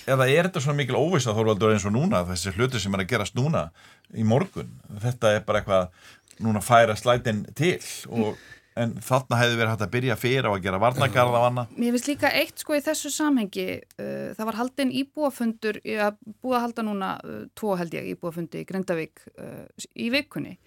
eða 0.08 0.28
er 0.30 0.48
þetta 0.48 0.64
svona 0.64 0.80
mikil 0.80 0.96
óvisa 0.96 1.36
þórvaldur 1.36 1.76
eins 1.76 1.86
og 1.86 1.94
núna, 1.94 2.24
þessi 2.26 2.56
hluti 2.56 2.80
sem 2.80 2.94
er 2.96 3.04
að 3.04 3.12
gerast 3.12 3.36
núna 3.36 3.70
í 4.16 4.24
morgun, 4.24 4.72
þetta 5.04 5.36
er 5.36 5.44
bara 5.46 5.60
eitthvað 5.60 5.90
núna 6.40 6.62
færa 6.62 6.96
slætin 6.96 7.46
til 7.54 7.80
og 8.10 8.38
en 8.82 8.94
þarna 9.06 9.40
hefði 9.42 9.60
verið 9.60 9.74
hægt 9.74 9.86
að 9.86 9.94
byrja 9.96 10.18
fyrir 10.20 10.50
á 10.50 10.52
að 10.52 10.66
gera 10.66 10.82
varnagarða 10.82 11.42
á 11.42 11.46
hana 11.48 11.66
Mér 11.76 11.96
finnst 11.96 12.12
líka 12.12 12.34
eitt 12.42 12.64
sko 12.64 12.78
í 12.78 12.84
þessu 12.86 13.14
samhengi 13.14 13.68
uh, 13.80 14.32
það 14.38 14.46
var 14.50 14.60
haldin 14.60 14.94
íbúafundur 15.02 15.82
að 15.82 16.20
búa 16.42 16.60
að 16.60 16.66
halda 16.68 16.88
núna 16.88 17.14
uh, 17.24 17.42
tvo 17.58 17.78
held 17.80 17.96
ég 17.98 18.12
íbúafundi 18.16 18.64
í 18.64 18.68
Grindavík 18.70 19.26
uh, 19.38 19.66
í 19.96 20.12
vikunni 20.14 20.58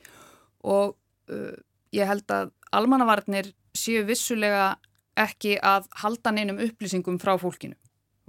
og 0.65 0.97
uh, 1.33 1.55
ég 1.95 2.09
held 2.09 2.31
að 2.35 2.55
almannavarnir 2.75 3.53
séu 3.75 4.05
vissulega 4.07 4.75
ekki 5.19 5.59
að 5.63 5.89
halda 6.03 6.33
neinum 6.35 6.61
upplýsingum 6.63 7.21
frá 7.23 7.35
fólkinu. 7.39 7.77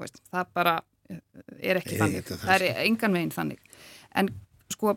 Veist, 0.02 0.22
það 0.34 0.52
bara 0.58 0.76
eh, 1.10 1.22
er 1.72 1.80
ekki 1.80 1.96
Nei, 1.96 2.02
þannig. 2.02 2.32
Það 2.44 2.56
er 2.56 2.82
engan 2.84 3.18
veginn 3.18 3.34
þannig. 3.34 3.80
En 4.16 4.32
sko 4.74 4.96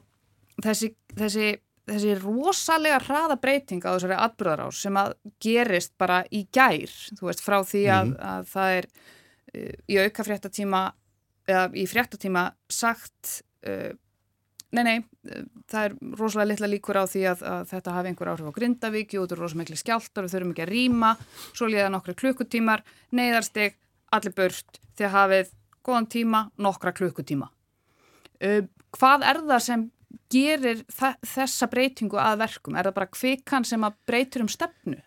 þessi, 0.64 0.93
þessi, 1.16 1.49
þessi 1.89 2.14
rosalega 2.20 3.01
hraða 3.03 3.39
breyting 3.41 3.84
á 3.84 3.95
þessari 3.95 4.18
atbyrðarás 4.18 4.82
sem 4.84 4.99
að 5.01 5.14
gerist 5.43 5.95
bara 6.01 6.22
í 6.34 6.45
gær, 6.55 6.93
þú 7.18 7.30
veist, 7.30 7.45
frá 7.45 7.61
því 7.66 7.84
að, 7.95 8.12
að 8.30 8.51
það 8.53 8.74
er 8.78 8.91
uh, 8.91 9.72
í 9.89 10.01
auka 10.03 10.26
fréttatíma 10.26 10.82
eða 11.49 11.64
í 11.72 11.86
fréttatíma 11.89 12.45
sagt 12.72 13.41
uh, 13.68 13.91
nei, 14.76 14.82
nei, 14.84 14.97
uh, 15.01 15.45
það 15.70 15.89
er 15.89 15.99
rosalega 16.20 16.53
litla 16.53 16.72
líkur 16.74 17.01
á 17.01 17.05
því 17.09 17.26
að, 17.32 17.45
að 17.53 17.68
þetta 17.72 17.97
hafi 17.97 18.12
einhver 18.12 18.32
áhrif 18.32 18.51
á 18.53 18.57
Grindavík, 18.59 19.14
jú, 19.14 19.24
þetta 19.24 19.39
er 19.39 19.45
rosalega 19.45 19.64
miklu 19.64 19.82
skjáltar 19.82 20.26
við 20.26 20.34
þurfum 20.36 20.55
ekki 20.55 20.66
að 20.66 20.72
rýma, 20.74 21.12
svo 21.51 21.70
liða 21.70 21.93
nokkra 21.95 22.16
klukkutímar, 22.18 22.84
neyðarstig 23.16 23.78
allir 24.14 24.34
burt, 24.36 24.82
þið 24.99 25.14
hafið 25.14 25.55
góðan 25.89 26.11
tíma, 26.12 26.49
nokkra 26.61 26.93
klukkutíma. 26.97 27.49
Uh, 28.39 28.66
hvað 28.95 29.24
er 29.26 29.41
það 29.49 29.64
sem 29.64 29.89
gerir 30.33 30.83
þessa 30.89 31.69
breytingu 31.71 32.19
að 32.21 32.43
verkum? 32.45 32.77
Er 32.77 32.89
það 32.89 32.99
bara 33.01 33.13
kvikan 33.13 33.67
sem 33.69 33.85
að 33.87 33.97
breytur 34.09 34.45
um 34.45 34.51
stefnu? 34.53 34.99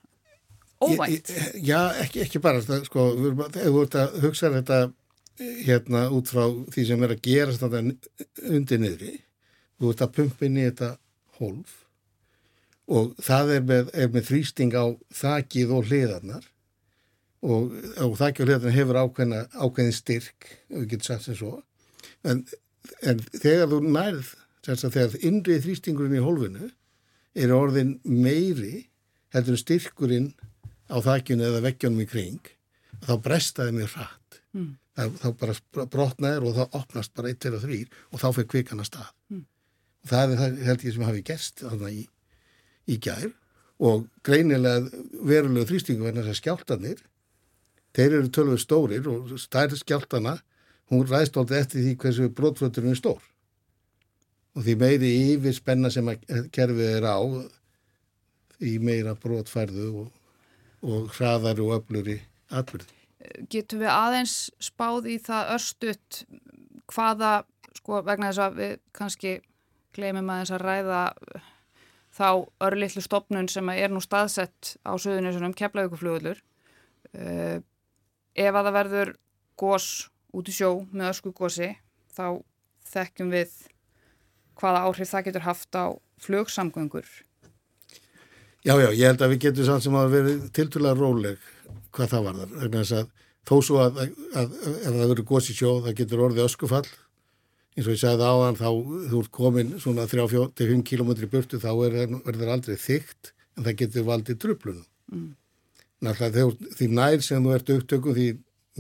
Óvænt? 0.82 1.30
Ég, 1.30 1.36
ég, 1.38 1.60
já, 1.70 1.80
ekki, 2.02 2.24
ekki 2.26 2.42
bara, 2.42 2.62
það, 2.66 2.88
sko, 2.90 3.06
þú 3.54 3.84
ert 3.84 3.98
að 4.02 4.16
hugsa 4.24 4.50
þetta 4.56 4.80
hérna 5.66 6.08
út 6.14 6.32
frá 6.32 6.48
því 6.74 6.86
sem 6.88 7.06
er 7.06 7.14
að 7.16 7.22
gera 7.26 7.54
þetta 7.56 7.82
undir 8.50 8.82
niðri, 8.82 9.14
þú 9.80 9.94
ert 9.94 10.04
að 10.06 10.16
pumpa 10.18 10.48
inn 10.48 10.60
í 10.60 10.66
þetta 10.68 10.96
hólf 11.40 11.78
og 12.92 13.14
það 13.24 13.54
er 13.56 13.68
með, 13.70 13.92
er 13.94 14.10
með 14.12 14.28
þrýsting 14.30 14.76
á 14.76 14.86
þakið 15.16 15.76
og 15.78 15.88
hliðarnar 15.88 16.48
og, 17.46 17.72
og 18.04 18.18
þakið 18.20 18.44
og 18.44 18.50
hliðarnar 18.50 18.78
hefur 18.78 19.02
ákveðin 19.02 19.96
styrk, 19.96 20.50
við 20.70 20.90
getum 20.94 21.08
sagt 21.08 21.28
sem 21.28 21.38
svo, 21.40 21.54
en, 22.28 22.44
en 23.06 23.22
þegar 23.32 23.72
þú 23.72 23.82
nærð 23.88 24.34
þess 24.66 24.86
að 24.86 24.96
þegar 24.98 25.26
innrið 25.30 25.66
þrýstingurinn 25.66 26.18
í 26.20 26.24
hólfinu 26.24 26.70
er 27.42 27.54
orðin 27.56 27.96
meiri 28.04 28.88
heldur 29.34 29.60
styrkurinn 29.60 30.32
á 30.92 30.98
þakkjunu 31.02 31.48
eða 31.48 31.64
veggjónum 31.66 32.04
í 32.04 32.10
kring 32.10 32.52
þá 33.06 33.14
brestaði 33.24 33.76
mér 33.78 33.92
hratt 33.96 34.42
mm. 34.54 34.72
þá, 34.98 35.28
bara 35.40 35.88
brotnaður 35.94 36.50
og 36.50 36.58
þá 36.58 36.80
opnast 36.82 37.14
bara 37.18 37.32
eitt, 37.32 37.40
tveir 37.42 37.58
og 37.58 37.64
þrýr 37.66 38.02
og 38.12 38.22
þá 38.24 38.28
fyrir 38.36 38.50
kvikan 38.54 38.84
að 38.84 38.90
stað 38.92 39.12
mm. 39.32 39.46
það 40.12 40.34
er 40.34 40.42
það 40.42 40.66
held 40.68 40.86
ég 40.88 40.98
sem 40.98 41.08
hafi 41.08 41.24
gerst 41.32 41.64
þarna 41.64 41.94
í, 41.96 42.04
í 42.92 43.00
gær 43.02 43.32
og 43.82 44.06
greinilega 44.28 44.84
verulega 45.26 45.70
þrýstingu 45.72 46.06
verðan 46.06 46.28
þess 46.28 46.36
að 46.36 46.42
skjáltanir 46.44 47.04
þeir 47.96 48.18
eru 48.20 48.32
tölvöð 48.36 48.62
stórir 48.62 49.12
og 49.12 49.34
stærð 49.42 49.80
skjáltana 49.82 50.38
hún 50.92 51.08
ræðst 51.08 51.40
alltaf 51.40 51.64
eftir 51.64 51.86
því 51.86 51.98
hversu 52.04 52.30
brotflöturinn 52.36 52.94
er 52.94 53.00
stór 53.00 53.24
og 54.56 54.66
því 54.66 54.78
meiri 54.80 55.12
yfir 55.34 55.56
spenna 55.56 55.92
sem 55.94 56.10
kerfið 56.54 56.96
er 56.98 57.08
á 57.08 57.20
í 58.62 58.78
meira 58.84 59.16
brotfærðu 59.18 59.88
og, 60.04 60.10
og 60.86 61.14
hraðar 61.16 61.62
og 61.64 61.78
öfluri 61.80 62.20
atbyrði. 62.52 62.90
Getur 63.54 63.84
við 63.84 63.94
aðeins 63.94 64.36
spáð 64.62 65.08
í 65.14 65.18
það 65.22 65.56
örstuðt 65.56 66.22
hvaða, 66.92 67.32
sko 67.78 68.02
vegna 68.06 68.32
þess 68.32 68.44
að 68.46 68.60
við 68.60 68.76
kannski 68.98 69.34
glemum 69.96 70.30
aðeins 70.34 70.54
að 70.56 70.66
ræða 70.66 71.02
þá 72.12 72.28
örlittlu 72.68 73.04
stopnun 73.04 73.50
sem 73.52 73.70
er 73.74 73.92
nú 73.92 74.02
staðsett 74.04 74.76
á 74.84 74.92
söðunisunum 75.00 75.56
keflauguflugullur 75.58 76.42
uh, 77.16 77.58
ef 78.36 78.56
að 78.56 78.68
það 78.68 78.78
verður 78.78 79.14
gós 79.60 79.88
út 80.36 80.48
í 80.48 80.56
sjó 80.56 80.72
með 80.92 81.12
ösku 81.14 81.34
gósi 81.36 81.72
þá 82.12 82.42
þekkjum 82.92 83.32
við 83.32 83.56
hvaða 84.62 84.86
áhrif 84.88 85.12
það 85.12 85.28
getur 85.28 85.46
haft 85.48 85.78
á 85.78 85.86
flugsamgöngur? 86.22 87.10
Já, 88.62 88.76
já, 88.78 88.90
ég 88.94 89.08
held 89.10 89.24
að 89.26 89.34
við 89.34 89.44
getum 89.48 89.68
samt 89.68 89.86
sem 89.88 89.98
að 89.98 90.14
vera 90.14 90.34
tilturlega 90.54 91.00
róleg 91.00 91.46
hvað 91.92 92.12
það 92.12 92.28
var 92.28 92.42
þar, 92.86 93.08
þó 93.50 93.56
svo 93.66 93.80
að, 93.82 94.02
ef 94.06 94.86
það 94.86 95.00
verður 95.02 95.28
góðs 95.32 95.50
í 95.50 95.56
sjó 95.58 95.72
það 95.82 95.98
getur 95.98 96.24
orðið 96.28 96.46
öskufall. 96.46 96.86
Eins 97.72 97.88
og 97.88 97.96
ég 97.96 98.02
sagði 98.02 98.28
áðan 98.28 98.60
þá 98.60 98.68
þú 99.12 99.20
ert 99.24 99.32
komin 99.34 99.76
svona 99.80 100.06
3-5 100.12 100.84
km 100.86 101.12
í 101.16 101.30
burtu 101.32 101.60
þá 101.62 101.72
er, 101.88 101.98
verður 102.28 102.54
aldrei 102.54 102.78
þygt 102.78 103.32
en 103.58 103.66
það 103.66 103.78
getur 103.82 104.08
valdið 104.08 104.40
drublunum 104.44 104.88
mm. 105.12 105.30
náttúrulega 106.06 106.76
því 106.78 106.90
nær 106.92 107.24
sem 107.26 107.46
þú 107.46 107.56
ert 107.56 107.72
upptökum 107.76 108.18
því 108.18 108.28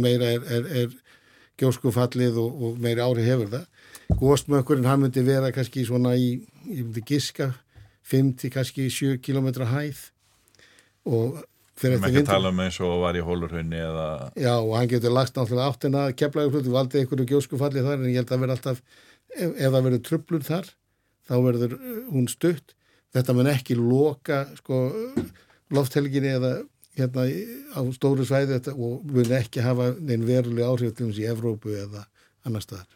meira 0.01 0.33
er, 0.35 0.45
er, 0.57 0.67
er 0.83 1.10
gjóskufallið 1.59 2.39
og, 2.41 2.63
og 2.63 2.79
meiri 2.81 3.03
ári 3.03 3.25
hefur 3.25 3.51
það 3.51 3.67
góðsmökkurinn 4.19 4.87
hann 4.87 5.03
myndi 5.05 5.23
vera 5.25 5.51
kannski 5.55 5.83
svona 5.87 6.15
í, 6.19 6.33
ég 6.67 6.83
myndi 6.83 7.03
giska 7.07 7.51
5 8.11 8.33
til 8.41 8.51
kannski 8.53 8.87
7 8.91 9.19
km 9.23 9.51
hæð 9.69 10.01
og 11.05 11.39
fyrir 11.79 11.97
eftir 11.97 12.11
vindur. 12.11 12.21
Ekki 12.21 12.27
tala 12.29 12.51
um 12.51 12.61
eins 12.65 12.79
og 12.83 12.97
var 13.03 13.17
í 13.17 13.23
hólurhunni 13.25 13.79
eða... 13.79 14.07
Já 14.35 14.53
og 14.57 14.73
hann 14.77 14.91
getur 14.91 15.15
lagt 15.15 15.37
náttúrulega 15.37 15.71
áttina 15.71 16.03
keflagur 16.17 16.57
hlutu, 16.57 16.73
valdið 16.73 17.03
einhverju 17.03 17.29
gjóskufalli 17.31 17.85
þar 17.85 17.99
en 17.99 18.11
ég 18.11 18.19
held 18.21 18.35
að 18.35 18.43
vera 18.45 18.57
alltaf, 18.57 18.83
ef, 19.31 19.47
ef 19.49 19.65
það 19.69 19.87
verður 19.87 20.03
trublur 20.09 20.45
þar, 20.47 20.69
þá 21.29 21.35
verður 21.47 21.77
uh, 21.77 22.03
hún 22.11 22.27
stutt. 22.31 22.75
Þetta 23.11 23.35
mun 23.35 23.51
ekki 23.51 23.75
loka 23.75 24.43
sko 24.59 24.83
lofthelginni 25.75 26.35
eða 26.37 26.53
hérna 27.01 27.25
á 27.75 27.81
stóru 27.95 28.25
svæði 28.27 28.57
þetta, 28.57 28.73
og 28.77 29.05
mun 29.09 29.35
ekki 29.37 29.63
hafa 29.65 29.91
neinn 29.99 30.25
veruleg 30.27 30.65
áhrif 30.67 30.95
til 30.95 31.09
þess 31.09 31.21
í 31.21 31.27
Evrópu 31.31 31.75
eða 31.75 32.05
annar 32.47 32.63
staðar. 32.65 32.89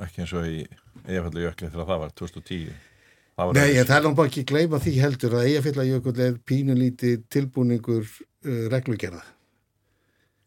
Ekki 0.00 0.24
eins 0.24 0.36
og 0.36 0.46
í 0.48 0.62
Eifallu 1.06 1.44
jökli 1.44 1.68
þegar 1.70 1.88
það 1.90 2.02
var 2.04 2.14
2010. 2.20 2.70
Nei, 3.56 3.66
ég 3.72 3.88
þarf 3.88 4.04
náttúrulega 4.04 4.28
ekki 4.28 4.42
að 4.42 4.50
gleyma 4.50 4.80
því 4.84 4.94
heldur 5.00 5.34
að 5.38 5.46
Eyjafjallajökull 5.48 6.16
er 6.26 6.38
pínulíti 6.44 7.12
tilbúningur 7.32 8.04
uh, 8.04 8.64
reglugerða. 8.72 9.22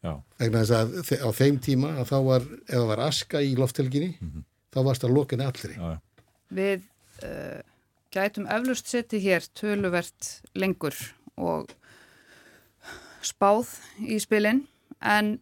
Já. 0.04 0.12
Þegar 0.38 0.56
þess 0.60 0.74
að 0.78 1.26
á 1.26 1.30
þeim 1.34 1.60
tíma 1.64 1.92
að 2.02 2.10
þá 2.12 2.16
var, 2.28 2.48
ef 2.68 2.74
það 2.74 2.90
var 2.92 3.02
aska 3.08 3.40
í 3.42 3.54
lofthelginni, 3.58 4.10
mm 4.14 4.30
-hmm. 4.30 4.44
þá 4.74 4.78
varst 4.88 5.06
það 5.06 5.16
lokin 5.16 5.44
allri. 5.44 5.74
Já, 5.74 5.86
já. 5.96 6.24
Við 6.54 6.84
uh, 7.24 7.62
gætum 8.14 8.46
eflust 8.46 8.90
setið 8.92 9.26
hér 9.28 9.48
töluvert 9.58 10.30
lengur 10.54 10.98
og 11.34 11.72
spáð 13.24 13.72
í 14.04 14.18
spilin, 14.22 14.64
en 15.00 15.38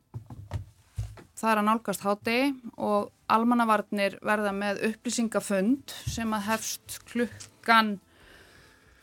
það 1.43 1.51
er 1.51 1.61
að 1.61 1.67
nálgast 1.67 2.05
hátegi 2.07 2.51
og 2.79 3.11
almannavarnir 3.33 4.19
verða 4.23 4.53
með 4.55 4.85
upplýsingafund 4.93 5.95
sem 6.07 6.31
að 6.37 6.47
hefst 6.51 7.01
klukkan 7.11 7.97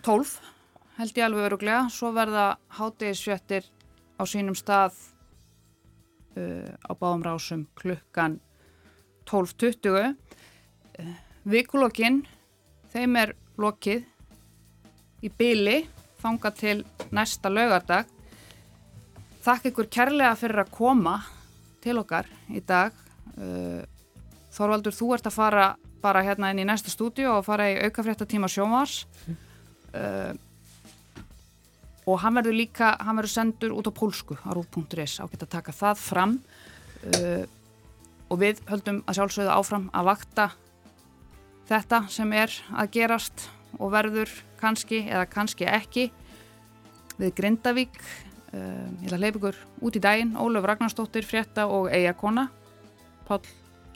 12 0.06 0.38
held 1.00 1.18
ég 1.20 1.26
alveg 1.26 1.48
öruglega 1.50 1.88
svo 1.92 2.12
verða 2.16 2.46
hátegisfjöttir 2.78 3.68
á 4.20 4.24
sínum 4.28 4.56
stað 4.56 4.96
uh, 6.36 6.72
á 6.88 6.92
báðum 6.96 7.26
rásum 7.28 7.66
klukkan 7.80 8.38
12.20 9.28 10.00
uh, 10.00 11.14
vikulokkin 11.44 12.22
þeim 12.94 13.20
er 13.20 13.36
lokið 13.60 14.08
í 15.28 15.32
byli 15.36 15.82
þanga 16.22 16.54
til 16.56 16.78
næsta 17.16 17.52
laugardag 17.52 18.08
þakk 19.44 19.70
ykkur 19.72 19.90
kærlega 19.92 20.36
fyrir 20.40 20.64
að 20.64 20.74
koma 20.76 21.20
til 21.84 21.98
okkar 22.02 22.28
í 22.52 22.62
dag. 22.66 22.96
Uh, 23.38 23.84
Þorvaldur, 24.54 24.96
þú 24.96 25.14
ert 25.16 25.30
að 25.30 25.38
fara 25.38 25.66
bara 26.02 26.24
hérna 26.26 26.50
inn 26.52 26.64
í 26.64 26.68
næsta 26.68 26.92
stúdíu 26.92 27.30
og 27.32 27.46
fara 27.48 27.68
í 27.70 27.78
aukafréttatíma 27.86 28.50
sjónvars 28.52 29.04
uh, 29.94 30.32
og 32.10 32.22
hann 32.24 32.40
verður 32.40 32.58
líka 32.58 32.94
hann 33.04 33.20
verður 33.20 33.36
sendur 33.36 33.76
út 33.78 33.92
á 33.92 33.94
pólsku 33.94 34.40
á 34.42 34.50
rúf.is 34.56 35.20
á 35.22 35.28
geta 35.30 35.46
taka 35.46 35.76
það 35.76 36.02
fram. 36.02 36.40
Uh, 37.14 37.46
og 38.30 38.42
við 38.42 38.64
höldum 38.70 39.04
að 39.10 39.20
sjálfsögða 39.20 39.58
áfram 39.58 39.88
að 39.96 40.10
vakta 40.12 40.50
þetta 41.70 42.04
sem 42.10 42.34
er 42.34 42.54
að 42.74 42.92
gerast 42.98 43.48
og 43.78 43.94
verður 43.94 44.32
kannski 44.60 45.04
eða 45.08 45.28
kannski 45.30 45.68
ekki 45.70 46.10
við 47.20 47.34
Grindavík 47.38 48.00
uh, 48.54 48.88
ég 49.00 49.08
ætla 49.08 49.18
að 49.18 49.24
leipa 49.26 49.40
ykkur 49.42 49.62
út 49.86 50.00
í 50.00 50.04
daginn 50.04 50.36
Ólaf 50.40 50.68
Ragnarstóttir, 50.70 51.28
frétta 51.28 51.68
og 51.70 51.90
eiga-kona 51.94 52.50
Pál 53.28 53.42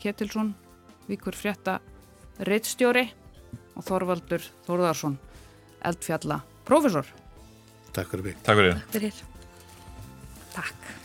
Ketilsson, 0.01 0.53
Víkur 1.09 1.37
Frétta 1.37 1.79
Rittstjóri 2.43 3.05
og 3.77 3.85
Þorvaldur 3.87 4.43
Þórðarsson, 4.67 5.19
eldfjalla 5.85 6.41
profesor. 6.67 7.07
Takk 7.93 8.09
fyrir 8.13 8.29
mig. 8.31 8.41
Takk 8.45 8.59
fyrir. 8.59 8.81
Takk 8.81 8.99
fyrir. 8.99 9.23
Takk. 10.53 11.02